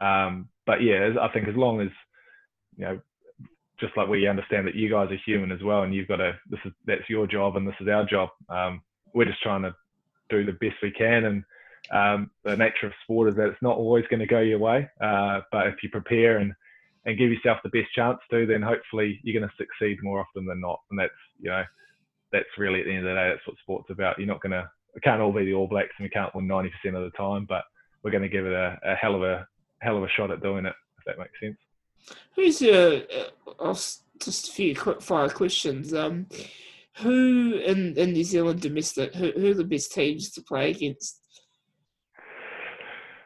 Um, 0.00 0.48
but 0.66 0.82
yeah, 0.82 1.10
I 1.20 1.28
think 1.32 1.48
as 1.48 1.56
long 1.56 1.80
as 1.80 1.88
you 2.76 2.84
know, 2.84 3.00
just 3.80 3.96
like 3.96 4.08
we 4.08 4.28
understand 4.28 4.66
that 4.66 4.74
you 4.74 4.90
guys 4.90 5.10
are 5.10 5.18
human 5.26 5.50
as 5.50 5.62
well, 5.62 5.82
and 5.82 5.94
you've 5.94 6.08
got 6.08 6.16
to 6.16 6.32
this 6.48 6.60
is 6.64 6.72
that's 6.86 7.08
your 7.08 7.26
job 7.26 7.56
and 7.56 7.66
this 7.66 7.74
is 7.80 7.88
our 7.88 8.04
job. 8.04 8.28
Um, 8.48 8.82
we're 9.14 9.24
just 9.24 9.42
trying 9.42 9.62
to 9.62 9.74
do 10.28 10.44
the 10.44 10.52
best 10.52 10.76
we 10.82 10.92
can, 10.92 11.24
and 11.24 11.44
um, 11.90 12.30
the 12.44 12.56
nature 12.56 12.86
of 12.86 12.92
sport 13.02 13.28
is 13.28 13.36
that 13.36 13.48
it's 13.48 13.62
not 13.62 13.76
always 13.76 14.04
going 14.08 14.20
to 14.20 14.26
go 14.26 14.40
your 14.40 14.58
way. 14.58 14.88
Uh, 15.00 15.40
but 15.50 15.66
if 15.66 15.76
you 15.82 15.88
prepare 15.90 16.38
and 16.38 16.52
and 17.06 17.16
give 17.16 17.30
yourself 17.30 17.58
the 17.62 17.70
best 17.70 17.90
chance 17.94 18.18
to, 18.30 18.44
then 18.44 18.60
hopefully 18.60 19.18
you're 19.22 19.40
going 19.40 19.48
to 19.48 19.56
succeed 19.56 19.96
more 20.02 20.20
often 20.20 20.44
than 20.44 20.60
not. 20.60 20.80
And 20.90 20.98
that's 20.98 21.12
you 21.38 21.50
know 21.50 21.64
that's 22.32 22.58
really 22.58 22.80
at 22.80 22.86
the 22.86 22.92
end 22.92 23.06
of 23.06 23.14
the 23.14 23.20
day 23.20 23.28
that's 23.30 23.46
what 23.46 23.56
sport's 23.58 23.90
about. 23.90 24.18
You're 24.18 24.28
not 24.28 24.42
going 24.42 24.52
to 24.52 24.70
we 24.94 25.00
can't 25.00 25.20
all 25.20 25.32
be 25.32 25.44
the 25.44 25.54
All 25.54 25.68
Blacks 25.68 25.92
and 25.98 26.04
we 26.04 26.10
can't 26.10 26.34
win 26.34 26.48
90% 26.48 26.66
of 26.86 27.04
the 27.04 27.16
time, 27.16 27.46
but 27.48 27.62
we're 28.02 28.10
going 28.10 28.22
to 28.22 28.28
give 28.28 28.46
it 28.46 28.52
a, 28.52 28.78
a 28.84 28.94
hell 28.94 29.14
of 29.14 29.22
a 29.22 29.46
hell 29.80 29.96
of 29.96 30.02
a 30.02 30.08
shot 30.08 30.30
at 30.30 30.42
doing 30.42 30.66
it 30.66 30.74
if 30.98 31.04
that 31.06 31.18
makes 31.18 31.38
sense. 31.40 31.56
Who's 32.34 32.60
your 32.60 33.02
uh, 33.58 33.74
just 33.74 34.48
a 34.48 34.52
few 34.52 34.74
quick 34.74 35.00
fire 35.02 35.28
questions? 35.28 35.94
Um, 35.94 36.26
who 36.96 37.54
in, 37.64 37.96
in 37.96 38.12
New 38.12 38.24
Zealand 38.24 38.60
domestic 38.60 39.14
who, 39.14 39.32
who 39.32 39.50
are 39.50 39.54
the 39.54 39.64
best 39.64 39.92
teams 39.92 40.30
to 40.32 40.42
play 40.42 40.70
against? 40.70 41.19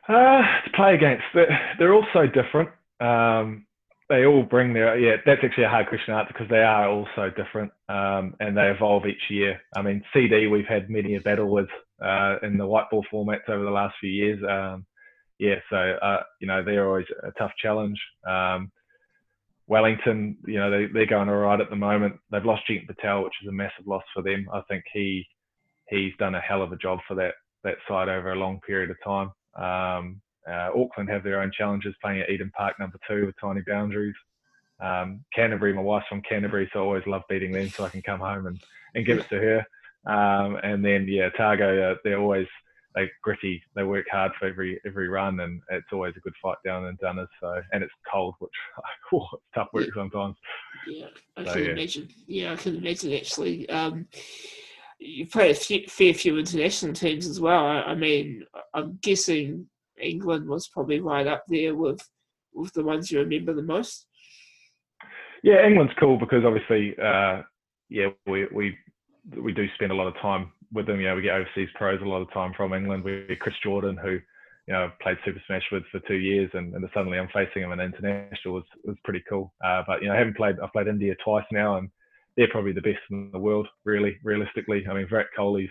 Uh, 0.09 0.43
to 0.65 0.71
play 0.75 0.95
against, 0.95 1.25
they're, 1.35 1.77
they're 1.79 1.95
all 1.95 2.07
so 2.13 2.27
different. 2.27 2.69
Um, 3.01 3.67
they 4.09 4.27
all 4.27 4.43
bring 4.43 4.75
their 4.75 4.99
yeah. 4.99 5.17
That's 5.25 5.41
actually 5.43 5.65
a 5.65 5.71
hard 5.71 5.89
question 5.89 6.13
to 6.15 6.21
answer 6.21 6.33
because 6.33 6.51
they 6.51 6.63
are 6.63 6.89
all 6.89 7.09
so 7.17 7.31
different 7.31 7.73
um, 7.89 8.35
and 8.39 8.57
they 8.57 8.69
evolve 8.69 9.07
each 9.07 9.31
year. 9.31 9.61
I 9.75 9.83
mean, 9.83 10.03
CD 10.13 10.47
we've 10.47 10.67
had 10.67 10.91
many 10.91 11.17
a 11.17 11.21
battle 11.21 11.49
with 11.51 11.69
uh, 12.03 12.37
in 12.43 12.59
the 12.59 12.67
white 12.67 12.91
ball 12.91 13.05
formats 13.13 13.49
over 13.49 13.65
the 13.65 13.71
last 13.71 13.95
few 14.01 14.11
years. 14.11 14.39
Um, 14.49 14.85
yeah, 15.39 15.57
so 15.71 15.77
uh, 15.77 16.23
you 16.41 16.47
know 16.47 16.63
they're 16.63 16.87
always 16.87 17.07
a 17.23 17.31
tough 17.39 17.53
challenge. 17.61 17.99
Um, 18.29 18.71
Wellington, 19.67 20.37
you 20.47 20.59
know 20.59 20.71
they 20.71 20.87
they're 20.93 21.07
going 21.07 21.31
all 21.31 21.37
right 21.37 21.61
at 21.61 21.71
the 21.71 21.77
moment. 21.77 22.17
They've 22.31 22.45
lost 22.45 22.65
Jeet 22.71 22.87
Patel, 22.87 23.25
which 23.25 23.35
is 23.43 23.49
a 23.49 23.53
massive 23.53 23.87
loss 23.87 24.05
for 24.13 24.23
them. 24.23 24.47
I 24.53 24.61
think 24.69 24.85
he 24.93 25.27
he's 25.89 26.13
done 26.19 26.35
a 26.35 26.41
hell 26.41 26.63
of 26.63 26.73
a 26.73 26.77
job 26.77 26.99
for 27.09 27.15
that 27.15 27.35
that 27.65 27.77
side 27.89 28.11
over 28.11 28.33
a 28.33 28.39
long 28.39 28.61
period 28.67 28.91
of 28.91 28.97
time. 29.03 29.31
Um, 29.57 30.21
uh, 30.49 30.71
Auckland 30.77 31.09
have 31.09 31.23
their 31.23 31.41
own 31.41 31.51
challenges 31.57 31.95
playing 32.03 32.21
at 32.21 32.31
Eden 32.31 32.51
Park 32.57 32.79
number 32.79 32.99
two 33.09 33.27
with 33.27 33.35
tiny 33.41 33.63
boundaries. 33.67 34.15
Um, 34.81 35.25
Canterbury, 35.35 35.73
my 35.73 35.81
wife's 35.81 36.07
from 36.09 36.23
Canterbury, 36.23 36.69
so 36.73 36.81
I 36.81 36.83
always 36.83 37.07
love 37.07 37.23
beating 37.29 37.53
them 37.53 37.69
so 37.69 37.85
I 37.85 37.89
can 37.89 38.03
come 38.03 38.21
home 38.21 38.47
and, 38.47 38.61
and 38.95 39.07
give 39.07 39.19
it 39.19 39.29
to 39.31 39.39
her. 39.39 39.67
Um, 40.07 40.57
and 40.63 40.85
then, 40.85 41.07
yeah, 41.09 41.31
Otago, 41.33 41.93
uh, 41.93 41.95
they're 42.05 42.21
always 42.21 42.47
they 42.95 43.11
gritty. 43.23 43.63
They 43.75 43.83
work 43.83 44.07
hard 44.11 44.33
for 44.39 44.47
every 44.47 44.81
every 44.87 45.09
run, 45.09 45.41
and 45.41 45.61
it's 45.71 45.87
always 45.93 46.15
a 46.17 46.21
good 46.21 46.35
fight 46.41 46.59
down 46.65 46.87
in 46.87 46.97
Dunners. 46.97 47.29
So, 47.41 47.61
and 47.73 47.83
it's 47.83 47.93
cold, 48.11 48.35
which 48.39 48.53
oh, 49.13 49.27
it's 49.33 49.43
tough 49.55 49.69
work 49.73 49.87
yeah. 49.87 49.93
sometimes. 49.95 50.37
Yeah, 50.87 51.07
I 51.37 51.45
so, 51.45 51.53
can 51.55 51.65
yeah. 51.65 51.71
imagine. 51.71 52.09
Yeah, 52.27 52.53
I 52.53 52.57
can 52.57 52.77
imagine 52.77 53.13
actually. 53.13 53.69
Um, 53.69 54.07
you 55.05 55.27
play 55.27 55.51
a 55.51 55.55
few, 55.55 55.87
fair 55.89 56.15
few 56.15 56.39
international 56.39 56.95
teams 56.95 57.27
as 57.29 57.41
well. 57.41 57.67
I, 57.67 57.83
I, 57.83 57.95
mean, 57.95 58.45
I'm 58.73 58.99
guessing 59.03 59.67
England 60.01 60.49
was 60.49 60.69
probably 60.69 61.01
right 61.01 61.27
up 61.27 61.45
there 61.49 61.75
with 61.75 62.01
with 62.55 62.73
the 62.73 62.85
ones 62.85 63.11
you 63.11 63.19
remember 63.19 63.53
the 63.53 63.63
most. 63.63 64.07
Yeah, 65.43 65.67
England's 65.67 65.93
cool 66.01 66.19
because 66.19 66.45
obviously, 66.45 66.95
uh, 66.99 67.43
yeah, 67.91 68.09
we 68.27 68.47
we 68.55 68.77
we 69.37 69.53
do 69.53 69.67
spend 69.75 69.93
a 69.93 69.95
lot 69.95 70.07
of 70.07 70.15
time 70.23 70.53
with 70.73 70.87
them. 70.87 71.01
You 71.01 71.09
know, 71.09 71.17
we 71.17 71.23
get 71.23 71.35
overseas 71.35 71.69
pros 71.75 72.01
a 72.01 72.05
lot 72.05 72.23
of 72.23 72.33
time 72.33 72.53
from 72.57 72.73
England. 72.73 73.05
We 73.05 73.27
get 73.29 73.41
Chris 73.41 73.55
Jordan, 73.63 73.99
who 74.03 74.13
you 74.67 74.73
know 74.73 74.91
played 75.03 75.19
Super 75.25 75.43
Smash 75.47 75.65
with 75.71 75.83
for 75.93 76.01
two 76.01 76.15
years, 76.15 76.51
and, 76.55 76.75
and 76.75 76.89
suddenly 76.95 77.19
I'm 77.19 77.29
facing 77.29 77.63
him 77.63 77.73
in 77.73 77.81
international 77.81 78.55
was 78.55 78.65
was 78.85 78.97
pretty 79.05 79.23
cool. 79.29 79.53
Uh, 79.63 79.83
but 79.87 80.01
you 80.01 80.09
know, 80.09 80.15
I 80.15 80.19
haven't 80.19 80.37
played. 80.37 80.57
I've 80.63 80.73
played 80.73 80.89
India 80.89 81.15
twice 81.23 81.45
now, 81.53 81.77
and 81.77 81.91
they're 82.37 82.49
probably 82.49 82.73
the 82.73 82.81
best 82.81 83.01
in 83.11 83.31
the 83.31 83.39
world, 83.39 83.69
really, 83.85 84.17
realistically. 84.23 84.85
I 84.89 84.95
mean, 84.95 85.09
Virat 85.09 85.29
Kohli's 85.37 85.71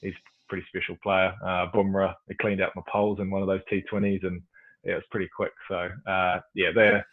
he's 0.00 0.14
a 0.14 0.48
pretty 0.48 0.66
special 0.68 0.96
player. 1.02 1.32
Uh, 1.44 1.70
Bumrah, 1.72 2.14
he 2.28 2.34
cleaned 2.34 2.60
out 2.60 2.72
my 2.76 2.82
poles 2.90 3.20
in 3.20 3.30
one 3.30 3.42
of 3.42 3.48
those 3.48 3.60
T20s, 3.70 4.26
and 4.26 4.42
yeah, 4.84 4.92
it 4.92 4.96
was 4.96 5.04
pretty 5.10 5.28
quick. 5.34 5.52
So 5.68 5.88
uh, 6.06 6.40
yeah, 6.54 6.70
they're 6.74 7.06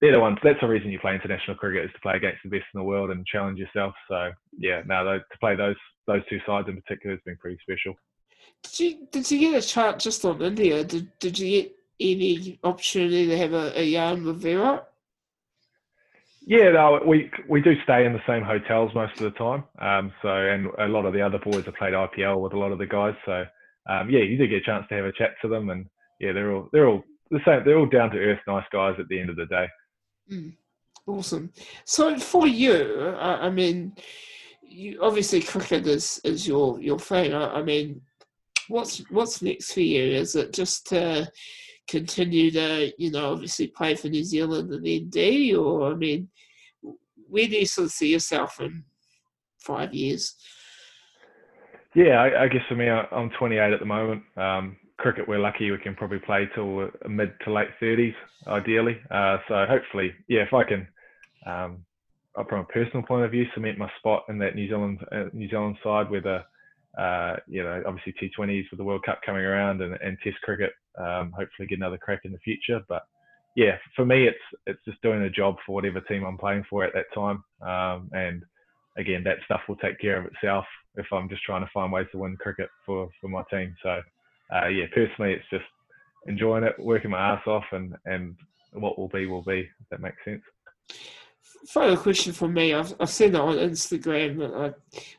they're 0.00 0.12
the 0.12 0.20
ones. 0.20 0.38
That's 0.42 0.60
the 0.60 0.68
reason 0.68 0.90
you 0.90 0.98
play 0.98 1.14
international 1.14 1.56
cricket 1.56 1.84
is 1.84 1.92
to 1.92 2.00
play 2.00 2.16
against 2.16 2.42
the 2.42 2.50
best 2.50 2.66
in 2.74 2.80
the 2.80 2.84
world 2.84 3.10
and 3.10 3.24
challenge 3.26 3.58
yourself. 3.58 3.94
So 4.08 4.30
yeah, 4.58 4.82
now 4.86 5.04
to 5.04 5.20
play 5.40 5.56
those 5.56 5.76
those 6.06 6.22
two 6.28 6.40
sides 6.46 6.68
in 6.68 6.80
particular 6.80 7.16
has 7.16 7.22
been 7.24 7.36
pretty 7.36 7.58
special. 7.62 7.94
Did 8.62 8.80
you 8.80 9.08
did 9.10 9.30
you 9.30 9.38
get 9.38 9.64
a 9.64 9.66
chance 9.66 10.04
just 10.04 10.24
on 10.24 10.42
India? 10.42 10.84
Did 10.84 11.10
did 11.18 11.38
you 11.38 11.62
get 11.62 11.72
any 11.98 12.58
opportunity 12.62 13.26
to 13.28 13.38
have 13.38 13.52
a, 13.52 13.80
a 13.80 13.82
yarn 13.82 14.24
with 14.24 14.42
Virat? 14.42 14.86
Yeah, 16.48 16.70
no, 16.70 17.00
we 17.04 17.28
we 17.48 17.60
do 17.60 17.74
stay 17.82 18.06
in 18.06 18.12
the 18.12 18.22
same 18.24 18.44
hotels 18.44 18.94
most 18.94 19.20
of 19.20 19.32
the 19.32 19.38
time. 19.38 19.64
Um, 19.80 20.12
so 20.22 20.28
and 20.28 20.68
a 20.78 20.86
lot 20.86 21.04
of 21.04 21.12
the 21.12 21.20
other 21.20 21.38
boys 21.38 21.64
have 21.64 21.74
played 21.74 21.92
IPL 21.92 22.40
with 22.40 22.52
a 22.52 22.58
lot 22.58 22.70
of 22.70 22.78
the 22.78 22.86
guys. 22.86 23.14
So 23.26 23.44
um, 23.90 24.08
yeah, 24.08 24.20
you 24.20 24.38
do 24.38 24.46
get 24.46 24.62
a 24.62 24.64
chance 24.64 24.86
to 24.88 24.94
have 24.94 25.04
a 25.06 25.12
chat 25.12 25.30
to 25.42 25.48
them, 25.48 25.70
and 25.70 25.86
yeah, 26.20 26.32
they're 26.32 26.52
all 26.52 26.68
they're 26.72 26.88
all 26.88 27.02
the 27.32 27.40
same. 27.44 27.64
They're 27.64 27.78
all 27.78 27.86
down 27.86 28.10
to 28.10 28.18
earth, 28.18 28.38
nice 28.46 28.64
guys 28.72 28.94
at 29.00 29.08
the 29.08 29.20
end 29.20 29.30
of 29.30 29.36
the 29.36 29.46
day. 29.46 29.66
Mm, 30.32 30.56
awesome. 31.08 31.52
So 31.84 32.16
for 32.16 32.46
you, 32.46 33.16
I, 33.18 33.46
I 33.46 33.50
mean, 33.50 33.96
you 34.62 35.00
obviously 35.02 35.42
cricket 35.42 35.86
is, 35.88 36.20
is 36.22 36.46
your 36.46 36.80
your 36.80 37.00
thing. 37.00 37.34
I, 37.34 37.58
I, 37.58 37.62
mean, 37.62 38.02
what's 38.68 38.98
what's 39.10 39.42
next 39.42 39.72
for 39.72 39.80
you? 39.80 40.02
Is 40.02 40.36
it 40.36 40.52
just 40.52 40.86
to 40.88 41.28
continue 41.88 42.50
to 42.50 42.92
you 42.98 43.10
know 43.10 43.32
obviously 43.32 43.68
play 43.68 43.94
for 43.94 44.08
New 44.08 44.24
Zealand 44.24 44.70
and 44.70 44.84
ND, 44.84 45.56
or 45.56 45.92
I 45.92 45.94
mean, 45.94 46.28
where 47.28 47.46
do 47.46 47.56
you 47.56 47.66
sort 47.66 47.86
of 47.86 47.92
see 47.92 48.12
yourself 48.12 48.60
in 48.60 48.84
five 49.58 49.94
years? 49.94 50.34
Yeah, 51.94 52.20
I, 52.20 52.44
I 52.44 52.48
guess 52.48 52.62
for 52.68 52.74
me, 52.74 52.90
I'm 52.90 53.30
28 53.38 53.72
at 53.72 53.80
the 53.80 53.86
moment. 53.86 54.22
Um, 54.36 54.76
cricket, 54.98 55.26
we're 55.26 55.38
lucky 55.38 55.70
we 55.70 55.78
can 55.78 55.94
probably 55.94 56.18
play 56.18 56.48
till 56.54 56.90
mid 57.08 57.32
to 57.44 57.52
late 57.52 57.68
30s, 57.80 58.14
ideally. 58.46 58.98
Uh, 59.10 59.38
so 59.48 59.64
hopefully, 59.66 60.12
yeah, 60.28 60.42
if 60.42 60.52
I 60.52 60.64
can, 60.64 60.86
um, 61.46 61.84
from 62.48 62.60
a 62.60 62.64
personal 62.64 63.02
point 63.02 63.24
of 63.24 63.30
view, 63.30 63.46
cement 63.54 63.78
my 63.78 63.90
spot 63.98 64.24
in 64.28 64.38
that 64.38 64.54
New 64.54 64.68
Zealand 64.68 64.98
uh, 65.10 65.24
New 65.32 65.48
Zealand 65.48 65.76
side 65.82 66.10
a, 66.26 66.44
uh, 66.96 67.36
you 67.46 67.62
know, 67.62 67.82
obviously 67.86 68.14
T20s 68.14 68.70
with 68.70 68.78
the 68.78 68.84
World 68.84 69.04
Cup 69.04 69.20
coming 69.24 69.44
around 69.44 69.82
and, 69.82 69.98
and 70.02 70.16
Test 70.22 70.40
cricket. 70.42 70.72
Um, 70.98 71.32
hopefully, 71.32 71.68
get 71.68 71.78
another 71.78 71.98
crack 71.98 72.20
in 72.24 72.32
the 72.32 72.38
future. 72.38 72.80
But 72.88 73.06
yeah, 73.54 73.76
for 73.94 74.04
me, 74.04 74.26
it's 74.26 74.38
it's 74.66 74.84
just 74.84 75.00
doing 75.02 75.22
a 75.22 75.30
job 75.30 75.56
for 75.64 75.74
whatever 75.74 76.00
team 76.00 76.24
I'm 76.24 76.38
playing 76.38 76.64
for 76.68 76.84
at 76.84 76.94
that 76.94 77.12
time. 77.14 77.44
Um, 77.60 78.10
and 78.12 78.42
again, 78.96 79.22
that 79.24 79.38
stuff 79.44 79.60
will 79.68 79.76
take 79.76 80.00
care 80.00 80.18
of 80.18 80.26
itself 80.26 80.64
if 80.96 81.06
I'm 81.12 81.28
just 81.28 81.42
trying 81.42 81.62
to 81.64 81.70
find 81.72 81.92
ways 81.92 82.06
to 82.12 82.18
win 82.18 82.36
cricket 82.36 82.70
for 82.84 83.08
for 83.20 83.28
my 83.28 83.42
team. 83.50 83.74
So 83.82 84.00
uh, 84.54 84.68
yeah, 84.68 84.86
personally, 84.94 85.32
it's 85.32 85.50
just 85.50 85.64
enjoying 86.26 86.64
it, 86.64 86.74
working 86.78 87.10
my 87.10 87.34
ass 87.34 87.42
off, 87.46 87.64
and 87.72 87.94
and 88.06 88.36
what 88.72 88.98
will 88.98 89.08
be 89.08 89.26
will 89.26 89.42
be. 89.42 89.68
If 89.80 89.88
that 89.90 90.00
makes 90.00 90.24
sense. 90.24 90.42
Final 91.68 91.96
question 91.96 92.32
for 92.32 92.48
me. 92.48 92.74
I've, 92.74 92.94
I've 93.00 93.10
seen 93.10 93.32
that 93.32 93.40
on 93.40 93.56
Instagram. 93.56 94.40
Uh, 94.42 94.72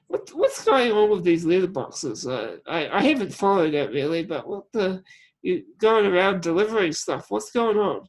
what 0.07 0.29
what's 0.33 0.63
going 0.63 0.91
on 0.91 1.09
with 1.09 1.23
these 1.23 1.45
letterboxes? 1.45 2.25
Uh, 2.25 2.57
I 2.65 2.87
I 2.89 3.01
haven't 3.01 3.33
followed 3.33 3.73
it 3.73 3.91
really, 3.91 4.23
but 4.23 4.47
what 4.47 4.71
the 4.71 5.03
you 5.41 5.63
going 5.77 6.05
around 6.05 6.41
delivering 6.41 6.93
stuff? 6.93 7.25
What's 7.29 7.51
going 7.51 7.77
on? 7.77 8.07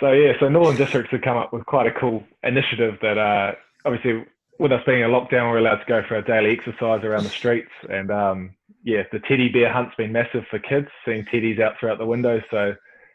So 0.00 0.12
yeah, 0.12 0.32
so 0.38 0.48
Northern 0.48 0.76
Districts 0.76 1.10
have 1.10 1.22
come 1.22 1.36
up 1.36 1.52
with 1.52 1.66
quite 1.66 1.86
a 1.86 1.92
cool 1.98 2.22
initiative 2.42 2.94
that 3.02 3.18
uh, 3.18 3.52
obviously 3.84 4.24
with 4.58 4.72
us 4.72 4.82
being 4.86 5.02
a 5.02 5.08
lockdown, 5.08 5.50
we're 5.50 5.58
allowed 5.58 5.78
to 5.78 5.86
go 5.88 6.02
for 6.06 6.14
our 6.14 6.22
daily 6.22 6.56
exercise 6.56 7.02
around 7.02 7.24
the 7.24 7.30
streets, 7.30 7.72
and 7.88 8.10
um, 8.10 8.54
yeah, 8.84 9.02
the 9.12 9.18
teddy 9.20 9.48
bear 9.48 9.72
hunt's 9.72 9.94
been 9.96 10.12
massive 10.12 10.44
for 10.50 10.58
kids, 10.58 10.88
seeing 11.04 11.24
teddies 11.32 11.60
out 11.60 11.74
throughout 11.78 11.98
the 11.98 12.06
window. 12.06 12.40
So 12.50 12.74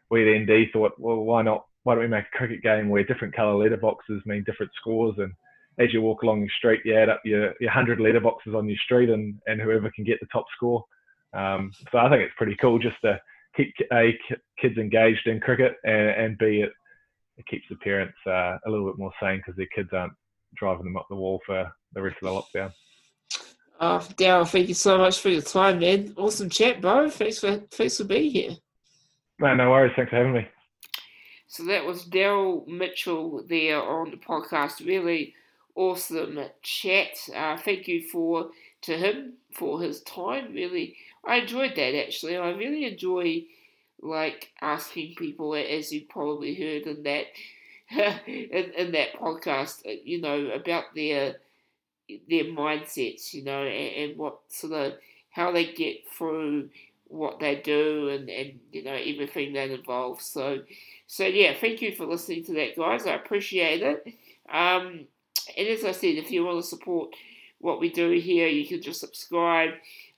we 0.09 0.35
at 0.35 0.41
ND 0.41 0.67
thought, 0.73 0.93
well, 0.97 1.17
why 1.17 1.41
not? 1.43 1.65
Why 1.89 1.95
don't 1.95 2.03
we 2.03 2.07
make 2.07 2.25
a 2.31 2.37
cricket 2.37 2.61
game 2.61 2.87
where 2.87 3.03
different 3.03 3.35
colour 3.35 3.55
letter 3.55 3.75
boxes 3.75 4.21
mean 4.27 4.43
different 4.45 4.71
scores? 4.79 5.15
And 5.17 5.33
as 5.79 5.91
you 5.91 6.03
walk 6.03 6.21
along 6.21 6.43
the 6.43 6.49
street, 6.55 6.81
you 6.85 6.95
add 6.95 7.09
up 7.09 7.19
your, 7.25 7.55
your 7.59 7.73
100 7.73 7.97
letterboxes 7.97 8.55
on 8.55 8.69
your 8.69 8.77
street 8.85 9.09
and, 9.09 9.41
and 9.47 9.59
whoever 9.59 9.89
can 9.95 10.03
get 10.03 10.19
the 10.19 10.27
top 10.31 10.45
score. 10.55 10.83
Um, 11.33 11.71
so 11.91 11.97
I 11.97 12.07
think 12.07 12.21
it's 12.21 12.35
pretty 12.37 12.55
cool 12.61 12.77
just 12.77 12.97
to 13.03 13.19
keep 13.57 13.73
A, 13.91 14.15
kids 14.61 14.77
engaged 14.77 15.25
in 15.25 15.39
cricket 15.39 15.77
and, 15.83 16.09
and 16.09 16.37
B, 16.37 16.61
it, 16.63 16.69
it 17.37 17.47
keeps 17.47 17.65
the 17.71 17.75
parents 17.77 18.13
uh, 18.27 18.59
a 18.67 18.69
little 18.69 18.85
bit 18.85 18.99
more 18.99 19.11
sane 19.19 19.37
because 19.37 19.55
their 19.57 19.65
kids 19.73 19.89
aren't 19.91 20.13
driving 20.57 20.85
them 20.85 20.95
up 20.95 21.07
the 21.09 21.15
wall 21.15 21.41
for 21.43 21.71
the 21.93 22.03
rest 22.03 22.17
of 22.21 22.27
the 22.53 22.59
lockdown. 22.59 22.71
Uh, 23.79 23.97
Daryl, 23.97 24.47
thank 24.47 24.67
you 24.67 24.75
so 24.75 24.99
much 24.99 25.19
for 25.21 25.29
your 25.29 25.41
time, 25.41 25.79
man. 25.79 26.13
Awesome 26.17 26.51
chat, 26.51 26.81
bro. 26.81 27.09
Thanks 27.09 27.39
for 27.39 27.57
thanks 27.71 27.97
for 27.97 28.03
being 28.03 28.29
here. 28.29 28.51
Man, 29.39 29.57
no 29.57 29.71
worries. 29.71 29.93
Thanks 29.95 30.11
for 30.11 30.17
having 30.17 30.33
me. 30.33 30.47
So 31.49 31.63
that 31.65 31.85
was 31.85 32.05
Daryl 32.05 32.65
Mitchell 32.67 33.43
there 33.47 33.81
on 33.83 34.11
the 34.11 34.17
podcast. 34.17 34.85
Really 34.85 35.35
awesome 35.75 36.39
chat. 36.61 37.17
Uh, 37.35 37.57
thank 37.57 37.87
you 37.89 38.03
for 38.07 38.51
to 38.83 38.97
him 38.97 39.33
for 39.53 39.81
his 39.81 40.01
time. 40.03 40.53
Really, 40.53 40.95
I 41.25 41.37
enjoyed 41.37 41.75
that 41.75 41.95
actually. 41.99 42.37
I 42.37 42.51
really 42.51 42.85
enjoy 42.85 43.45
like 44.01 44.51
asking 44.61 45.15
people, 45.15 45.55
as 45.55 45.91
you 45.91 46.03
probably 46.09 46.55
heard 46.55 46.83
in 46.87 47.03
that 47.03 47.27
in, 48.27 48.71
in 48.77 48.91
that 48.93 49.13
podcast, 49.13 49.81
you 50.05 50.21
know, 50.21 50.47
about 50.51 50.95
their 50.95 51.37
their 52.29 52.45
mindsets, 52.45 53.33
you 53.33 53.43
know, 53.43 53.63
and, 53.63 54.09
and 54.11 54.17
what 54.17 54.39
sort 54.49 54.73
of 54.73 54.93
how 55.29 55.51
they 55.51 55.65
get 55.73 55.97
through 56.17 56.69
what 57.07 57.39
they 57.39 57.55
do 57.55 58.09
and, 58.09 58.29
and 58.29 58.59
you 58.71 58.83
know 58.83 58.93
everything 58.93 59.53
that 59.53 59.69
involves. 59.69 60.25
So 60.25 60.59
so 61.11 61.25
yeah, 61.25 61.55
thank 61.59 61.81
you 61.81 61.95
for 61.95 62.05
listening 62.05 62.43
to 62.45 62.53
that, 62.53 62.77
guys. 62.77 63.07
I 63.07 63.15
appreciate 63.15 63.81
it. 63.81 64.05
Um, 64.47 65.07
and 65.57 65.67
as 65.67 65.83
I 65.83 65.91
said, 65.91 66.17
if 66.17 66.29
you 66.29 66.45
want 66.45 66.61
to 66.61 66.69
support 66.69 67.15
what 67.57 67.79
we 67.79 67.89
do 67.89 68.11
here, 68.11 68.47
you 68.47 68.67
can 68.67 68.79
just 68.79 68.99
subscribe 68.99 69.71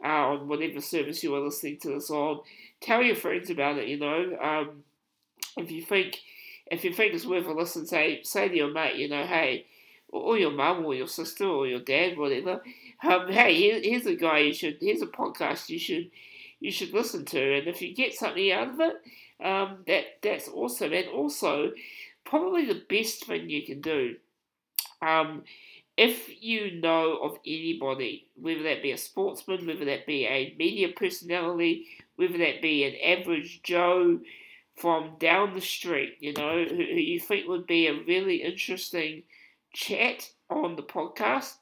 uh, 0.03 0.07
on 0.07 0.49
whatever 0.49 0.81
service 0.81 1.23
you 1.23 1.33
are 1.33 1.39
listening 1.39 1.77
to 1.79 1.93
this 1.93 2.09
on. 2.09 2.41
Tell 2.81 3.01
your 3.01 3.15
friends 3.15 3.49
about 3.49 3.77
it. 3.77 3.87
You 3.87 3.99
know, 3.99 4.37
um, 4.41 4.83
if 5.55 5.71
you 5.71 5.81
think 5.81 6.19
if 6.69 6.83
you 6.83 6.91
think 6.91 7.13
it's 7.13 7.25
worth 7.25 7.47
a 7.47 7.53
listen, 7.53 7.87
say 7.87 8.21
say 8.23 8.49
to 8.49 8.55
your 8.57 8.73
mate, 8.73 8.97
you 8.97 9.07
know, 9.07 9.25
hey, 9.25 9.67
or 10.09 10.37
your 10.37 10.51
mum 10.51 10.85
or 10.85 10.93
your 10.93 11.07
sister 11.07 11.45
or 11.45 11.67
your 11.67 11.79
dad, 11.79 12.17
whatever. 12.17 12.61
Um, 13.01 13.31
hey, 13.31 13.55
here, 13.55 13.79
here's 13.81 14.05
a 14.07 14.15
guy 14.15 14.39
you 14.39 14.53
should. 14.53 14.79
Here's 14.81 15.01
a 15.01 15.07
podcast 15.07 15.69
you 15.69 15.79
should 15.79 16.11
you 16.59 16.69
should 16.69 16.93
listen 16.93 17.23
to, 17.27 17.57
and 17.59 17.67
if 17.69 17.81
you 17.81 17.95
get 17.95 18.13
something 18.13 18.51
out 18.51 18.71
of 18.71 18.79
it, 18.81 19.01
um, 19.43 19.79
that 19.87 20.05
that's 20.21 20.47
awesome. 20.49 20.93
And 20.93 21.07
also, 21.09 21.71
probably 22.25 22.65
the 22.65 22.83
best 22.89 23.25
thing 23.25 23.49
you 23.49 23.65
can 23.65 23.81
do, 23.81 24.15
um, 25.01 25.43
if 25.97 26.29
you 26.41 26.79
know 26.81 27.17
of 27.17 27.37
anybody, 27.45 28.27
whether 28.39 28.63
that 28.63 28.81
be 28.81 28.91
a 28.91 28.97
sportsman, 28.97 29.67
whether 29.67 29.85
that 29.85 30.05
be 30.07 30.25
a 30.25 30.55
media 30.57 30.89
personality, 30.89 31.87
whether 32.15 32.37
that 32.37 32.61
be 32.61 32.83
an 32.85 32.95
average 33.19 33.61
Joe 33.63 34.19
from 34.75 35.15
down 35.19 35.53
the 35.53 35.61
street, 35.61 36.17
you 36.19 36.33
know, 36.33 36.63
who, 36.65 36.75
who 36.75 36.83
you 36.83 37.19
think 37.19 37.47
would 37.47 37.67
be 37.67 37.87
a 37.87 37.93
really 37.93 38.37
interesting 38.43 39.23
chat 39.73 40.29
on 40.49 40.75
the 40.75 40.83
podcast, 40.83 41.55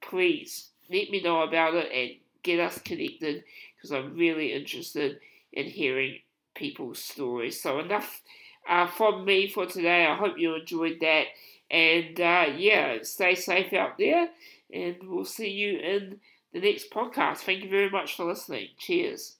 please 0.00 0.70
let 0.90 1.10
me 1.10 1.20
know 1.22 1.42
about 1.42 1.74
it 1.74 1.90
and 1.92 2.10
get 2.42 2.60
us 2.60 2.78
connected 2.80 3.44
because 3.76 3.92
I'm 3.92 4.16
really 4.16 4.52
interested 4.52 5.18
in 5.52 5.66
hearing 5.66 6.18
people's 6.54 6.98
stories. 7.02 7.60
So, 7.60 7.80
enough 7.80 8.22
uh, 8.68 8.86
from 8.86 9.24
me 9.24 9.48
for 9.48 9.66
today. 9.66 10.06
I 10.06 10.16
hope 10.16 10.38
you 10.38 10.54
enjoyed 10.54 10.98
that. 11.00 11.26
And 11.70 12.20
uh, 12.20 12.46
yeah, 12.56 12.98
stay 13.02 13.34
safe 13.34 13.72
out 13.72 13.98
there. 13.98 14.28
And 14.72 14.96
we'll 15.02 15.24
see 15.24 15.50
you 15.50 15.78
in 15.78 16.20
the 16.52 16.60
next 16.60 16.90
podcast. 16.90 17.38
Thank 17.38 17.62
you 17.62 17.70
very 17.70 17.90
much 17.90 18.16
for 18.16 18.24
listening. 18.24 18.68
Cheers. 18.78 19.36